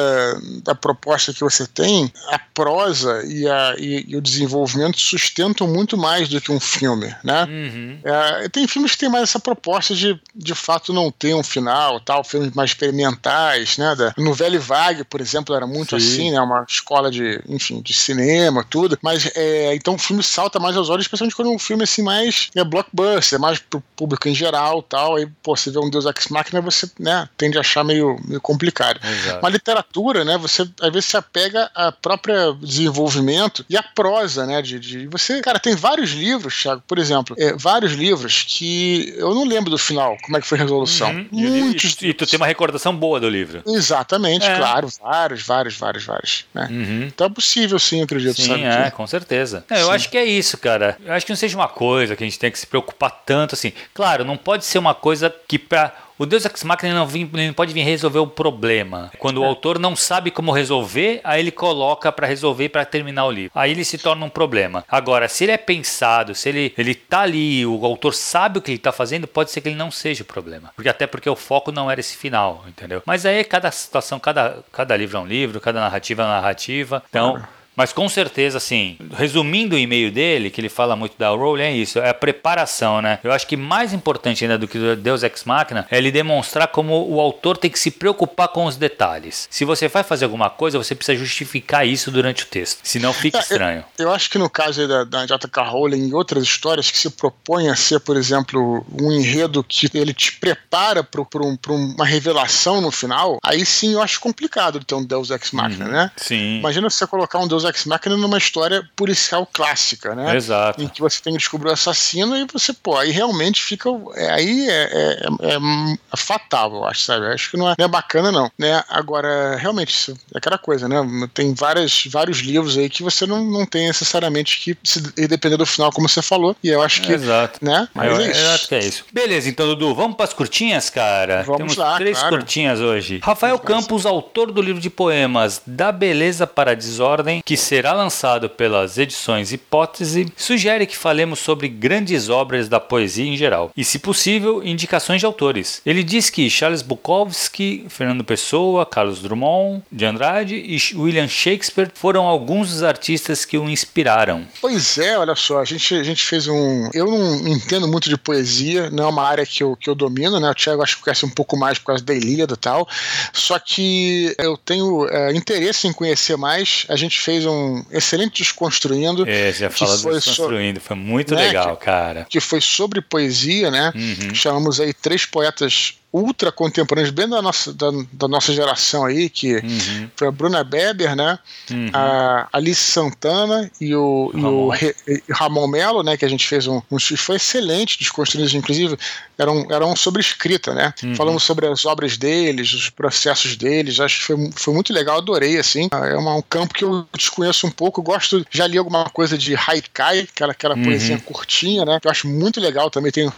da 0.64 0.76
proposta 0.76 1.34
que 1.34 1.42
você 1.42 1.66
tem, 1.68 2.12
a 2.30 2.40
prosa 2.40 3.24
e, 3.26 3.48
a, 3.48 3.76
e, 3.78 4.06
e 4.08 4.16
o 4.16 4.22
desenvolvimento 4.22 5.00
sustentam 5.00 5.68
muito 5.68 5.98
mais 5.98 6.28
do 6.30 6.40
que 6.42 6.52
um 6.52 6.60
filme, 6.60 7.14
né? 7.24 7.44
Uhum. 7.46 8.00
É, 8.04 8.50
tem 8.50 8.68
filmes 8.68 8.92
que 8.94 9.00
tem 9.00 9.10
mais 9.10 9.24
essa 9.24 9.40
proposta 9.40 9.94
de, 9.94 10.20
de 10.36 10.56
fato, 10.56 10.94
não 10.94 11.12
ter 11.12 11.34
um 11.34 11.44
final, 11.44 12.00
tal, 12.00 12.24
filmes 12.24 12.52
mais 12.54 12.72
experimentais, 12.72 13.59
né? 13.78 13.96
Da, 13.96 14.14
no 14.18 14.34
Velho 14.34 14.60
Vague, 14.60 15.04
por 15.04 15.22
exemplo, 15.22 15.56
era 15.56 15.66
muito 15.66 16.00
Sim. 16.00 16.08
assim, 16.08 16.32
né? 16.32 16.42
Uma 16.42 16.66
escola 16.68 17.10
de, 17.12 17.42
enfim, 17.48 17.82
de 17.82 17.94
cinema, 17.94 18.66
tudo. 18.68 18.98
Mas 19.02 19.30
é, 19.36 19.74
então 19.76 19.96
o 19.96 19.98
filme 19.98 20.24
salta 20.24 20.60
mais 20.60 20.76
aos 20.78 20.90
olhos, 20.90 21.06
especialmente 21.06 21.36
quando 21.36 21.52
é 21.52 21.56
um 21.56 21.60
filme 21.60 21.84
assim 21.84 22.02
mais 22.02 22.50
é 22.56 22.64
blockbuster, 22.64 23.40
mais 23.40 23.60
pro 23.60 23.84
público 23.96 24.28
em 24.28 24.36
geral, 24.36 24.82
tal. 24.82 25.16
Aí, 25.16 25.28
pô, 25.42 25.56
você 25.56 25.72
vê 25.72 25.80
um 25.80 25.90
Deus 25.90 26.06
Ex 26.06 26.28
Machina, 26.28 26.62
você, 26.62 26.90
né, 27.00 27.28
tende 27.38 27.58
a 27.58 27.62
achar 27.62 27.84
meio, 27.84 28.18
meio 28.26 28.42
complicado. 28.42 29.00
Exato. 29.04 29.40
Uma 29.40 29.50
literatura, 29.50 30.24
né? 30.24 30.38
Você 30.38 30.68
às 30.82 30.92
vezes 30.92 31.06
se 31.06 31.18
apega 31.18 31.70
à 31.76 31.92
própria 31.92 32.54
desenvolvimento 32.62 33.66
e 33.70 33.78
à 33.78 33.84
prosa, 33.84 34.46
né? 34.46 34.62
De, 34.62 34.80
de 34.80 35.08
você, 35.08 35.42
cara, 35.42 35.60
tem 35.60 35.76
vários 35.76 36.12
livros, 36.12 36.62
Thiago, 36.62 36.84
por 36.88 36.98
exemplo, 36.98 37.36
é, 37.40 37.54
vários 37.54 37.94
livros 37.94 38.46
que 38.48 39.14
eu 39.18 39.34
não 39.34 39.46
lembro 39.46 39.70
do 39.70 39.78
final, 39.78 40.18
como 40.24 40.38
é 40.38 40.42
que 40.42 40.48
foi 40.48 40.58
a 40.58 40.62
resolução. 40.62 41.10
Uhum. 41.10 41.28
E, 41.32 41.48
Muitos. 41.48 41.98
e, 42.02 42.08
e 42.08 42.14
tu 42.14 42.26
tem 42.26 42.38
uma 42.38 42.48
recordação 42.48 42.96
boa 42.96 43.20
do 43.20 43.30
livro. 43.30 43.49
Exatamente, 43.66 44.46
É. 44.46 44.58
claro, 44.58 44.88
vários, 45.02 45.46
vários, 45.46 45.78
vários, 45.78 46.04
vários. 46.06 46.46
Né? 46.54 46.68
Uhum. 46.70 47.04
Então 47.08 47.28
é 47.28 47.30
possível, 47.30 47.78
sim, 47.80 48.02
acredito, 48.02 48.36
Sim, 48.42 48.48
sabe? 48.48 48.64
é, 48.64 48.84
que- 48.86 48.92
com 48.98 49.08
certeza. 49.08 49.66
É, 49.70 49.82
eu 49.82 49.86
Sim. 49.88 49.92
acho 49.92 50.10
que 50.10 50.18
é 50.18 50.24
isso, 50.26 50.58
cara. 50.58 50.98
Eu 51.04 51.14
acho 51.14 51.26
que 51.26 51.32
não 51.32 51.38
seja 51.38 51.58
uma 51.58 51.68
coisa 51.68 52.16
que 52.16 52.24
a 52.24 52.28
gente 52.28 52.40
tem 52.40 52.52
que 52.52 52.60
se 52.60 52.68
preocupar 52.68 53.12
tanto 53.26 53.56
assim. 53.56 53.74
Claro, 53.94 54.24
não 54.24 54.38
pode 54.38 54.66
ser 54.66 54.78
uma 54.78 54.94
coisa 54.94 55.34
que 55.48 55.58
pra. 55.60 55.94
O 56.20 56.26
Deus 56.26 56.44
Ex 56.46 56.64
Machina 56.66 56.94
não, 56.94 57.08
vim- 57.08 57.30
não 57.32 57.54
pode 57.54 57.74
vir 57.74 57.82
resolver 57.84 58.20
o 58.20 58.28
problema. 58.28 59.10
Quando 59.18 59.38
o 59.42 59.46
autor 59.46 59.80
não 59.80 59.96
sabe 59.96 60.30
como 60.30 60.52
resolver, 60.52 61.22
aí 61.24 61.40
ele 61.40 61.50
coloca 61.50 62.12
pra 62.12 62.28
resolver 62.28 62.68
para 62.68 62.84
terminar 62.84 63.26
o 63.26 63.32
livro. 63.32 63.52
Aí 63.56 63.72
ele 63.72 63.86
se 63.86 63.98
torna 63.98 64.26
um 64.26 64.30
problema. 64.30 64.84
Agora, 64.90 65.30
se 65.30 65.46
ele 65.46 65.54
é 65.54 65.58
pensado, 65.58 66.36
se 66.36 66.50
ele, 66.50 66.74
ele 66.78 66.94
tá 66.94 67.22
ali, 67.22 67.66
o 67.66 67.86
autor 67.86 68.14
sabe 68.14 68.60
o 68.60 68.62
que 68.62 68.72
ele 68.72 68.78
tá 68.78 68.92
fazendo, 68.92 69.28
pode 69.28 69.50
ser 69.50 69.62
que 69.62 69.70
ele 69.70 69.78
não 69.78 69.90
seja 69.90 70.24
o 70.24 70.26
problema. 70.26 70.72
Porque 70.76 70.90
até 70.90 71.08
porque 71.08 71.30
o 71.30 71.36
foco 71.38 71.72
não 71.72 71.90
era 71.90 72.02
esse 72.02 72.18
final, 72.18 72.66
entendeu? 72.68 73.02
Mas 73.06 73.26
aí 73.26 73.42
cada 73.46 73.72
situação, 73.72 74.20
cada, 74.20 74.62
cada 74.74 74.98
livro 74.98 75.18
é 75.18 75.22
um 75.22 75.26
livro, 75.26 75.62
cada 75.62 75.80
narrativa 75.80 76.24
é 76.24 76.26
uma 76.26 76.36
narrativa. 76.36 77.02
Então. 77.10 77.42
Mas 77.80 77.94
com 77.94 78.10
certeza, 78.10 78.58
assim, 78.58 78.98
resumindo 79.16 79.74
o 79.74 79.80
e-mail 79.80 80.12
dele, 80.12 80.50
que 80.50 80.60
ele 80.60 80.68
fala 80.68 80.98
muito 80.98 81.14
da 81.18 81.30
Rowling, 81.30 81.64
é 81.64 81.72
isso, 81.72 81.98
é 81.98 82.10
a 82.10 82.14
preparação, 82.14 83.02
né? 83.02 83.20
Eu 83.24 83.32
acho 83.32 83.48
que 83.48 83.56
mais 83.56 83.94
importante 83.94 84.44
ainda 84.44 84.58
do 84.58 84.68
que 84.68 84.78
o 84.78 84.98
Deus 84.98 85.24
Ex 85.24 85.46
Machina 85.46 85.88
é 85.90 85.98
ele 85.98 86.12
demonstrar 86.12 86.68
como 86.68 87.08
o 87.10 87.22
autor 87.22 87.58
tem 87.58 87.72
que 87.72 87.80
se 87.80 87.90
preocupar 87.90 88.50
com 88.50 88.66
os 88.66 88.76
detalhes. 88.76 89.48
Se 89.50 89.64
você 89.64 89.88
vai 89.88 90.04
fazer 90.04 90.26
alguma 90.26 90.50
coisa, 90.50 90.78
você 90.78 90.94
precisa 90.94 91.18
justificar 91.18 91.88
isso 91.88 92.12
durante 92.12 92.44
o 92.44 92.48
texto, 92.48 92.80
senão 92.84 93.14
fica 93.14 93.38
É, 93.38 93.40
eu- 93.40 93.44
estranho. 93.44 93.86
Eu 93.98 94.12
acho 94.12 94.30
que 94.30 94.38
no 94.38 94.50
caso 94.50 94.86
da, 94.86 95.06
da 95.06 95.26
J.K. 95.26 95.64
Rowling 95.64 96.10
e 96.10 96.14
outras 96.14 96.44
histórias 96.44 96.92
que 96.92 96.98
se 96.98 97.10
propõem 97.10 97.70
a 97.70 97.78
ser, 97.78 98.02
por 98.02 98.18
exemplo, 98.18 98.86
um 99.02 99.10
enredo 99.10 99.64
que 99.64 99.90
ele 99.94 100.14
te 100.14 100.34
prepara 100.34 101.02
para 101.02 101.22
um, 101.42 101.58
uma 101.70 102.06
revelação 102.06 102.82
no 102.82 102.92
final, 102.92 103.40
aí 103.42 103.66
sim 103.66 103.94
eu 103.94 104.02
acho 104.02 104.20
complicado 104.20 104.84
ter 104.84 104.96
um 104.96 105.06
Deus 105.06 105.30
Ex 105.30 105.52
Machina, 105.52 105.86
Uhum. 105.86 105.92
né? 105.92 106.12
Sim. 106.18 106.60
Imagina 106.60 106.90
você 106.90 107.08
colocar 107.08 107.40
um 107.40 107.48
Deus 107.48 107.64
Ex 107.70 107.86
Machina 107.86 108.18
numa 108.18 108.38
história 108.38 108.88
policial 108.96 109.48
clássica, 109.52 110.16
né? 110.16 110.36
Exato. 110.36 110.82
Em 110.82 110.88
que 110.88 111.02
você 111.02 111.22
tem 111.22 111.34
que 111.34 111.40
descobrir 111.40 111.70
o 111.70 111.74
assassino 111.74 112.36
e 112.36 112.46
você, 112.52 112.74
pô, 112.74 112.98
aí 112.98 113.12
realmente 113.12 113.64
fica. 113.64 113.90
é, 114.16 114.30
aí 114.32 114.70
é, 114.70 114.74
é- 114.84 115.28
é- 115.54 115.98
é 116.14 116.18
fatal, 116.18 116.74
eu 116.74 116.86
acho, 116.86 117.02
sabe? 117.04 117.26
Eu 117.26 117.32
acho 117.34 117.52
que 117.52 117.58
não 117.58 117.70
é, 117.70 117.76
não 117.78 117.86
é 117.86 117.88
bacana, 117.88 118.32
não. 118.32 118.52
Né? 118.58 118.84
Agora, 118.90 119.56
realmente, 119.56 119.90
isso 119.90 120.18
é 120.34 120.38
aquela 120.38 120.58
coisa, 120.58 120.88
né? 120.88 120.98
Tem 121.34 121.54
várias, 121.54 122.04
vários 122.08 122.40
livros 122.40 122.78
aí 122.78 122.90
que 122.90 123.04
você 123.04 123.26
não, 123.26 123.44
não 123.46 123.66
tem 123.66 123.88
necessariamente 123.88 124.60
que 124.60 124.78
se 124.84 125.02
depender 125.28 125.58
do 125.58 125.66
final, 125.66 125.92
como 125.92 126.08
você 126.10 126.22
falou. 126.22 126.56
E 126.64 126.70
eu 126.70 126.82
acho 126.82 127.02
que. 127.02 127.12
Exato. 127.12 127.64
Né? 127.64 127.88
Mas 127.94 128.08
eu, 128.12 128.18
é 128.20 128.32
isso. 128.32 128.40
eu 128.42 128.50
acho 128.52 128.68
que 128.68 128.76
é 128.76 128.80
isso. 128.80 129.06
Beleza, 129.12 129.50
então, 129.50 129.68
Dudu, 129.68 129.94
vamos 129.96 130.16
para 130.16 130.26
as 130.26 130.34
curtinhas, 130.34 130.90
cara? 130.90 131.44
Vamos 131.44 131.58
Temos 131.58 131.76
lá, 131.78 131.98
três 131.98 132.18
claro. 132.20 132.38
curtinhas 132.38 132.80
hoje. 132.80 133.20
Rafael 133.24 133.58
Campos, 133.60 134.06
autor 134.06 134.52
do 134.52 134.62
livro 134.62 134.82
de 134.82 134.90
poemas 134.90 135.62
Da 135.66 135.92
Beleza 135.92 136.46
para 136.48 136.72
a 136.72 136.76
Desordem, 136.76 137.42
que 137.50 137.58
será 137.58 137.94
lançado 137.94 138.48
pelas 138.48 139.00
edições 139.00 139.52
Hipótese, 139.52 140.32
sugere 140.38 140.86
que 140.86 140.96
falemos 140.96 141.40
sobre 141.40 141.68
grandes 141.68 142.30
obras 142.30 142.70
da 142.70 142.80
poesia 142.80 143.26
em 143.26 143.36
geral 143.36 143.72
e, 143.76 143.84
se 143.84 143.98
possível, 143.98 144.64
indicações 144.64 145.20
de 145.20 145.26
autores. 145.26 145.82
Ele 145.84 146.04
diz 146.04 146.30
que 146.30 146.48
Charles 146.48 146.84
Bukowski, 146.84 147.88
Fernando 147.90 148.24
Pessoa, 148.24 148.86
Carlos 148.86 149.24
Drummond 149.24 149.82
de 149.92 150.06
Andrade 150.06 150.54
e 150.58 150.78
William 150.96 151.28
Shakespeare 151.28 151.90
foram 151.92 152.28
alguns 152.28 152.70
dos 152.70 152.84
artistas 152.84 153.46
que 153.46 153.58
o 153.58 153.68
inspiraram. 153.68 154.46
Pois 154.62 155.00
é, 155.00 155.18
olha 155.18 155.34
só, 155.34 155.58
a 155.58 155.66
gente, 155.66 155.96
a 155.96 156.04
gente 156.04 156.24
fez 156.24 156.48
um. 156.48 156.92
Eu 156.94 157.08
não 157.08 157.48
entendo 157.48 157.88
muito 157.88 158.10
de 158.10 158.18
poesia, 158.18 158.92
não 158.92 159.06
é 159.06 159.08
uma 159.08 159.28
área 159.28 159.44
que 159.44 159.64
eu, 159.64 159.76
que 159.76 159.90
eu 159.90 159.96
domino, 159.96 160.40
né? 160.40 160.52
O 160.52 160.54
Thiago 160.54 160.84
acho 160.84 160.98
que 160.98 161.04
conhece 161.04 161.26
um 161.26 161.32
pouco 161.32 161.58
mais 161.58 161.80
por 161.80 161.86
causa 161.86 162.04
da 162.04 162.14
Ilíada 162.14 162.54
e 162.54 162.58
tal. 162.58 162.88
Só 163.34 163.58
que 163.58 164.36
eu 164.38 164.56
tenho 164.56 165.10
é, 165.10 165.34
interesse 165.34 165.88
em 165.88 165.94
conhecer 165.94 166.38
mais. 166.38 166.86
A 166.88 166.96
gente 166.96 167.20
fez 167.20 167.39
um 167.48 167.84
excelente 167.92 168.42
Desconstruindo, 168.42 169.28
É, 169.28 169.52
já 169.54 169.70
Que 169.70 169.80
fala 169.80 169.98
do 169.98 170.12
Desconstruindo, 170.12 170.80
foi 170.80 170.96
muito 170.96 171.36
né, 171.36 171.48
legal, 171.48 171.78
cara. 171.78 172.26
que 172.30 172.40
foi 172.40 172.60
sobre 172.62 173.02
poesia, 173.02 173.70
né? 173.72 173.92
Uhum. 173.96 174.34
Chamamos 174.36 174.80
aí 174.80 174.94
três 174.94 175.26
poetas 175.26 175.96
ultra 176.12 176.52
contemporâneos, 176.52 177.12
bem 177.14 177.30
da 177.30 177.40
nossa, 177.42 177.72
da, 177.72 177.92
da 178.12 178.28
nossa 178.28 178.52
geração 178.52 179.06
aí, 179.06 179.30
que 179.30 179.58
Uhum. 179.58 180.10
foi 180.16 180.28
a 180.28 180.32
Bruna 180.32 180.64
Beber, 180.64 181.16
né? 181.16 181.38
Uhum. 181.70 181.90
a 181.94 182.48
Alice 182.52 182.82
Santana 182.82 183.70
e 183.80 183.94
o, 183.96 184.32
e 184.34 184.38
o 184.38 184.42
Ramon. 184.42 184.70
Re- 184.70 184.96
e 185.08 185.24
Ramon 185.32 185.68
Melo, 185.68 186.02
né, 186.02 186.18
que 186.18 186.26
a 186.26 186.28
gente 186.28 186.48
fez 186.48 186.66
um, 186.66 186.82
um 186.92 186.98
foi 187.00 187.36
excelente, 187.36 188.00
desconstruídos, 188.00 188.54
inclusive, 188.56 188.98
eram, 189.38 189.68
eram 189.70 189.96
sobre 189.96 190.20
escrita, 190.22 190.74
né? 190.74 190.94
Uhum. 191.04 191.16
Falamos 191.16 191.44
sobre 191.44 191.68
as 191.68 191.86
obras 191.86 192.18
deles, 192.18 192.74
os 192.74 192.90
processos 192.90 193.56
deles, 193.56 194.00
acho 194.00 194.20
que 194.20 194.26
foi, 194.26 194.50
foi 194.56 194.74
muito 194.74 194.92
legal, 194.92 195.18
adorei, 195.20 195.58
assim. 195.60 195.88
É 195.92 196.16
uma- 196.16 196.36
um 196.36 196.42
campo 196.42 196.74
que 196.74 196.84
eu 196.84 197.08
desconheço 197.16 197.68
um 197.68 197.72
pouco, 197.72 198.02
gosto, 198.02 198.44
já 198.50 198.66
li 198.66 198.78
alguma 198.80 199.06
coisa 199.12 199.38
de 199.38 199.56
Haikai, 199.56 200.22
aquela, 200.22 200.52
aquela 200.54 200.76
Uhum. 200.76 200.84
poesia 200.84 201.20
curtinha, 201.20 201.86
né? 201.86 202.00
Que 202.02 202.08
eu 202.08 202.12
acho 202.12 202.28
muito 202.28 202.60
legal, 202.60 202.90
também 202.90 203.12
tem 203.12 203.32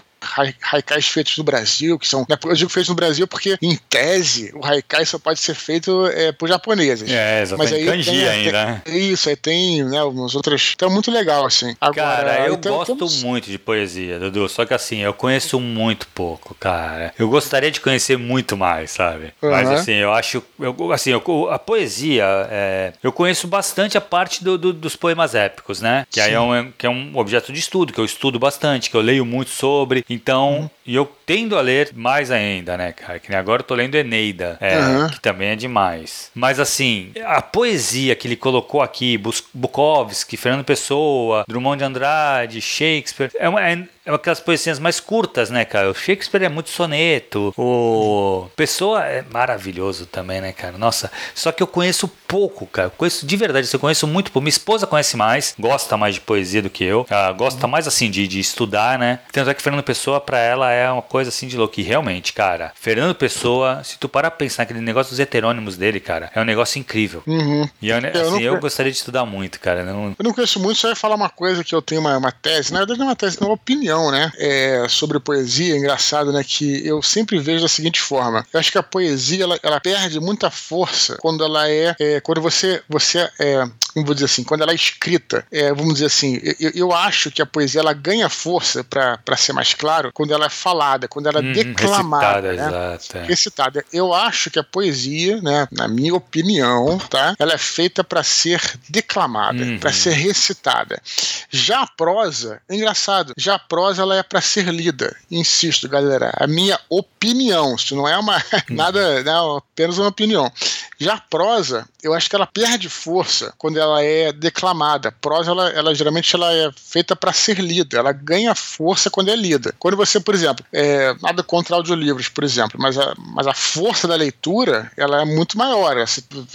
haikais 0.72 1.08
feitos 1.08 1.38
no 1.38 1.44
Brasil, 1.44 1.98
que 1.98 2.08
são. 2.08 2.26
Eu 2.46 2.54
digo 2.54 2.70
feitos 2.70 2.90
no 2.90 2.96
Brasil 2.96 3.28
porque, 3.28 3.58
em 3.62 3.76
tese, 3.90 4.52
o 4.56 4.66
haikai 4.66 5.06
só 5.06 5.18
pode 5.20 5.40
ser 5.40 5.56
feito 5.56 6.06
é, 6.08 6.32
por 6.32 6.48
japoneses. 6.48 7.10
É, 7.10 7.40
Mas 7.40 7.50
exatamente. 7.52 7.76
aí 7.76 7.86
Kanji 7.86 8.12
tem- 8.12 8.28
ainda, 8.28 8.66
né? 8.66 8.82
Isso, 8.86 9.30
aí 9.30 9.36
tem, 9.36 9.84
né, 9.84 10.04
umas 10.04 10.36
outras. 10.36 10.72
Então, 10.76 10.90
muito 10.90 11.12
legal, 11.12 11.46
assim. 11.46 11.76
Agora, 11.82 12.24
Cara, 12.36 12.48
eu 12.48 12.54
então, 12.56 12.78
gosto 12.78 13.26
muito 13.26 13.50
de 13.50 13.58
poesia, 13.58 14.20
Dudu. 14.20 14.48
Só 14.48 14.66
que 14.66 14.74
assim, 14.74 15.00
eu 15.00 15.14
conheço 15.14 15.60
muito 15.60 16.08
pouco, 16.08 16.56
cara. 16.60 17.14
Eu 17.18 17.30
gostaria 17.30 17.72
de 17.72 17.80
conhecer 17.80 18.18
muito 18.18 18.56
mais, 18.58 18.92
sabe? 18.92 19.34
Mas 19.42 19.68
Aham. 19.68 19.76
assim, 19.76 19.94
eu 19.94 20.12
acho. 20.14 20.44
Eu, 20.60 20.92
assim, 20.92 21.12
eu- 21.12 21.50
a 21.50 21.58
poesia, 21.60 22.26
é, 22.50 22.94
eu 23.04 23.12
conheço 23.12 23.48
bastante 23.48 23.98
a 23.98 24.02
parte 24.02 24.44
do- 24.44 24.58
do- 24.58 24.74
dos 24.74 24.96
poemas 24.96 25.36
épicos, 25.36 25.82
né? 25.82 26.06
Que 26.10 26.20
aí 26.20 26.34
é 26.34 26.40
um, 26.40 26.72
que 26.78 26.86
é 26.86 26.90
um 26.90 27.18
objeto 27.18 27.52
de 27.52 27.60
estudo, 27.60 27.92
que 27.94 28.00
eu 28.00 28.06
estudo 28.06 28.38
bastante, 28.40 28.90
que 28.90 28.96
eu 28.96 29.02
leio 29.02 29.26
muito 29.26 29.50
sobre. 29.52 30.04
Então, 30.14 30.60
Uhum. 30.62 30.70
e 30.86 30.96
eu 30.96 31.10
tendo 31.26 31.58
a 31.58 31.62
ler 31.62 31.92
mais 31.96 32.32
ainda, 32.32 32.76
né, 32.78 32.92
cara? 32.92 33.20
Que 33.20 33.34
agora 33.34 33.62
eu 33.62 33.66
tô 33.66 33.74
lendo 33.76 33.96
Eneida, 33.96 34.58
é, 34.60 34.76
Aham. 34.76 35.10
que 35.10 35.20
também 35.22 35.50
é 35.50 35.56
demais. 35.56 36.30
Mas 36.36 36.60
assim, 36.60 37.12
a 37.26 37.42
poesia 37.42 38.16
que 38.16 38.28
ele 38.28 38.36
colocou 38.36 38.82
aqui, 38.82 39.18
Bukowski, 39.54 40.38
Fernando 40.38 40.66
Pessoa, 40.66 41.44
Drummond 41.48 41.78
de 41.78 41.84
Andrade, 41.84 42.62
Shakespeare, 42.62 43.32
é 43.38 43.48
uma, 43.48 43.62
é- 43.66 43.84
aquelas 44.16 44.40
poesias 44.40 44.80
mais 44.80 45.00
curtas, 45.00 45.50
né, 45.50 45.66
cara? 45.66 45.90
O 45.90 45.94
Shakespeare 45.94 46.44
é 46.44 46.50
muito 46.50 46.70
soneto, 46.70 47.54
o 47.58 48.48
Pessoa 48.56 49.06
é 49.06 49.24
maravilhoso 49.30 50.06
também, 50.06 50.42
né, 50.42 50.52
cara? 50.52 50.78
Nossa, 50.78 51.12
só 51.34 51.52
que 51.52 51.62
eu 51.62 51.68
conheço 51.68 52.08
pouco, 52.28 52.66
cara. 52.66 52.88
Eu 52.88 52.92
conheço 52.92 53.26
de 53.26 53.38
verdade, 53.38 53.70
eu 53.72 53.80
conheço 53.80 54.08
muito 54.08 54.32
pouco. 54.32 54.44
Minha 54.44 54.50
esposa 54.50 54.88
conhece 54.88 55.18
mais, 55.18 55.56
gosta 55.60 55.98
mais 55.98 56.16
de 56.16 56.22
poesia 56.22 56.62
do 56.62 56.70
que 56.70 56.84
eu, 56.84 57.06
ela 57.10 57.32
gosta 57.32 57.68
mais 57.68 57.88
assim 57.88 58.10
de, 58.10 58.28
de 58.28 58.40
estudar, 58.40 58.98
né? 58.98 59.20
Tanto 59.32 59.50
é 59.50 59.54
que 59.54 59.62
Fernando 59.62 59.84
Pessoa, 59.84 60.20
pra 60.20 60.40
ela, 60.40 60.72
é 60.72 60.90
uma 60.92 61.02
coisa 61.02 61.30
assim 61.30 61.48
de 61.48 61.58
louco. 61.58 61.80
E 61.80 61.84
realmente, 61.84 62.34
cara, 62.34 62.72
Fernando 62.76 63.16
Pessoa, 63.16 63.84
se 63.84 63.98
tu 63.98 64.08
parar 64.08 64.32
pra 64.32 64.38
pensar 64.38 64.64
aquele 64.64 64.82
negócio 64.82 65.12
dos 65.12 65.20
heterônimos 65.20 65.78
dele, 65.78 66.00
cara, 66.00 66.32
é 66.34 66.42
um 66.42 66.46
negócio 66.46 66.80
incrível. 66.80 67.24
Uhum. 67.26 67.68
E 67.82 67.90
eu, 67.90 67.98
assim, 67.98 68.44
eu, 68.44 68.56
eu 68.56 68.60
gostaria 68.60 68.92
de 68.92 68.98
estudar 68.98 69.26
muito, 69.26 69.60
cara. 69.60 69.84
Não... 69.84 70.16
Eu 70.18 70.24
não 70.24 70.34
conheço 70.34 70.60
muito, 70.60 70.80
só 70.80 70.90
ia 70.90 70.96
falar 70.96 71.16
uma 71.16 71.30
coisa 71.30 71.64
que 71.64 71.74
eu 71.74 71.82
tenho 71.82 72.02
uma, 72.02 72.18
uma 72.18 72.32
tese, 72.32 72.74
na 72.74 72.80
verdade 72.80 73.00
não 73.00 73.08
é 73.08 73.10
uma 73.10 73.16
tese, 73.16 73.38
é 73.42 73.46
uma 73.46 73.54
opinião, 73.54 74.01
né? 74.10 74.32
É, 74.38 74.88
sobre 74.90 75.20
poesia, 75.20 75.76
engraçado, 75.76 76.32
né? 76.32 76.44
Que 76.44 76.86
eu 76.88 77.02
sempre 77.02 77.38
vejo 77.38 77.62
da 77.62 77.68
seguinte 77.68 78.00
forma. 78.00 78.46
Eu 78.52 78.60
acho 78.60 78.72
que 78.72 78.78
a 78.78 78.84
poesia, 78.84 79.44
ela, 79.44 79.60
ela 79.62 79.80
perde 79.80 80.20
muita 80.20 80.50
força 80.50 81.18
quando 81.20 81.44
ela 81.44 81.70
é, 81.70 81.96
é 82.00 82.22
quando 82.22 82.42
você, 82.42 82.82
você 82.88 83.30
é, 83.40 83.68
como 83.94 84.06
vou 84.06 84.14
dizer 84.16 84.26
assim, 84.26 84.44
quando 84.44 84.62
ela 84.62 84.72
é 84.72 84.76
escrita. 84.76 85.46
É, 85.52 85.74
vamos 85.74 85.96
dizer 85.96 86.08
assim, 86.08 86.40
eu, 86.60 86.72
eu, 86.74 86.94
acho 86.94 87.32
que 87.32 87.42
a 87.42 87.46
poesia, 87.46 87.82
ela 87.82 87.94
ganha 87.94 88.30
força, 88.30 88.84
para 88.84 89.38
ser 89.38 89.54
mais 89.54 89.74
claro, 89.74 90.12
quando 90.14 90.34
ela 90.34 90.46
é 90.46 90.50
falada, 90.50 91.08
quando 91.08 91.28
ela 91.28 91.40
é 91.40 91.42
hum, 91.42 91.54
declamada. 91.54 92.42
Recitada, 92.42 92.54
né? 92.54 92.96
exato. 92.98 93.18
É. 93.18 93.24
Recitada. 93.26 93.86
Eu 93.92 94.14
acho 94.14 94.50
que 94.50 94.60
a 94.60 94.64
poesia, 94.64 95.42
né, 95.42 95.68
na 95.72 95.88
minha 95.88 96.16
opinião, 96.16 96.98
tá? 97.10 97.36
Ela 97.38 97.54
é 97.54 97.58
feita 97.58 98.04
para 98.04 98.24
ser 98.24 98.62
declamada, 98.90 99.64
uhum. 99.64 99.80
para 99.80 99.92
ser 99.92 100.12
recitada. 100.12 101.02
Já 101.50 101.82
a 101.82 101.88
prosa, 101.88 102.62
é 102.70 102.76
engraçado, 102.76 103.34
já 103.38 103.56
a 103.56 103.60
prosa 103.60 104.02
ela 104.02 104.16
é 104.16 104.24
para 104.24 104.42
ser 104.42 104.68
lida. 104.68 105.16
Insisto, 105.30 105.88
galera, 105.88 106.32
a 106.38 106.48
minha 106.48 106.80
opinião, 106.90 107.76
isso 107.76 107.96
não 107.96 108.08
é 108.08 108.18
uma 108.18 108.38
uhum. 108.38 108.42
nada, 108.76 109.24
não, 109.24 109.58
apenas 109.58 109.98
uma 109.98 110.08
opinião. 110.08 110.52
Já 111.00 111.16
a 111.16 111.20
prosa, 111.20 111.88
eu 112.04 112.14
acho 112.14 112.30
que 112.30 112.36
ela 112.36 112.48
perde 112.48 112.90
força 112.90 113.54
quando 113.58 113.78
ela 113.78 114.04
é 114.04 114.32
declamada. 114.32 115.10
A 115.10 115.12
prosa, 115.12 115.52
ela, 115.52 115.70
ela 115.70 115.96
geralmente 115.96 116.36
ela 116.36 116.52
é 116.54 116.72
feita 116.76 117.16
para 117.16 117.34
ser 117.34 117.60
lida, 117.60 117.98
ela 117.98 118.12
ganha 118.12 118.56
força 118.56 119.10
quando 119.10 119.30
é 119.30 119.36
lida. 119.36 119.74
Quando 119.80 119.98
você, 119.98 120.20
por 120.20 120.34
exemplo, 120.34 120.66
é, 120.74 121.14
nada 121.22 121.44
contra 121.44 121.76
audiolivros, 121.76 122.30
por 122.30 122.44
exemplo, 122.44 122.80
mas 122.80 122.98
a, 122.98 123.14
mas 123.18 123.48
a 123.48 123.54
força 123.54 124.08
da 124.08 124.16
leitura, 124.16 124.92
ela 124.98 125.22
é 125.22 125.26
muito 125.26 125.58
maior. 125.58 125.98
É 125.98 126.06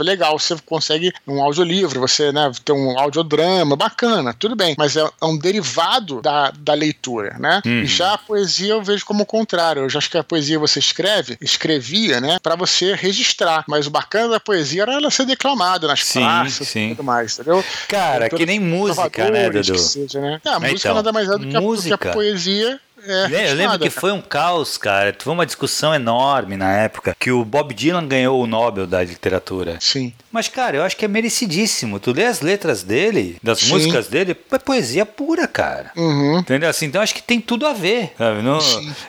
legal, 0.02 0.38
você 0.38 0.56
consegue 0.64 1.12
um 1.26 1.42
audiolivro, 1.42 2.00
você 2.00 2.32
né, 2.32 2.50
tem 2.64 2.74
um 2.74 2.98
audiodrama, 2.98 3.76
bacana, 3.76 4.34
tudo 4.34 4.56
bem, 4.56 4.74
mas 4.78 4.96
é, 4.96 5.00
é 5.00 5.24
um 5.24 5.38
derivado 5.38 6.20
da, 6.20 6.50
da 6.50 6.74
leitura, 6.74 7.36
né? 7.38 7.62
Uhum. 7.64 7.82
E 7.82 7.86
já 7.86 8.14
a 8.14 8.18
poesia 8.18 8.72
eu 8.72 8.82
vejo 8.82 9.04
como 9.04 9.22
o 9.22 9.26
contrário. 9.26 9.82
Eu 9.82 9.90
já 9.90 9.98
acho 9.98 10.10
que 10.10 10.18
a 10.18 10.24
poesia 10.24 10.58
você 10.58 10.78
escreve, 10.78 11.36
escrevia, 11.40 12.20
né, 12.20 12.38
para 12.42 12.56
você 12.56 12.94
registrar, 12.94 13.64
mas 13.68 13.86
o 13.86 13.90
bacana 13.90 14.30
da 14.30 14.40
poesia 14.40 14.82
era 14.82 14.94
ela 14.94 15.10
ser 15.10 15.24
declamada 15.36 15.86
nas 15.86 16.04
sim, 16.04 16.20
praças 16.20 16.68
sim. 16.68 16.86
e 16.86 16.88
tudo 16.90 17.04
mais, 17.04 17.38
entendeu? 17.38 17.64
Cara, 17.88 18.28
que 18.28 18.46
nem 18.46 18.58
música, 18.58 19.30
né, 19.30 19.50
Dudu? 19.50 19.78
Seja, 19.78 20.20
né? 20.20 20.40
É, 20.44 20.48
a 20.48 20.58
música 20.60 20.78
então, 20.78 20.94
nada 20.94 21.12
mais 21.12 21.28
é 21.28 21.32
do 21.32 21.46
que 21.46 21.56
a, 21.56 21.60
do 21.60 21.98
que 21.98 22.08
a 22.08 22.12
poesia 22.12 22.80
é, 23.06 23.50
eu 23.50 23.54
lembro 23.54 23.78
que 23.78 23.90
foi 23.90 24.12
um 24.12 24.20
caos, 24.20 24.76
cara. 24.76 25.14
Foi 25.18 25.32
uma 25.32 25.46
discussão 25.46 25.94
enorme 25.94 26.56
na 26.56 26.70
época 26.72 27.16
que 27.18 27.30
o 27.30 27.44
Bob 27.44 27.72
Dylan 27.72 28.06
ganhou 28.06 28.42
o 28.42 28.46
Nobel 28.46 28.86
da 28.86 29.02
literatura. 29.02 29.78
Sim. 29.80 30.12
Mas, 30.32 30.48
cara, 30.48 30.76
eu 30.76 30.82
acho 30.82 30.96
que 30.96 31.04
é 31.04 31.08
merecidíssimo. 31.08 31.98
Tu 31.98 32.12
lê 32.12 32.24
as 32.24 32.40
letras 32.40 32.82
dele, 32.82 33.38
das 33.42 33.60
Sim. 33.60 33.70
músicas 33.70 34.08
dele, 34.08 34.36
é 34.50 34.58
poesia 34.58 35.06
pura, 35.06 35.46
cara. 35.46 35.92
Uhum. 35.96 36.38
Entendeu? 36.38 36.68
Assim, 36.68 36.86
então 36.86 37.00
acho 37.00 37.14
que 37.14 37.22
tem 37.22 37.40
tudo 37.40 37.66
a 37.66 37.72
ver. 37.72 38.12
No, 38.42 38.58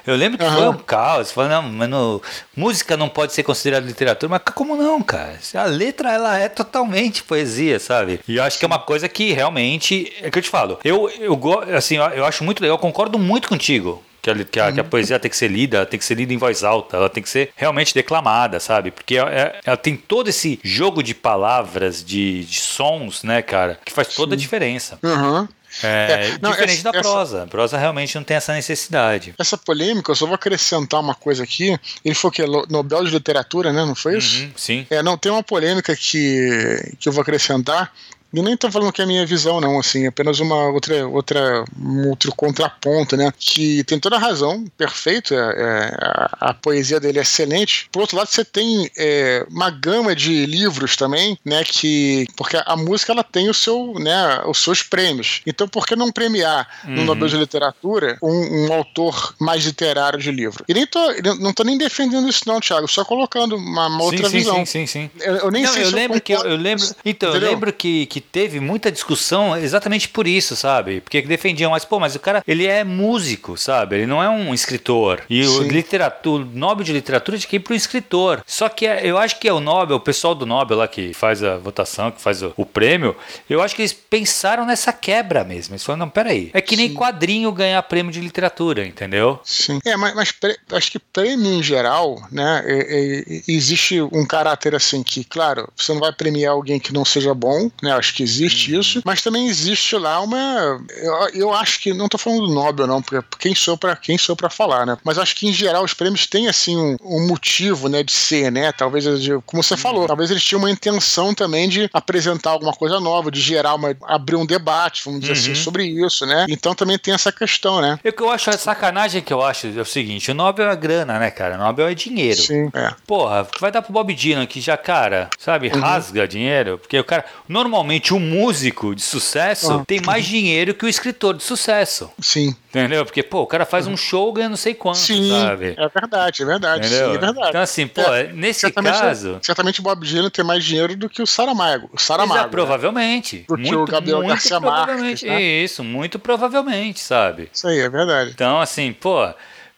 eu 0.06 0.16
lembro 0.16 0.38
que 0.38 0.46
uhum. 0.46 0.54
foi 0.54 0.70
um 0.70 0.78
caos. 0.78 1.32
Falei, 1.32 1.52
não, 1.52 1.64
mas 1.64 1.90
no, 1.90 2.22
música 2.56 2.96
não 2.96 3.10
pode 3.10 3.34
ser 3.34 3.44
considerada 3.44 3.86
literatura. 3.86 4.30
Mas 4.30 4.42
como 4.54 4.76
não, 4.76 5.02
cara? 5.02 5.38
A 5.56 5.66
letra, 5.66 6.14
ela 6.14 6.38
é 6.38 6.48
totalmente 6.48 7.24
poesia, 7.24 7.80
sabe? 7.80 8.20
E 8.28 8.38
eu 8.38 8.44
acho 8.44 8.58
que 8.58 8.66
é 8.66 8.68
uma 8.68 8.80
coisa 8.80 9.10
que 9.10 9.34
realmente. 9.34 10.14
É 10.22 10.30
que 10.30 10.40
eu 10.40 10.44
te 10.44 10.50
falo. 10.50 10.80
Eu, 10.84 11.10
eu, 11.20 11.40
assim, 11.76 11.96
eu 11.96 12.26
acho 12.26 12.44
muito 12.44 12.62
legal, 12.62 12.76
eu 12.76 12.82
concordo 12.82 13.18
muito 13.20 13.50
contigo 13.50 13.87
que 14.28 14.32
a, 14.32 14.46
que, 14.46 14.60
a, 14.60 14.72
que 14.72 14.80
a, 14.80 14.84
poesia 14.84 15.20
tem 15.20 15.30
que 15.30 15.38
ser 15.38 15.50
lida, 15.50 15.86
tem 15.86 16.00
que 16.00 16.06
ser 16.06 16.16
lida 16.16 16.34
em 16.34 16.38
voz 16.38 16.64
alta, 16.64 16.98
ela 16.98 17.10
tem 17.10 17.24
que 17.24 17.30
ser 17.30 17.52
realmente 17.56 17.94
declamada, 17.94 18.60
sabe? 18.60 18.92
Porque 18.92 19.16
ela, 19.16 19.32
é, 19.32 19.60
ela 19.66 19.78
tem 19.78 19.96
todo 19.96 20.30
esse 20.30 20.60
jogo 20.64 21.02
de 21.02 21.14
palavras, 21.14 22.04
de, 22.04 22.44
de, 22.44 22.60
sons, 22.60 23.24
né, 23.24 23.42
cara, 23.42 23.80
que 23.84 23.92
faz 23.92 24.10
toda 24.10 24.32
Sim. 24.32 24.36
a 24.36 24.38
diferença. 24.38 25.00
Uhum. 25.04 25.48
É, 25.84 25.88
é, 25.88 26.38
não, 26.42 26.52
diferente 26.52 26.80
essa, 26.80 26.92
da 26.92 27.02
prosa. 27.02 27.44
A 27.44 27.48
prosa 27.48 27.78
realmente 27.78 28.16
não 28.16 28.24
tem 28.24 28.38
essa 28.38 28.54
necessidade. 28.54 29.36
Essa 29.38 29.58
polêmica, 29.58 30.12
eu 30.12 30.16
só 30.16 30.26
vou 30.26 30.36
acrescentar 30.36 31.00
uma 31.00 31.14
coisa 31.14 31.44
aqui. 31.44 31.78
Ele 32.04 32.16
foi 32.16 32.32
que 32.32 32.44
Nobel 32.70 33.04
de 33.04 33.12
Literatura, 33.12 33.72
né? 33.72 33.86
Não 33.86 33.94
foi 33.94 34.18
isso? 34.18 34.44
Uhum, 34.44 34.52
sim. 34.56 34.88
É, 34.90 35.04
não, 35.04 35.18
tem 35.18 35.32
uma 35.32 35.44
polêmica 35.44 35.96
que, 35.96 36.96
que 37.00 37.08
eu 37.08 37.14
vou 37.14 37.22
acrescentar, 37.22 37.92
e 38.38 38.42
nem 38.44 38.54
estou 38.54 38.72
falando 38.72 38.92
que 38.92 39.02
é 39.02 39.04
a 39.04 39.08
minha 39.08 39.26
visão, 39.26 39.60
não, 39.60 39.80
assim, 39.80 40.06
apenas 40.06 40.40
uma 40.40 40.70
outra, 40.70 41.08
outra, 41.08 41.66
um 41.80 42.10
outro 42.10 42.32
contraponto, 42.36 43.18
né? 43.18 43.34
Que 43.38 43.84
tem 43.84 44.00
toda 44.00 44.16
a 44.16 44.20
razão, 44.20 44.64
perfeito, 44.78 45.34
é, 45.34 45.38
é, 45.38 45.96
a, 46.00 46.50
a, 46.50 46.54
poesia 46.54 47.00
dele 47.00 47.18
é 47.18 47.24
excelente. 47.24 47.90
Por 47.92 48.02
outro 48.02 48.16
lado, 48.16 48.28
você 48.28 48.46
tem 48.46 48.92
é, 48.96 49.44
uma 49.50 49.72
gama 49.72 50.16
de 50.16 50.46
livros 50.46 50.96
também, 50.96 51.36
né? 51.44 51.64
Que. 51.64 52.28
Porque 52.36 52.62
a 52.64 52.76
música 52.76 53.12
ela 53.12 53.24
tem 53.24 53.50
o 53.50 53.54
seu, 53.56 53.96
né, 54.00 54.42
os 54.46 54.60
seus 54.60 54.84
prêmios. 54.84 55.42
Então, 55.46 55.68
por 55.68 55.88
que 55.88 55.96
não 55.96 56.12
premiar 56.12 56.68
no 56.84 57.00
uhum. 57.00 57.06
Nobel 57.06 57.28
de 57.28 57.38
Literatura 57.38 58.20
um, 58.22 58.68
um, 58.68 58.74
autor 58.74 59.34
mais 59.40 59.64
literário 59.64 60.20
de 60.20 60.32
livro? 60.32 60.64
E 60.68 60.74
nem 60.76 60.86
tô, 60.86 61.00
não 61.40 61.50
estou 61.50 61.66
nem 61.66 61.78
defendendo 61.78 62.30
isso, 62.30 62.44
não, 62.46 62.60
Thiago, 62.60 62.88
só 62.88 63.04
colocando 63.04 63.56
uma, 63.56 63.88
uma 63.88 64.04
outra 64.04 64.30
sim, 64.30 64.38
visão. 64.38 64.58
Sim, 64.58 64.86
sim, 64.86 64.86
sim. 64.86 65.12
Eu, 65.20 65.38
eu 65.38 65.52
nem 65.52 65.64
não, 65.64 65.74
sei 65.74 65.84
eu 65.84 65.88
se 65.88 65.96
lembro 65.96 66.18
eu 66.18 66.22
que 66.22 66.34
eu, 66.34 66.42
eu 66.42 66.58
lembro. 66.58 66.86
Então, 67.04 67.30
Entendeu? 67.30 67.48
eu 67.48 67.54
lembro 67.54 67.74
que, 67.74 68.06
que 68.06 68.22
teve 68.32 68.60
muita 68.60 68.92
discussão 68.92 69.58
exatamente 69.58 70.10
por 70.10 70.28
isso, 70.28 70.56
sabe? 70.56 71.02
Porque 71.02 71.22
defendiam, 71.22 71.72
mas 71.72 71.86
pô, 71.86 72.00
mas 72.00 72.16
o 72.16 72.20
cara, 72.20 72.44
ele 72.48 72.66
é 72.66 72.84
músico, 72.84 73.58
sabe? 73.58 73.98
Ele 73.98 74.06
não 74.06 74.22
é 74.22 74.30
um 74.30 74.54
escritor. 74.54 75.24
E 75.30 75.44
Sim. 75.44 75.60
o 75.60 75.64
literatura, 75.64 76.44
o 76.44 76.46
Nobel 76.46 76.84
de 76.84 76.94
literatura 76.94 77.38
de 77.38 77.48
que 77.48 77.58
ir 77.58 77.60
pro 77.60 77.76
escritor. 77.76 78.44
Só 78.46 78.70
que 78.70 78.86
é, 78.86 79.06
eu 79.06 79.18
acho 79.18 79.40
que 79.40 79.48
é 79.48 79.54
o 79.54 79.60
Nobel, 79.60 79.98
o 79.98 80.02
pessoal 80.02 80.36
do 80.36 80.46
Nobel 80.46 80.78
lá 80.78 80.88
que 80.88 81.14
faz 81.14 81.44
a 81.44 81.58
votação, 81.58 82.12
que 82.12 82.22
faz 82.22 82.42
o, 82.42 82.54
o 82.56 82.66
prêmio, 82.66 83.16
eu 83.50 83.62
acho 83.62 83.76
que 83.76 83.82
eles 83.82 83.94
pensaram 83.94 84.66
nessa 84.66 84.92
quebra 84.94 85.44
mesmo. 85.44 85.74
Eles 85.74 85.84
falaram, 85.84 86.06
não, 86.06 86.10
peraí. 86.10 86.50
É 86.54 86.62
que 86.62 86.76
nem 86.76 86.90
Sim. 86.90 86.96
quadrinho 86.96 87.52
ganhar 87.52 87.82
prêmio 87.84 88.12
de 88.12 88.20
literatura, 88.20 88.86
entendeu? 88.86 89.40
Sim. 89.44 89.80
É, 89.86 89.96
mas, 89.96 90.14
mas 90.14 90.34
acho 90.74 90.92
que 90.92 91.00
prêmio 91.00 91.54
em 91.54 91.64
geral, 91.64 92.22
né, 92.32 92.64
é, 92.66 92.78
é, 92.80 93.42
existe 93.48 94.02
um 94.02 94.26
caráter 94.26 94.76
assim 94.76 95.04
que, 95.04 95.24
claro, 95.24 95.70
você 95.76 95.94
não 95.94 96.00
vai 96.00 96.12
premiar 96.12 96.54
alguém 96.54 96.80
que 96.80 96.94
não 96.94 97.06
seja 97.06 97.34
bom, 97.34 97.70
né? 97.82 97.92
Acho 98.08 98.14
que 98.14 98.24
existe 98.24 98.74
uhum. 98.74 98.80
isso, 98.80 99.02
mas 99.04 99.22
também 99.22 99.48
existe 99.48 99.96
lá 99.98 100.22
uma. 100.22 100.82
Eu, 100.96 101.30
eu 101.34 101.54
acho 101.54 101.80
que 101.82 101.94
não 101.94 102.06
estou 102.06 102.18
falando 102.18 102.48
do 102.48 102.54
Nobel, 102.54 102.88
não, 102.88 103.02
porque 103.02 103.22
quem 103.38 103.54
sou 103.54 103.78
para 103.78 103.98
quem 103.98 104.18
sou 104.18 104.36
para 104.36 104.50
falar, 104.50 104.86
né? 104.86 104.98
Mas 105.04 105.18
acho 105.18 105.36
que 105.36 105.48
em 105.48 105.52
geral 105.52 105.84
os 105.84 105.94
prêmios 105.94 106.26
têm 106.26 106.48
assim 106.48 106.78
um, 106.78 106.96
um 107.04 107.28
motivo, 107.28 107.90
né, 107.90 108.04
de 108.04 108.14
ser, 108.14 108.50
né? 108.50 108.72
Talvez, 108.72 109.06
como 109.46 109.62
você 109.62 109.74
uhum. 109.74 109.80
falou, 109.80 110.08
talvez 110.08 110.32
eles 110.32 110.44
tinham 110.44 110.60
uma 110.60 110.72
intenção 110.72 111.34
também 111.34 111.68
de 111.68 111.90
apresentar 111.92 112.52
alguma 112.52 112.72
coisa 112.72 113.00
nova, 113.00 113.30
de 113.30 113.42
gerar 113.42 113.76
uma, 113.76 113.96
abrir 114.04 114.38
um 114.38 114.46
debate, 114.46 115.04
vamos 115.04 115.20
dizer 115.20 115.34
assim, 115.34 115.48
uhum. 115.48 115.52
assim, 115.52 115.64
sobre 115.64 115.86
isso, 115.86 116.26
né? 116.26 116.46
Então 116.48 116.74
também 116.74 116.98
tem 116.98 117.14
essa 117.14 117.32
questão, 117.32 117.82
né? 117.82 118.00
O 118.06 118.12
que 118.12 118.24
eu 118.24 118.32
acho 118.32 118.50
a 118.50 118.58
sacanagem 118.58 119.22
que 119.22 119.34
eu 119.34 119.44
acho 119.44 119.68
é 119.68 119.82
o 119.82 119.86
seguinte: 119.86 120.32
o 120.32 120.34
Nobel 120.34 120.70
é 120.70 120.76
grana, 120.78 121.20
né, 121.20 121.30
cara? 121.30 121.56
O 121.56 121.58
Nobel 121.58 121.90
é 121.90 121.94
dinheiro. 121.94 122.42
Sim, 122.42 122.70
é. 122.74 122.94
Porra, 123.06 123.46
vai 123.60 123.70
dar 123.70 123.82
pro 123.82 123.92
Bob 123.92 124.14
Dylan 124.14 124.46
que 124.46 124.62
já, 124.62 124.78
cara, 124.78 125.30
sabe, 125.38 125.70
uhum. 125.74 125.82
rasga 125.82 126.28
dinheiro, 126.28 126.78
porque 126.78 126.98
o 126.98 127.04
cara, 127.04 127.26
normalmente 127.48 127.97
o 128.14 128.20
músico 128.20 128.96
de 128.96 129.02
sucesso 129.02 129.72
uhum. 129.72 129.86
tem 129.86 130.02
mais 130.02 130.26
dinheiro 130.26 130.74
que 130.74 130.86
o 130.86 130.88
escritor 130.88 131.36
de 131.36 131.44
sucesso. 131.44 132.12
Sim. 132.20 132.56
Entendeu? 132.70 133.06
Porque, 133.06 133.24
pô, 133.24 133.42
o 133.42 133.48
cara 133.48 133.66
faz 133.66 133.88
um 133.88 133.98
show 133.98 134.32
ganha 134.32 134.50
não 134.50 134.58
sei 134.58 134.74
quanto, 134.74 134.98
sim, 134.98 135.30
sabe? 135.30 135.76
É 135.78 135.90
verdade, 135.90 136.44
é 136.44 136.46
verdade. 136.46 136.88
Sim, 136.88 136.96
é 136.96 137.18
verdade. 137.18 137.50
Então, 137.50 137.62
assim, 137.62 137.88
pô, 137.88 138.02
é, 138.02 138.32
nesse 138.34 138.62
certamente, 138.62 139.00
caso. 139.00 139.40
Certamente 139.42 139.80
o 139.80 139.84
Bob 139.84 140.06
Dylan 140.06 140.30
tem 140.30 140.46
mais 140.46 140.64
dinheiro 140.64 140.96
do 140.96 141.10
que 141.10 141.22
o 141.22 141.28
Saramago. 141.28 141.90
O 141.92 142.00
Saramago. 142.00 142.34
Exato, 142.34 142.48
né? 142.48 142.52
provavelmente. 142.52 143.46
Do 143.48 143.58
muito, 143.58 143.70
que 143.70 143.76
o 143.76 143.86
Gabriel 143.86 144.18
muito 144.18 144.30
Garcia 144.30 144.60
Marques. 144.60 145.24
Né? 145.24 145.42
Isso, 145.42 145.84
muito 145.84 146.20
provavelmente, 146.20 147.00
sabe? 147.00 147.50
Isso 147.54 147.68
aí, 147.68 147.80
é 147.80 147.90
verdade. 147.90 148.32
Então, 148.34 148.60
assim, 148.60 148.94
pô 148.94 149.28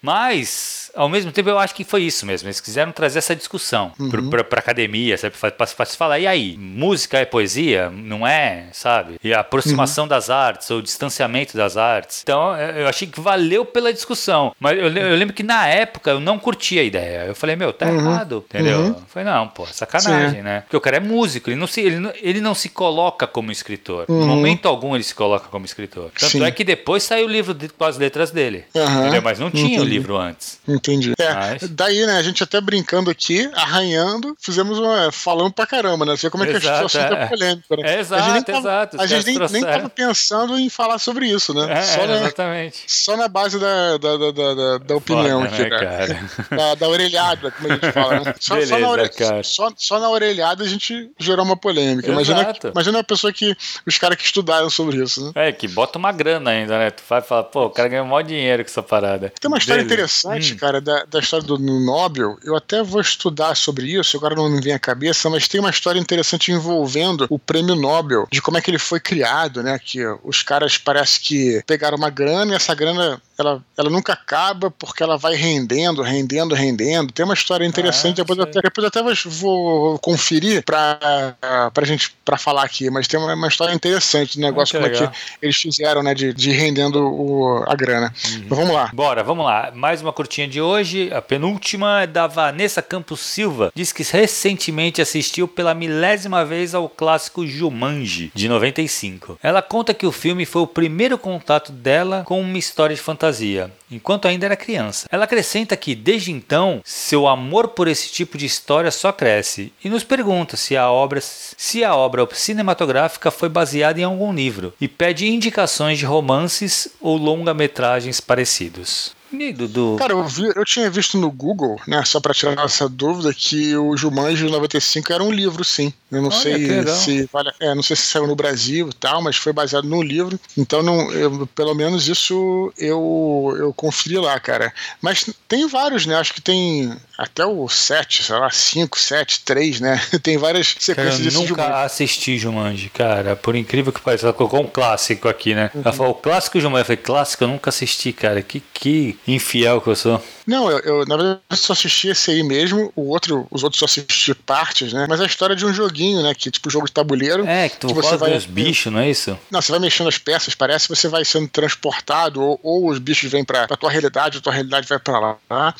Mas, 0.01 0.88
ao 0.95 1.09
mesmo 1.09 1.31
tempo, 1.31 1.49
eu 1.49 1.59
acho 1.59 1.75
que 1.75 1.83
foi 1.83 2.03
isso 2.03 2.25
mesmo. 2.25 2.47
Eles 2.47 2.61
quiseram 2.61 2.91
trazer 2.91 3.19
essa 3.19 3.35
discussão 3.35 3.91
uhum. 3.99 4.29
pra, 4.29 4.43
pra 4.43 4.59
academia, 4.59 5.17
sabe? 5.17 5.35
Pra, 5.37 5.51
pra, 5.51 5.67
pra, 5.67 5.85
se 5.85 5.97
falar, 5.97 6.19
e 6.19 6.27
aí? 6.27 6.55
Música 6.57 7.17
é 7.17 7.25
poesia? 7.25 7.89
Não 7.89 8.25
é, 8.25 8.67
sabe? 8.71 9.19
E 9.23 9.33
a 9.33 9.39
aproximação 9.39 10.05
uhum. 10.05 10.09
das 10.09 10.29
artes, 10.29 10.69
ou 10.71 10.79
o 10.79 10.81
distanciamento 10.81 11.55
das 11.55 11.77
artes. 11.77 12.21
Então, 12.23 12.55
eu 12.57 12.87
achei 12.87 13.07
que 13.07 13.19
valeu 13.19 13.65
pela 13.65 13.93
discussão. 13.93 14.53
Mas 14.59 14.77
eu, 14.77 14.87
eu 14.87 15.15
lembro 15.15 15.33
que 15.33 15.43
na 15.43 15.67
época 15.67 16.11
eu 16.11 16.19
não 16.19 16.39
curtia 16.39 16.81
a 16.81 16.83
ideia. 16.83 17.25
Eu 17.25 17.35
falei, 17.35 17.55
meu, 17.55 17.71
tá 17.73 17.87
uhum. 17.87 17.99
errado, 17.99 18.45
entendeu? 18.47 18.79
Uhum. 18.79 18.95
Falei, 19.07 19.31
não, 19.31 19.47
pô, 19.47 19.65
sacanagem, 19.65 20.39
Sim. 20.39 20.41
né? 20.41 20.61
Porque 20.61 20.77
o 20.77 20.81
cara 20.81 20.97
é 20.97 20.99
músico, 20.99 21.49
ele 21.49 21.59
não 21.59 21.67
se, 21.67 21.81
ele 21.81 21.99
não, 21.99 22.13
ele 22.21 22.41
não 22.41 22.53
se 22.53 22.69
coloca 22.69 23.27
como 23.27 23.51
escritor. 23.51 24.05
Em 24.09 24.11
uhum. 24.11 24.27
momento 24.27 24.67
algum 24.67 24.95
ele 24.95 25.03
se 25.03 25.15
coloca 25.15 25.47
como 25.49 25.65
escritor. 25.65 26.11
Tanto 26.17 26.31
Sim. 26.31 26.43
é 26.43 26.51
que 26.51 26.63
depois 26.63 27.03
saiu 27.03 27.25
o 27.25 27.29
livro 27.29 27.53
de, 27.53 27.69
com 27.69 27.83
as 27.85 27.97
letras 27.97 28.31
dele. 28.31 28.65
Uhum. 28.73 29.21
Mas 29.23 29.39
não 29.39 29.51
tinha 29.51 29.81
o 29.81 29.83
livro 29.83 30.17
antes. 30.17 30.59
Entendi. 30.79 31.13
É, 31.19 31.33
Mas... 31.33 31.69
Daí, 31.69 32.05
né, 32.05 32.17
a 32.17 32.23
gente 32.23 32.41
até 32.41 32.59
brincando 32.61 33.09
aqui, 33.09 33.49
arranhando, 33.53 34.35
fizemos 34.39 34.79
uma. 34.79 35.11
falando 35.11 35.53
pra 35.53 35.67
caramba, 35.67 36.05
né? 36.05 36.15
Você 36.15 36.27
vê 36.27 36.31
como 36.31 36.43
é 36.43 36.47
que 36.47 36.53
exato, 36.53 36.85
a 36.85 36.89
situação 36.89 37.17
é. 37.17 37.27
polêmica, 37.27 37.75
né? 37.77 37.95
É, 37.95 37.99
exato, 37.99 38.23
a 38.23 38.33
gente 38.33 38.45
tava, 38.45 38.59
exato. 38.59 39.01
A 39.01 39.05
gente 39.05 39.25
nem, 39.25 39.37
nem 39.51 39.61
tava 39.61 39.89
pensando 39.89 40.57
em 40.57 40.69
falar 40.69 40.97
sobre 40.97 41.27
isso, 41.27 41.53
né? 41.53 41.71
É, 41.71 41.81
só, 41.81 42.07
na, 42.07 42.15
exatamente. 42.17 42.83
só 42.87 43.17
na 43.17 43.27
base 43.27 43.59
da, 43.59 43.97
da, 43.97 44.17
da, 44.17 44.31
da, 44.31 44.77
da 44.77 44.95
opinião 44.95 45.41
Foda, 45.41 45.53
aqui, 45.53 45.63
né, 45.63 45.69
cara? 45.69 46.29
Da, 46.49 46.75
da, 46.75 46.89
orelhada, 46.89 47.51
como 47.51 47.67
a 47.69 47.73
gente 47.73 47.91
fala, 47.91 48.19
né? 48.21 48.35
Só, 48.39 48.55
Beleza, 48.55 48.73
só, 48.73 48.79
na 48.79 48.89
ore... 48.89 49.11
só, 49.43 49.71
só, 49.75 49.99
na 49.99 50.09
orelhada 50.09 50.63
a 50.63 50.67
gente 50.67 51.11
gerou 51.19 51.45
uma 51.45 51.55
polêmica. 51.55 52.09
Imagina, 52.09 52.53
imagina 52.63 52.97
uma 52.97 53.03
pessoa 53.03 53.31
que. 53.31 53.55
os 53.85 53.97
caras 53.97 54.17
que 54.17 54.23
estudaram 54.23 54.69
sobre 54.69 54.97
isso, 54.97 55.25
né? 55.25 55.31
É, 55.47 55.51
que 55.51 55.67
bota 55.67 55.97
uma 55.97 56.11
grana 56.11 56.51
ainda, 56.51 56.77
né? 56.77 56.91
Tu 56.91 57.03
vai 57.07 57.21
falar, 57.21 57.43
pô, 57.43 57.65
o 57.65 57.69
cara 57.69 57.89
ganhou 57.89 58.05
maior 58.05 58.23
dinheiro 58.23 58.63
com 58.63 58.69
essa 58.69 58.83
parada. 58.83 59.31
Tem 59.39 59.47
uma 59.47 59.57
história 59.57 59.83
Beleza. 59.83 59.93
interessante, 59.93 60.53
hum. 60.53 60.57
cara, 60.57 60.68
da, 60.79 61.03
da 61.05 61.19
história 61.19 61.45
do 61.45 61.57
Nobel. 61.57 62.37
Eu 62.43 62.55
até 62.55 62.83
vou 62.83 63.01
estudar 63.01 63.55
sobre 63.55 63.87
isso, 63.87 64.15
agora 64.15 64.35
não 64.35 64.49
me 64.49 64.61
vem 64.61 64.73
à 64.73 64.79
cabeça, 64.79 65.29
mas 65.29 65.47
tem 65.47 65.59
uma 65.59 65.69
história 65.69 65.99
interessante 65.99 66.51
envolvendo 66.51 67.25
o 67.29 67.39
prêmio 67.39 67.75
Nobel, 67.75 68.27
de 68.31 68.41
como 68.41 68.57
é 68.57 68.61
que 68.61 68.69
ele 68.69 68.77
foi 68.77 68.99
criado, 68.99 69.63
né? 69.63 69.79
Que 69.79 70.05
os 70.23 70.43
caras 70.43 70.77
parece 70.77 71.19
que 71.19 71.63
pegaram 71.65 71.97
uma 71.97 72.09
grana 72.09 72.53
e 72.53 72.55
essa 72.55 72.75
grana 72.75 73.19
ela, 73.39 73.63
ela 73.77 73.89
nunca 73.89 74.11
acaba 74.11 74.69
porque 74.69 75.01
ela 75.01 75.17
vai 75.17 75.33
rendendo, 75.33 76.01
rendendo, 76.01 76.53
rendendo. 76.53 77.13
Tem 77.13 77.23
uma 77.23 77.33
história 77.33 77.65
interessante, 77.65 78.19
ah, 78.19 78.23
depois, 78.23 78.39
até, 78.39 78.61
depois 78.61 78.85
até 78.85 79.01
vou 79.25 79.97
conferir 79.99 80.63
para 80.63 81.37
pra 81.73 81.85
gente 81.85 82.13
para 82.25 82.37
falar 82.37 82.63
aqui, 82.63 82.89
mas 82.89 83.07
tem 83.07 83.17
uma, 83.17 83.33
uma 83.33 83.47
história 83.47 83.73
interessante 83.73 84.37
do 84.37 84.41
negócio 84.41 84.77
ah, 84.77 84.81
como 84.81 84.93
é 84.93 84.97
que 84.97 85.17
eles 85.41 85.55
fizeram, 85.55 86.03
né, 86.03 86.13
de, 86.13 86.33
de 86.33 86.51
rendendo 86.51 87.01
o, 87.01 87.63
a 87.65 87.75
grana. 87.75 88.13
Uhum. 88.25 88.37
Então, 88.39 88.57
vamos 88.57 88.73
lá. 88.73 88.91
Bora, 88.93 89.23
vamos 89.23 89.45
lá. 89.45 89.71
Mais 89.73 90.01
uma 90.01 90.11
curtinha 90.11 90.47
de 90.47 90.59
hoje, 90.59 91.09
a 91.13 91.21
penúltima 91.21 92.03
é 92.03 92.07
da 92.07 92.27
Vanessa 92.27 92.81
Campos 92.81 93.21
Silva. 93.21 93.71
Diz 93.73 93.93
que 93.93 94.03
recentemente 94.03 95.01
assistiu 95.01 95.47
pela 95.47 95.73
milésima 95.73 96.43
vez 96.43 96.75
ao 96.75 96.89
clássico 96.89 97.47
Jumanji, 97.47 98.31
de 98.35 98.49
95. 98.49 99.39
Ela 99.41 99.61
conta 99.61 99.93
que 99.93 100.05
o 100.05 100.11
filme 100.11 100.45
foi 100.45 100.61
o 100.61 100.67
primeiro 100.67 101.17
contato 101.17 101.71
dela 101.71 102.23
com 102.25 102.41
uma 102.41 102.57
história 102.57 102.95
de 102.95 103.01
fantasia 103.01 103.28
fantasia, 103.29 103.71
enquanto 103.89 104.27
ainda 104.27 104.45
era 104.45 104.55
criança. 104.55 105.07
Ela 105.11 105.25
acrescenta 105.25 105.77
que, 105.77 105.95
desde 105.95 106.31
então, 106.31 106.81
seu 106.83 107.27
amor 107.27 107.69
por 107.69 107.87
esse 107.87 108.11
tipo 108.11 108.37
de 108.37 108.45
história 108.45 108.91
só 108.91 109.11
cresce 109.11 109.71
e 109.83 109.89
nos 109.89 110.03
pergunta 110.03 110.57
se 110.57 110.75
a 110.75 110.89
obra, 110.89 111.19
se 111.21 111.83
a 111.83 111.95
obra 111.95 112.27
cinematográfica 112.33 113.31
foi 113.31 113.49
baseada 113.49 113.99
em 113.99 114.03
algum 114.03 114.33
livro 114.33 114.73
e 114.81 114.87
pede 114.87 115.27
indicações 115.27 115.99
de 115.99 116.05
romances 116.05 116.89
ou 116.99 117.17
longa-metragens 117.17 118.19
parecidos. 118.19 119.17
E 119.31 119.53
Dudu? 119.53 119.95
Cara, 119.99 120.13
eu, 120.13 120.25
vi, 120.25 120.51
eu 120.55 120.65
tinha 120.65 120.89
visto 120.89 121.17
no 121.17 121.31
Google, 121.31 121.79
né, 121.87 122.03
só 122.03 122.19
pra 122.19 122.33
tirar 122.33 122.65
essa 122.65 122.89
dúvida, 122.89 123.31
que 123.33 123.75
o 123.77 123.95
Jumanji 123.95 124.45
95 124.45 125.13
era 125.13 125.23
um 125.23 125.31
livro, 125.31 125.63
sim. 125.63 125.93
Eu 126.11 126.21
não 126.21 126.29
Olha, 126.29 126.39
sei 126.39 126.87
se 126.87 127.29
vale, 127.31 127.51
é, 127.59 127.75
não 127.75 127.83
sei 127.83 127.95
se 127.95 128.03
saiu 128.03 128.25
no 128.25 128.35
Brasil 128.35 128.89
e 128.89 128.93
tal, 128.93 129.21
mas 129.21 129.35
foi 129.35 129.53
baseado 129.53 129.85
num 129.85 130.01
livro. 130.01 130.39
Então, 130.57 130.81
não, 130.81 131.11
eu, 131.11 131.47
pelo 131.47 131.75
menos 131.75 132.07
isso 132.07 132.73
eu, 132.77 133.55
eu 133.57 133.73
conferi 133.73 134.17
lá, 134.17 134.39
cara. 134.39 134.73
Mas 135.01 135.29
tem 135.47 135.67
vários, 135.67 136.05
né? 136.07 136.15
Acho 136.15 136.33
que 136.33 136.41
tem 136.41 136.91
até 137.17 137.45
o 137.45 137.67
7, 137.67 138.23
sei 138.23 138.35
lá, 138.35 138.49
5, 138.49 138.97
7, 138.97 139.41
3, 139.45 139.79
né? 139.81 140.01
tem 140.23 140.37
várias 140.37 140.75
sequências 140.79 141.17
de 141.17 141.29
Jumanji. 141.29 141.51
Eu 141.51 141.57
nunca 141.57 141.83
assisti 141.83 142.37
Jumanji, 142.39 142.89
cara. 142.89 143.35
Por 143.35 143.55
incrível 143.55 143.93
que 143.93 144.01
pareça, 144.01 144.25
ela 144.25 144.33
colocou 144.33 144.61
um 144.61 144.67
clássico 144.67 145.27
aqui, 145.27 145.53
né? 145.53 145.69
Uhum. 145.75 145.81
Ela 145.85 145.93
falou, 145.93 146.11
o 146.13 146.15
clássico 146.15 146.59
Jumanji. 146.59 146.81
Eu 146.81 146.85
falei, 146.85 146.97
clássico? 146.97 147.43
Eu 147.43 147.49
nunca 147.49 147.69
assisti, 147.69 148.11
cara. 148.13 148.41
Que, 148.41 148.63
que 148.73 149.19
infiel 149.27 149.79
que 149.79 149.89
eu 149.89 149.95
sou. 149.95 150.23
Não, 150.49 150.69
eu, 150.71 150.79
eu, 150.79 151.05
na 151.05 151.15
verdade 151.15 151.41
só 151.53 151.73
assisti 151.73 152.07
esse 152.07 152.31
aí 152.31 152.41
mesmo, 152.41 152.91
o 152.95 153.09
outro, 153.09 153.47
os 153.51 153.63
outros 153.63 153.77
só 153.77 153.85
assisti 153.85 154.33
partes, 154.33 154.91
né? 154.91 155.05
Mas 155.07 155.19
é 155.19 155.23
a 155.23 155.27
história 155.27 155.55
de 155.55 155.63
um 155.63 155.71
joguinho, 155.71 156.23
né? 156.23 156.33
Que 156.33 156.49
é 156.49 156.51
tipo 156.51 156.71
jogo 156.71 156.87
de 156.87 156.91
tabuleiro. 156.91 157.45
É, 157.45 157.69
que 157.69 157.77
tu 157.77 157.87
que 157.87 157.93
você 157.93 158.17
vai 158.17 158.35
os 158.35 158.47
bichos, 158.47 158.91
não 158.91 158.99
é 158.99 159.11
isso? 159.11 159.37
Não, 159.51 159.61
você 159.61 159.71
vai 159.71 159.79
mexendo 159.79 160.07
as 160.07 160.17
peças, 160.17 160.55
parece 160.55 160.87
que 160.87 160.95
você 160.95 161.07
vai 161.07 161.23
sendo 161.23 161.47
transportado, 161.47 162.41
ou, 162.41 162.59
ou 162.63 162.89
os 162.89 162.97
bichos 162.97 163.31
vêm 163.31 163.45
pra, 163.45 163.67
pra 163.67 163.77
tua 163.77 163.91
realidade, 163.91 164.37
ou 164.37 164.41
tua 164.41 164.53
realidade 164.53 164.87
vai 164.87 164.97
pra 164.97 165.19
lá. 165.19 165.75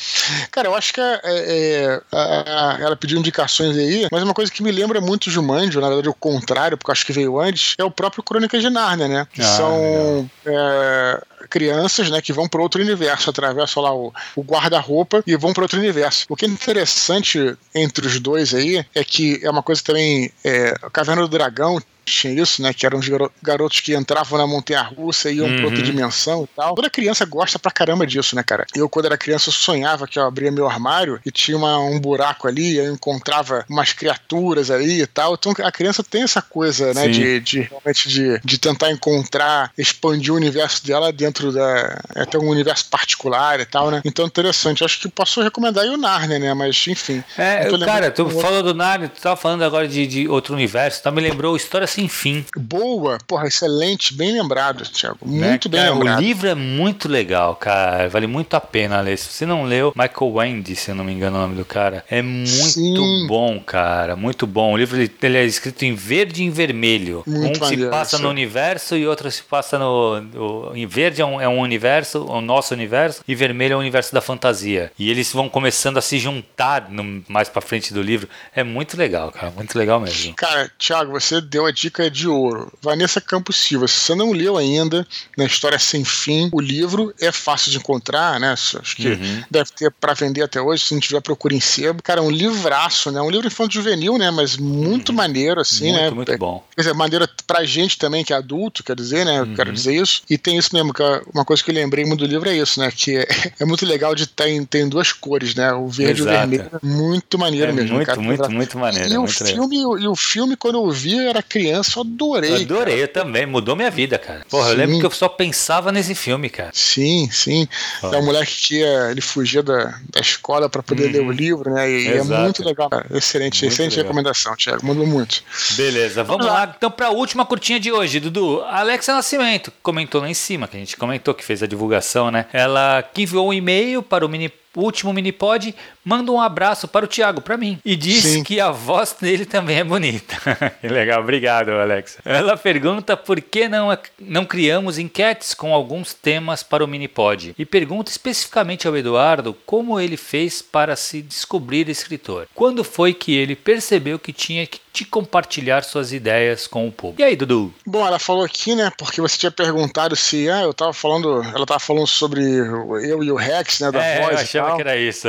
Cara, 0.52 0.68
eu 0.68 0.76
acho 0.76 0.94
que 0.94 1.02
é, 1.02 1.20
é, 1.24 2.02
a, 2.12 2.78
ela 2.80 2.96
pediu 2.96 3.18
indicações 3.18 3.76
aí, 3.76 4.08
mas 4.12 4.22
uma 4.22 4.36
coisa 4.36 4.52
que 4.52 4.62
me 4.62 4.72
lembra 4.72 5.02
muito 5.02 5.32
Jumanji, 5.32 5.80
na 5.80 5.88
verdade 5.88 6.10
o 6.10 6.14
contrário, 6.14 6.78
porque 6.78 6.92
eu 6.92 6.94
acho 6.94 7.06
que 7.08 7.14
veio 7.14 7.40
antes, 7.40 7.74
é 7.80 7.84
o 7.84 7.90
próprio 7.90 8.22
Crônica 8.22 8.60
de 8.60 8.70
Narnia, 8.70 9.08
né? 9.08 9.28
Que 9.34 9.42
ah, 9.42 9.46
são 9.46 10.30
é, 10.46 11.24
crianças, 11.50 12.10
né, 12.10 12.22
que 12.22 12.34
vão 12.34 12.48
para 12.48 12.62
outro 12.62 12.82
universo, 12.82 13.30
atravessam 13.30 13.84
lá 13.84 13.94
o, 13.94 14.14
o 14.36 14.42
guarda-roupa 14.42 15.24
e 15.26 15.36
vão 15.36 15.54
para 15.54 15.64
outro 15.64 15.80
universo. 15.80 16.26
O 16.30 16.36
que 16.36 16.46
é 16.46 16.48
interessante 16.48 17.58
entre 17.74 18.08
os 18.08 18.20
dois 18.20 18.54
aí 18.54 18.86
é 18.94 19.04
que 19.04 19.40
é 19.44 19.50
uma 19.50 19.64
coisa 19.64 19.82
também. 19.84 20.32
É, 20.44 20.74
a 20.82 20.90
Caverna 20.90 21.22
do 21.24 21.28
Dragão 21.28 21.82
tinha 22.12 22.34
isso, 22.34 22.62
né? 22.62 22.74
Que 22.74 22.86
eram 22.86 23.00
os 23.00 23.08
garotos 23.42 23.80
que 23.80 23.96
entravam 23.96 24.38
na 24.38 24.48
montanha 24.48 24.82
russa 24.82 25.32
e 25.32 25.38
iam 25.38 25.48
uhum. 25.48 25.56
pra 25.56 25.66
outra 25.66 25.80
uhum. 25.80 25.86
dimensão 25.86 26.44
e 26.44 26.48
tal. 26.56 26.76
Toda 26.76 26.90
criança 26.90 27.26
gosta 27.26 27.60
pra 27.60 27.72
caramba 27.72 28.06
disso, 28.06 28.36
né, 28.36 28.44
cara? 28.44 28.66
Eu, 28.76 28.90
quando 28.90 29.06
era 29.06 29.18
criança, 29.18 29.50
eu 29.50 29.54
sonhava 29.54 30.08
que 30.08 30.18
eu 30.18 30.24
abria 30.24 30.52
meu 30.52 30.68
armário 30.68 31.20
e 31.26 31.32
tinha 31.32 31.58
uma, 31.58 31.78
um 31.80 32.00
buraco 32.00 32.48
ali, 32.48 32.78
eu 32.78 32.94
encontrava 32.94 33.66
umas 33.70 33.94
criaturas 33.94 34.72
ali 34.72 35.02
e 35.02 35.08
tal. 35.08 35.34
Então 35.34 35.54
a 35.64 35.72
criança 35.72 36.04
tem 36.04 36.24
essa 36.24 36.42
coisa, 36.42 36.94
né? 36.94 37.08
De, 37.08 37.40
de, 37.40 37.62
realmente 37.62 38.08
de, 38.08 38.40
de 38.44 38.58
tentar 38.58 38.92
encontrar, 38.92 39.72
expandir 39.78 40.34
o 40.34 40.38
universo 40.38 40.86
dela 40.86 41.12
dentro 41.12 41.52
da. 41.52 42.02
até 42.16 42.38
um 42.38 42.50
universo 42.50 42.90
particular 42.90 43.60
e 43.60 43.66
tal, 43.66 43.92
né? 43.92 44.02
Então 44.06 44.26
interessante. 44.26 44.82
Eu 44.82 44.86
acho 44.86 45.00
que 45.00 45.10
posso 45.10 45.42
recomendar 45.42 45.84
aí 45.84 45.90
o 45.90 45.98
Narnia, 45.98 46.40
né? 46.40 46.54
Mas 46.54 46.86
enfim. 46.88 47.24
É, 47.38 47.70
cara, 47.86 48.12
tu 48.12 48.30
falou 48.30 48.64
do 48.64 48.74
Narnia, 48.74 49.10
tu 49.10 49.22
tava 49.22 49.36
falando 49.36 49.64
agora 49.64 49.88
de, 49.88 50.06
de 50.08 50.28
outro 50.28 50.54
universo, 50.54 51.02
tá? 51.02 51.12
Me 51.12 51.22
lembrou 51.22 51.56
história 51.56 51.86
sem 52.00 52.08
fim. 52.08 52.46
Boa, 52.56 53.18
porra, 53.28 53.48
excelente, 53.48 54.14
bem 54.14 54.32
lembrado, 54.32 54.84
Thiago. 54.84 55.18
Né, 55.26 55.50
muito 55.50 55.70
né, 55.70 55.72
bem 55.72 55.82
cara, 55.82 55.94
lembrado. 55.94 56.18
O 56.18 56.22
livro 56.22 56.48
é 56.48 56.56
muito 56.56 57.10
legal, 57.10 57.56
cara. 57.56 58.08
Vale 58.08 58.28
muito 58.28 58.54
a 58.54 58.62
pena 58.62 59.02
ler. 59.02 59.18
Se 59.18 59.30
você 59.30 59.46
não 59.46 59.64
leu, 59.64 59.94
Michael 59.96 60.34
Wendy, 60.34 60.76
se 60.76 60.92
eu 60.92 60.96
não 60.96 61.04
me 61.04 61.12
engano 61.12 61.38
o 61.38 61.42
nome 61.42 61.56
do 61.56 61.66
cara, 61.66 62.06
é 62.10 62.22
muito 62.22 62.48
Sim. 62.48 63.28
bom, 63.28 63.60
cara. 63.60 64.16
Muito 64.16 64.48
bom. 64.48 64.74
O 64.74 64.78
livro 64.78 64.98
ele 65.00 65.38
é 65.38 65.46
escrito 65.46 65.84
em 65.84 65.94
verde 65.94 66.42
e 66.42 66.46
em 66.46 66.50
vermelho. 66.50 67.24
Muito 67.28 67.64
um 67.64 67.68
se 67.68 67.78
passa 67.90 68.18
no 68.18 68.30
universo 68.30 68.96
e 68.96 69.06
outro 69.06 69.30
se 69.30 69.44
passa 69.44 69.78
no. 69.78 70.22
no 70.22 70.72
em 70.76 70.86
verde 70.86 71.22
é 71.22 71.26
um, 71.26 71.42
é 71.42 71.48
um 71.48 71.60
universo, 71.60 72.26
o 72.26 72.40
nosso 72.42 72.74
universo, 72.74 73.24
e 73.28 73.36
vermelho 73.36 73.74
é 73.74 73.76
o 73.76 73.80
universo 73.80 74.14
da 74.14 74.22
fantasia. 74.22 74.92
E 74.98 75.10
eles 75.10 75.32
vão 75.32 75.50
começando 75.50 75.98
a 75.98 76.02
se 76.02 76.18
juntar 76.18 76.90
no, 76.90 77.24
mais 77.28 77.50
pra 77.50 77.62
frente 77.62 77.94
do 77.94 78.02
livro. 78.02 78.30
É 78.56 78.64
muito 78.64 78.96
legal, 78.96 79.32
cara. 79.32 79.52
Muito 79.52 79.78
legal 79.78 80.00
mesmo. 80.00 80.34
Cara, 80.36 80.72
Thiago, 80.78 81.12
você 81.12 81.42
deu 81.42 81.66
a 81.66 81.72
dica 81.80 82.10
de 82.12 82.28
ouro. 82.28 82.72
Vanessa 82.82 83.22
Campos 83.22 83.56
Silva, 83.56 83.88
se 83.88 84.00
você 84.00 84.16
não 84.16 84.32
leu 84.32 84.58
ainda 84.58 85.08
na 85.38 85.46
História 85.46 85.80
Sem 85.80 86.04
Fim, 86.04 86.50
o 86.52 86.60
livro 86.60 87.14
é 87.20 87.32
fácil 87.32 87.72
de 87.72 87.78
encontrar, 87.78 88.40
né? 88.40 88.52
Acho 88.52 88.96
que 88.96 89.08
uhum. 89.08 89.44
deve 89.50 89.72
ter 89.72 89.92
para 89.92 90.14
vender 90.14 90.44
até 90.44 90.62
hoje, 90.62 90.84
se 90.84 90.94
não 90.94 91.00
tiver, 91.00 91.22
procure 91.22 91.56
em 91.56 91.62
sebo. 91.62 92.04
Cara, 92.04 92.20
é 92.20 92.24
um 92.24 92.30
livraço, 92.30 93.12
né? 93.12 93.22
Um 93.22 93.30
livro 93.30 93.48
infanto 93.48 93.74
juvenil, 93.74 94.18
né? 94.18 94.30
Mas 94.30 94.58
muito 94.58 95.10
uhum. 95.10 95.16
maneiro, 95.16 95.62
assim, 95.62 95.92
muito, 95.92 96.02
né? 96.02 96.10
Muito 96.10 96.38
bom. 96.38 96.64
Quer 96.76 96.82
dizer, 96.82 96.94
maneiro 96.94 97.28
pra 97.48 97.64
gente 97.64 97.98
também, 97.98 98.24
que 98.24 98.34
é 98.34 98.36
adulto, 98.36 98.84
quer 98.84 98.96
dizer, 98.96 99.26
né? 99.26 99.42
Uhum. 99.42 99.56
Quero 99.56 99.72
dizer 99.72 99.96
isso. 99.96 100.22
E 100.30 100.38
tem 100.38 100.58
isso 100.58 100.70
mesmo, 100.74 100.94
que 100.94 101.02
é 101.02 101.22
uma 101.34 101.46
coisa 101.46 101.64
que 101.64 101.72
eu 101.72 101.76
lembrei 101.76 102.04
muito 102.06 102.20
do 102.20 102.28
livro 102.28 102.50
é 102.50 102.56
isso, 102.56 102.80
né? 102.80 102.92
Que 102.92 103.18
é, 103.18 103.28
é 103.62 103.66
muito 103.66 103.86
legal 103.86 104.14
de 104.14 104.28
ter 104.28 104.50
tem 104.66 104.90
duas 104.90 105.14
cores, 105.14 105.56
né? 105.56 105.72
O 105.74 105.88
verde 105.88 106.22
Exato. 106.22 106.36
e 106.36 106.38
o 106.38 106.40
vermelho. 106.40 106.70
Muito 106.82 107.38
maneiro 107.38 107.72
é 107.72 107.74
mesmo. 107.74 107.96
Muito, 107.96 108.08
cara, 108.08 108.22
muito, 108.22 108.52
muito 108.52 108.78
maneiro. 108.78 109.14
E, 109.14 109.18
o 109.18 109.28
filme, 109.28 109.78
e 109.78 110.08
o 110.08 110.16
filme, 110.16 110.56
quando 110.56 110.76
eu 110.76 110.92
vi, 110.92 111.18
eu 111.18 111.30
era 111.30 111.44
criança 111.44 111.69
criança, 111.70 112.00
eu 112.00 112.02
adorei. 112.02 112.52
Eu 112.52 112.56
adorei, 112.56 112.96
cara. 112.96 113.00
eu 113.00 113.08
também. 113.08 113.46
Mudou 113.46 113.76
minha 113.76 113.90
vida, 113.90 114.18
cara. 114.18 114.42
Porra, 114.50 114.66
sim. 114.66 114.72
eu 114.72 114.78
lembro 114.78 115.00
que 115.00 115.06
eu 115.06 115.12
só 115.12 115.30
pensava 115.30 115.92
nesse 115.92 116.16
filme, 116.16 116.50
cara. 116.50 116.72
Sim, 116.74 117.30
sim. 117.32 117.68
É 118.04 118.18
um 118.18 118.26
moleque 118.26 118.56
que 118.56 118.76
ia, 118.80 119.12
ele 119.12 119.22
fugia 119.22 119.64
da, 119.64 120.00
da 120.10 120.20
escola 120.20 120.70
para 120.70 120.84
poder 120.84 121.12
ler 121.12 121.22
o 121.22 121.32
livro, 121.32 121.74
né? 121.74 121.90
E 121.90 122.08
é 122.08 122.24
muito 122.24 122.64
legal. 122.64 122.90
Cara. 122.90 123.06
Excelente, 123.12 123.62
muito 123.62 123.74
excelente 123.74 123.98
legal. 123.98 124.12
recomendação, 124.12 124.56
Thiago. 124.56 124.86
Mudou 124.86 125.06
muito. 125.06 125.44
Beleza, 125.72 126.24
vamos, 126.24 126.46
vamos 126.46 126.46
lá. 126.46 126.66
lá. 126.66 126.76
Então, 126.76 126.92
pra 126.92 127.10
última 127.10 127.46
curtinha 127.46 127.80
de 127.80 127.92
hoje, 127.92 128.20
Dudu. 128.20 128.62
Alexa 128.64 129.14
Nascimento 129.14 129.72
comentou 129.82 130.22
lá 130.22 130.30
em 130.30 130.34
cima, 130.34 130.68
que 130.68 130.78
a 130.78 130.80
gente 130.80 130.98
comentou 130.98 131.34
que 131.34 131.44
fez 131.44 131.64
a 131.64 131.68
divulgação, 131.68 132.32
né? 132.32 132.46
Ela 132.52 133.04
que 133.14 133.24
enviou 133.24 133.50
um 133.50 133.54
e-mail 133.54 134.02
para 134.02 134.26
o 134.26 134.30
mini 134.30 134.52
o 134.80 134.84
último 134.84 135.14
Minipod, 135.14 135.76
manda 136.04 136.32
um 136.32 136.40
abraço 136.40 136.88
para 136.88 137.06
o 137.06 137.08
Thiago, 137.08 137.42
para 137.42 137.58
mim. 137.58 137.80
E 137.84 137.96
diz 137.96 138.24
Sim. 138.24 138.44
que 138.44 138.60
a 138.60 138.72
voz 138.72 139.16
dele 139.20 139.46
também 139.46 139.78
é 139.78 139.84
bonita. 139.84 140.38
que 140.80 140.88
legal, 140.88 141.22
obrigado, 141.22 141.72
Alex. 141.72 142.18
Ela 142.24 142.56
pergunta 142.56 143.18
por 143.18 143.42
que 143.42 143.68
não, 143.68 143.98
não 144.20 144.46
criamos 144.46 144.98
enquetes 144.98 145.54
com 145.54 145.74
alguns 145.74 146.14
temas 146.14 146.64
para 146.64 146.84
o 146.84 146.88
Minipod. 146.88 147.54
E 147.58 147.66
pergunta 147.66 148.10
especificamente 148.10 148.88
ao 148.88 148.96
Eduardo 148.96 149.56
como 149.66 150.00
ele 150.00 150.18
fez 150.18 150.62
para 150.62 150.96
se 150.96 151.22
descobrir 151.22 151.90
escritor. 151.90 152.48
Quando 152.56 152.84
foi 152.84 153.14
que 153.14 153.36
ele 153.36 153.56
percebeu 153.56 154.18
que 154.18 154.32
tinha 154.32 154.66
que 154.66 154.80
te 154.92 155.06
compartilhar 155.06 155.84
suas 155.84 156.12
ideias 156.12 156.68
com 156.68 156.88
o 156.88 156.92
público. 156.92 157.22
E 157.22 157.24
aí, 157.24 157.36
Dudu? 157.36 157.74
Bom, 157.86 158.06
ela 158.06 158.20
falou 158.20 158.44
aqui, 158.44 158.76
né, 158.76 158.92
porque 158.98 159.22
você 159.22 159.38
tinha 159.38 159.52
perguntado 159.52 160.16
se, 160.16 160.50
ah, 160.50 160.64
eu 160.64 160.74
tava 160.74 160.94
falando, 160.94 161.42
ela 161.44 161.66
tava 161.66 161.80
falando 161.80 162.08
sobre 162.08 162.42
eu 162.42 163.24
e 163.24 163.32
o 163.32 163.36
Rex, 163.36 163.80
né, 163.80 163.92
da 163.92 164.04
é, 164.04 164.22
voz 164.22 164.34
eu 164.34 164.40
achava 164.40 164.76
que 164.76 164.82
era 164.82 164.98
isso. 164.98 165.28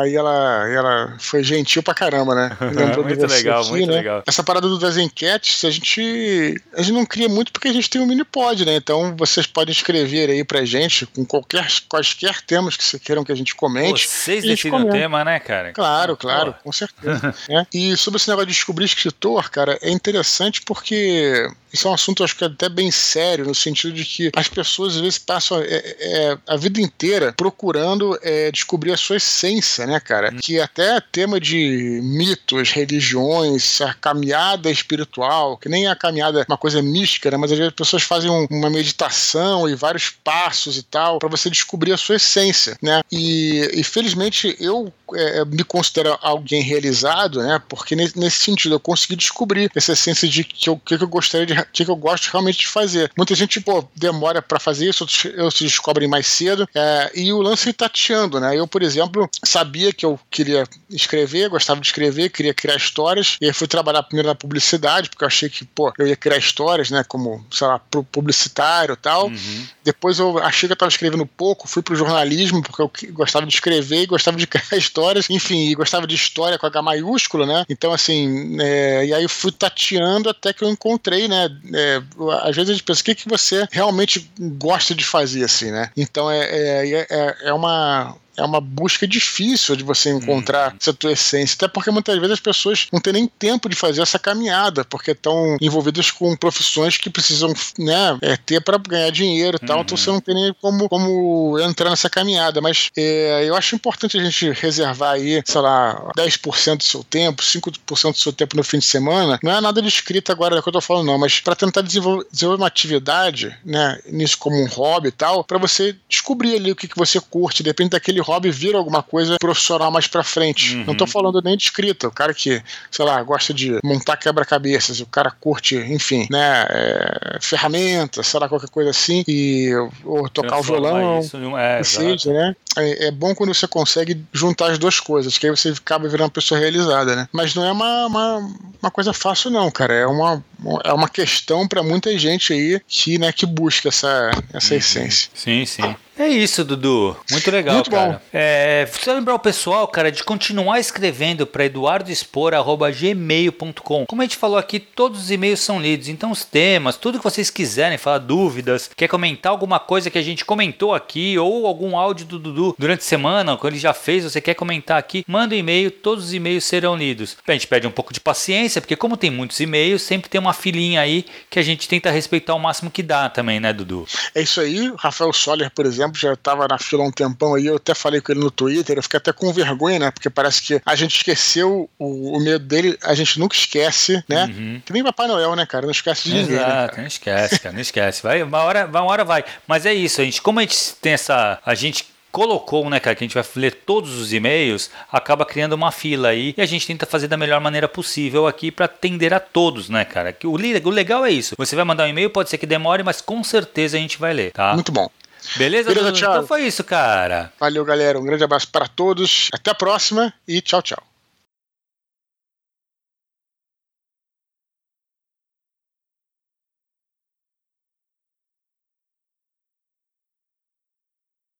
Aí 0.00 0.14
ela, 0.14 0.68
ela 0.68 1.16
foi 1.18 1.42
gentil 1.42 1.82
pra 1.82 1.94
caramba, 1.94 2.34
né? 2.34 2.56
Muito 3.02 3.26
legal, 3.26 3.62
aqui, 3.62 3.70
muito 3.70 3.88
né? 3.88 3.96
legal. 3.96 4.22
Essa 4.26 4.42
parada 4.42 4.68
das 4.78 4.96
enquetes, 4.96 5.64
a 5.64 5.70
gente, 5.70 6.62
a 6.74 6.82
gente 6.82 6.92
não 6.92 7.04
cria 7.04 7.28
muito 7.28 7.52
porque 7.52 7.68
a 7.68 7.72
gente 7.72 7.88
tem 7.88 8.00
um 8.00 8.06
mini 8.06 8.24
pod, 8.24 8.64
né? 8.64 8.76
Então 8.76 9.14
vocês 9.16 9.46
podem 9.46 9.72
escrever 9.72 10.30
aí 10.30 10.44
pra 10.44 10.64
gente 10.64 11.06
com 11.06 11.24
qualquer, 11.24 11.66
quaisquer 11.88 12.40
temas 12.42 12.76
que 12.76 12.84
vocês 12.84 13.02
queiram 13.02 13.24
que 13.24 13.32
a 13.32 13.34
gente 13.34 13.54
comente. 13.54 14.08
Vocês 14.08 14.42
decidem 14.44 14.80
o 14.80 14.90
tema, 14.90 15.24
né, 15.24 15.38
cara? 15.40 15.72
Claro, 15.72 16.16
claro, 16.16 16.52
Pô. 16.52 16.64
com 16.64 16.72
certeza. 16.72 17.34
é. 17.48 17.66
E 17.72 17.96
sobre 17.96 18.18
esse 18.18 18.28
negócio 18.28 18.46
de 18.46 18.52
descobrir 18.52 18.84
escritor, 19.08 19.50
cara, 19.50 19.78
é 19.82 19.90
interessante 19.90 20.62
porque 20.62 21.48
isso 21.72 21.88
é 21.88 21.90
um 21.90 21.94
assunto, 21.94 22.22
acho 22.22 22.36
que 22.36 22.44
até 22.44 22.68
bem 22.68 22.90
sério, 22.90 23.46
no 23.46 23.54
sentido 23.54 23.92
de 23.92 24.04
que 24.04 24.30
as 24.36 24.48
pessoas 24.48 24.96
às 24.96 25.00
vezes 25.00 25.18
passam 25.18 25.58
é, 25.60 25.66
é, 25.66 26.38
a 26.46 26.56
vida 26.56 26.80
inteira 26.80 27.32
procurando 27.32 28.18
é, 28.22 28.50
descobrir 28.50 28.92
a 28.92 28.96
sua 28.96 29.16
essência, 29.16 29.86
né, 29.86 29.98
cara? 29.98 30.30
Hum. 30.32 30.38
Que 30.40 30.60
até 30.60 31.00
tema 31.00 31.40
de 31.40 32.00
mitos, 32.02 32.70
religiões, 32.70 33.80
a 33.80 33.94
caminhada 33.94 34.70
espiritual, 34.70 35.56
que 35.56 35.68
nem 35.68 35.86
a 35.86 35.96
caminhada 35.96 36.44
uma 36.48 36.58
coisa 36.58 36.82
mística, 36.82 37.30
né? 37.30 37.36
Mas 37.36 37.52
às 37.52 37.58
vezes 37.58 37.72
as 37.72 37.76
pessoas 37.76 38.02
fazem 38.02 38.30
um, 38.30 38.46
uma 38.50 38.68
meditação 38.68 39.68
e 39.68 39.74
vários 39.74 40.10
passos 40.10 40.76
e 40.76 40.82
tal, 40.82 41.18
para 41.18 41.28
você 41.28 41.48
descobrir 41.48 41.92
a 41.92 41.96
sua 41.96 42.16
essência, 42.16 42.76
né? 42.82 43.00
E, 43.10 43.70
e 43.74 43.82
felizmente 43.82 44.56
eu 44.60 44.92
é, 45.14 45.44
me 45.44 45.64
considero 45.64 46.18
alguém 46.20 46.62
realizado, 46.62 47.42
né? 47.42 47.60
Porque 47.68 47.96
nesse, 47.96 48.18
nesse 48.18 48.38
sentido 48.38 48.74
eu 48.74 48.80
consegui 48.80 49.16
descobrir 49.16 49.70
essa 49.74 49.92
essência 49.92 50.28
de 50.28 50.44
que 50.44 50.68
eu, 50.68 50.76
que 50.76 50.94
eu 50.94 51.08
gostaria 51.08 51.46
de 51.46 51.61
que 51.72 51.84
eu 51.84 51.96
gosto 51.96 52.30
realmente 52.30 52.58
de 52.58 52.68
fazer. 52.68 53.10
Muita 53.16 53.34
gente, 53.34 53.60
pô, 53.60 53.84
demora 53.94 54.40
para 54.42 54.58
fazer 54.58 54.88
isso, 54.88 55.04
outros, 55.04 55.24
outros 55.38 55.62
descobrem 55.62 56.08
mais 56.08 56.26
cedo. 56.26 56.68
É, 56.74 57.10
e 57.14 57.32
o 57.32 57.40
lance 57.40 57.72
tateando, 57.72 58.40
né? 58.40 58.58
Eu, 58.58 58.66
por 58.66 58.82
exemplo, 58.82 59.28
sabia 59.44 59.92
que 59.92 60.04
eu 60.04 60.18
queria 60.30 60.64
escrever, 60.90 61.48
gostava 61.48 61.80
de 61.80 61.86
escrever, 61.86 62.30
queria 62.30 62.54
criar 62.54 62.76
histórias. 62.76 63.36
E 63.40 63.46
aí 63.46 63.52
fui 63.52 63.66
trabalhar 63.66 64.02
primeiro 64.02 64.28
na 64.28 64.34
publicidade, 64.34 65.08
porque 65.08 65.24
eu 65.24 65.28
achei 65.28 65.48
que, 65.48 65.64
pô, 65.64 65.92
eu 65.98 66.06
ia 66.06 66.16
criar 66.16 66.38
histórias, 66.38 66.90
né? 66.90 67.04
Como, 67.06 67.44
sei 67.50 67.66
lá, 67.66 67.78
pro 67.78 68.04
publicitário 68.04 68.94
e 68.94 68.96
tal. 68.96 69.26
Uhum. 69.26 69.66
Depois 69.84 70.18
eu 70.18 70.38
achei 70.38 70.68
que 70.68 70.72
eu 70.72 70.74
estava 70.74 70.90
escrevendo 70.90 71.26
pouco, 71.26 71.68
fui 71.68 71.82
pro 71.82 71.96
jornalismo, 71.96 72.62
porque 72.62 72.82
eu 72.82 72.90
gostava 73.12 73.46
de 73.46 73.54
escrever 73.54 74.02
e 74.02 74.06
gostava 74.06 74.36
de 74.36 74.46
criar 74.48 74.76
histórias. 74.76 75.28
Enfim, 75.30 75.68
e 75.68 75.74
gostava 75.74 76.06
de 76.06 76.14
história 76.14 76.58
com 76.58 76.66
H 76.66 76.82
maiúsculo, 76.82 77.46
né? 77.46 77.64
Então, 77.68 77.92
assim, 77.92 78.56
é, 78.60 79.06
e 79.06 79.14
aí 79.14 79.28
fui 79.28 79.52
tateando 79.52 80.28
até 80.28 80.52
que 80.52 80.64
eu 80.64 80.70
encontrei, 80.70 81.28
né? 81.28 81.48
É, 81.74 82.02
às 82.42 82.56
vezes 82.56 82.70
a 82.70 82.72
gente 82.72 82.82
pensa 82.82 83.00
o 83.00 83.04
que, 83.04 83.14
que 83.14 83.28
você 83.28 83.66
realmente 83.70 84.30
gosta 84.38 84.94
de 84.94 85.04
fazer, 85.04 85.44
assim, 85.44 85.70
né? 85.70 85.90
Então 85.96 86.30
é, 86.30 86.40
é, 86.40 87.06
é, 87.10 87.36
é 87.44 87.52
uma, 87.52 88.16
é 88.36 88.44
uma 88.44 88.60
busca 88.60 89.06
difícil 89.06 89.76
de 89.76 89.84
você 89.84 90.10
encontrar 90.10 90.70
uhum. 90.70 90.78
essa 90.80 90.92
tua 90.92 91.12
essência, 91.12 91.54
até 91.54 91.68
porque 91.68 91.90
muitas 91.90 92.16
vezes 92.16 92.32
as 92.32 92.40
pessoas 92.40 92.86
não 92.92 93.00
têm 93.00 93.12
nem 93.12 93.26
tempo 93.26 93.68
de 93.68 93.76
fazer 93.76 94.02
essa 94.02 94.18
caminhada, 94.18 94.84
porque 94.84 95.12
estão 95.12 95.56
envolvidas 95.60 96.10
com 96.10 96.36
profissões 96.36 96.96
que 96.96 97.10
precisam 97.10 97.52
né, 97.78 98.18
é, 98.22 98.36
ter 98.36 98.60
para 98.60 98.78
ganhar 98.78 99.10
dinheiro 99.10 99.58
e 99.60 99.66
tal, 99.66 99.76
uhum. 99.76 99.82
então 99.82 99.96
você 99.96 100.10
não 100.10 100.20
tem 100.20 100.34
nem 100.34 100.54
como, 100.60 100.88
como 100.88 101.58
entrar 101.60 101.90
nessa 101.90 102.08
caminhada. 102.08 102.60
Mas 102.60 102.90
é, 102.96 103.44
eu 103.44 103.54
acho 103.54 103.74
importante 103.74 104.18
a 104.18 104.24
gente 104.24 104.50
reservar 104.50 105.12
aí, 105.12 105.42
sei 105.44 105.60
lá, 105.60 106.10
10% 106.16 106.78
do 106.78 106.84
seu 106.84 107.04
tempo, 107.04 107.42
5% 107.42 108.12
do 108.12 108.18
seu 108.18 108.32
tempo 108.32 108.56
no 108.56 108.64
fim 108.64 108.78
de 108.78 108.84
semana. 108.84 109.38
Não 109.42 109.52
é 109.52 109.60
nada 109.60 109.80
de 109.82 109.88
escrita 109.88 110.32
agora 110.32 110.58
é 110.58 110.62
que 110.62 110.68
eu 110.68 110.72
tô 110.72 110.80
falando, 110.80 111.06
não, 111.06 111.18
mas 111.18 111.40
para 111.40 111.54
tentar 111.54 111.82
desenvolver, 111.82 112.26
desenvolver 112.30 112.60
uma 112.60 112.66
atividade, 112.66 113.56
né, 113.64 113.98
nisso 114.06 114.38
como 114.38 114.56
um 114.56 114.66
hobby 114.66 115.08
e 115.08 115.12
tal, 115.12 115.44
para 115.44 115.58
você 115.58 115.96
descobrir 116.08 116.56
ali 116.56 116.72
o 116.72 116.76
que, 116.76 116.88
que 116.88 116.96
você 116.96 117.20
curte, 117.20 117.62
depende 117.62 117.90
daquele 117.90 118.20
hobby 118.22 118.50
vira 118.50 118.78
alguma 118.78 119.02
coisa 119.02 119.36
profissional 119.38 119.90
mais 119.90 120.06
pra 120.06 120.22
frente. 120.22 120.76
Uhum. 120.76 120.84
Não 120.86 120.94
tô 120.94 121.06
falando 121.06 121.40
nem 121.42 121.56
de 121.56 121.64
escrita. 121.64 122.08
O 122.08 122.12
cara 122.12 122.32
que, 122.32 122.62
sei 122.90 123.04
lá, 123.04 123.22
gosta 123.22 123.52
de 123.52 123.78
montar 123.84 124.16
quebra-cabeças, 124.16 125.00
o 125.00 125.06
cara 125.06 125.30
curte, 125.30 125.76
enfim, 125.76 126.26
né, 126.30 126.66
é, 126.68 127.38
ferramentas, 127.40 128.26
sei 128.26 128.40
lá, 128.40 128.48
qualquer 128.48 128.70
coisa 128.70 128.90
assim, 128.90 129.24
e, 129.26 129.72
ou 130.04 130.28
tocar 130.28 130.58
o 130.58 130.62
violão, 130.62 131.20
isso, 131.20 131.36
é, 131.56 131.82
seja, 131.82 132.32
né? 132.32 132.56
É, 132.76 133.08
é, 133.08 133.10
bom 133.10 133.34
quando 133.34 133.54
você 133.54 133.66
consegue 133.66 134.24
juntar 134.32 134.70
as 134.70 134.78
duas 134.78 134.98
coisas, 134.98 135.36
que 135.36 135.46
aí 135.46 135.50
você 135.50 135.70
acaba 135.70 136.08
virando 136.08 136.24
uma 136.24 136.30
pessoa 136.30 136.58
realizada, 136.58 137.14
né? 137.14 137.28
Mas 137.32 137.54
não 137.54 137.64
é 137.64 137.72
uma, 137.72 138.06
uma, 138.06 138.50
uma 138.80 138.90
coisa 138.90 139.12
fácil, 139.12 139.50
não, 139.50 139.70
cara. 139.70 139.94
É 139.94 140.06
uma, 140.06 140.42
é 140.84 140.92
uma 140.92 141.08
questão 141.08 141.66
para 141.66 141.82
muita 141.82 142.16
gente 142.18 142.52
aí 142.52 142.80
que, 142.86 143.18
né, 143.18 143.32
que 143.32 143.46
busca 143.46 143.88
essa, 143.88 144.30
essa 144.52 144.74
uhum. 144.74 144.78
essência. 144.78 145.30
Sim, 145.34 145.64
sim. 145.64 145.94
É 146.18 146.28
isso, 146.28 146.62
Dudu. 146.62 147.16
Muito 147.30 147.50
legal, 147.50 147.76
Muito 147.76 147.90
cara. 147.90 148.12
Bom. 148.12 148.20
É, 148.32 148.84
precisa 148.84 149.14
lembrar 149.14 149.34
o 149.34 149.38
pessoal, 149.38 149.88
cara, 149.88 150.12
de 150.12 150.22
continuar 150.22 150.78
escrevendo 150.78 151.46
para 151.46 151.64
eduardoespor.gmail.com. 151.64 154.06
Como 154.06 154.20
a 154.20 154.24
gente 154.24 154.36
falou 154.36 154.58
aqui, 154.58 154.78
todos 154.78 155.22
os 155.22 155.30
e-mails 155.30 155.60
são 155.60 155.80
lidos. 155.80 156.08
Então, 156.08 156.30
os 156.30 156.44
temas, 156.44 156.96
tudo 156.96 157.16
que 157.16 157.24
vocês 157.24 157.48
quiserem, 157.48 157.96
falar 157.96 158.18
dúvidas, 158.18 158.90
quer 158.94 159.08
comentar 159.08 159.50
alguma 159.50 159.80
coisa 159.80 160.10
que 160.10 160.18
a 160.18 160.22
gente 160.22 160.44
comentou 160.44 160.94
aqui, 160.94 161.38
ou 161.38 161.66
algum 161.66 161.96
áudio 161.96 162.26
do 162.26 162.38
Dudu 162.38 162.74
durante 162.78 163.00
a 163.00 163.04
semana, 163.04 163.56
que 163.56 163.66
ele 163.66 163.78
já 163.78 163.94
fez, 163.94 164.24
você 164.24 164.38
quer 164.40 164.54
comentar 164.54 164.98
aqui, 164.98 165.24
manda 165.26 165.54
um 165.54 165.58
e-mail, 165.58 165.90
todos 165.90 166.26
os 166.26 166.34
e-mails 166.34 166.64
serão 166.64 166.94
lidos. 166.94 167.38
A 167.48 167.52
gente 167.52 167.66
pede 167.66 167.86
um 167.86 167.90
pouco 167.90 168.12
de 168.12 168.20
paciência, 168.20 168.82
porque 168.82 168.96
como 168.96 169.16
tem 169.16 169.30
muitos 169.30 169.58
e-mails, 169.60 170.02
sempre 170.02 170.28
tem 170.28 170.38
uma 170.38 170.51
filinha 170.52 171.00
aí 171.00 171.24
que 171.50 171.58
a 171.58 171.62
gente 171.62 171.88
tenta 171.88 172.10
respeitar 172.10 172.54
o 172.54 172.58
máximo 172.58 172.90
que 172.90 173.02
dá 173.02 173.28
também, 173.28 173.60
né, 173.60 173.72
Dudu? 173.72 174.06
É 174.34 174.42
isso 174.42 174.60
aí. 174.60 174.92
Rafael 174.98 175.32
Soller, 175.32 175.70
por 175.70 175.86
exemplo 175.86 176.18
já 176.18 176.32
estava 176.32 176.66
na 176.68 176.78
fila 176.78 177.04
há 177.04 177.06
um 177.06 177.12
tempão 177.12 177.54
aí, 177.54 177.66
eu 177.66 177.76
até 177.76 177.94
falei 177.94 178.20
com 178.20 178.32
ele 178.32 178.40
no 178.40 178.50
Twitter, 178.50 178.96
eu 178.96 179.02
fiquei 179.02 179.18
até 179.18 179.32
com 179.32 179.52
vergonha, 179.52 179.98
né? 179.98 180.10
Porque 180.10 180.30
parece 180.30 180.62
que 180.62 180.80
a 180.84 180.94
gente 180.94 181.16
esqueceu 181.16 181.88
o, 181.98 182.36
o 182.36 182.40
medo 182.40 182.64
dele, 182.64 182.98
a 183.02 183.14
gente 183.14 183.38
nunca 183.38 183.56
esquece, 183.56 184.22
né? 184.28 184.44
Uhum. 184.44 184.82
Que 184.84 184.92
nem 184.92 185.02
Papai 185.02 185.26
Noel, 185.26 185.56
né, 185.56 185.66
cara? 185.66 185.84
Não 185.84 185.92
esquece 185.92 186.28
de 186.28 186.34
ninguém. 186.34 186.56
Né, 186.56 186.62
Exato, 186.62 186.96
né, 186.96 187.00
não 187.00 187.08
esquece, 187.08 187.60
cara, 187.60 187.72
não 187.74 187.80
esquece. 187.80 188.22
Vai, 188.22 188.42
uma 188.42 188.60
hora, 188.60 188.86
uma 188.86 189.02
hora 189.02 189.24
vai. 189.24 189.44
Mas 189.66 189.86
é 189.86 189.92
isso, 189.92 190.20
a 190.20 190.24
gente, 190.24 190.40
como 190.40 190.58
a 190.58 190.62
gente 190.62 190.94
tem 191.00 191.12
essa. 191.12 191.60
A 191.64 191.74
gente 191.74 192.11
colocou, 192.32 192.88
né, 192.88 192.98
cara, 192.98 193.14
que 193.14 193.22
a 193.22 193.26
gente 193.26 193.34
vai 193.34 193.44
ler 193.56 193.74
todos 193.74 194.18
os 194.18 194.32
e-mails, 194.32 194.90
acaba 195.12 195.44
criando 195.44 195.74
uma 195.74 195.92
fila 195.92 196.28
aí 196.28 196.54
e 196.56 196.62
a 196.62 196.66
gente 196.66 196.86
tenta 196.86 197.04
fazer 197.04 197.28
da 197.28 197.36
melhor 197.36 197.60
maneira 197.60 197.86
possível 197.86 198.46
aqui 198.46 198.72
para 198.72 198.86
atender 198.86 199.34
a 199.34 199.38
todos, 199.38 199.90
né, 199.90 200.04
cara? 200.04 200.32
Que 200.32 200.46
o, 200.46 200.52
o 200.52 200.90
legal 200.90 201.24
é 201.26 201.30
isso. 201.30 201.54
Você 201.58 201.76
vai 201.76 201.84
mandar 201.84 202.04
um 202.04 202.08
e-mail, 202.08 202.30
pode 202.30 202.48
ser 202.48 202.56
que 202.56 202.66
demore, 202.66 203.02
mas 203.02 203.20
com 203.20 203.44
certeza 203.44 203.98
a 203.98 204.00
gente 204.00 204.18
vai 204.18 204.32
ler, 204.32 204.52
tá? 204.52 204.72
Muito 204.74 204.90
bom. 204.90 205.08
Beleza, 205.56 205.92
Beleza 205.92 206.10
Então 206.10 206.46
foi 206.46 206.62
isso, 206.62 206.82
cara. 206.84 207.52
Valeu, 207.58 207.84
galera. 207.84 208.18
Um 208.18 208.24
grande 208.24 208.44
abraço 208.44 208.68
para 208.68 208.86
todos. 208.86 209.48
Até 209.52 209.70
a 209.70 209.74
próxima 209.74 210.32
e 210.46 210.60
tchau, 210.60 210.80
tchau. 210.80 211.11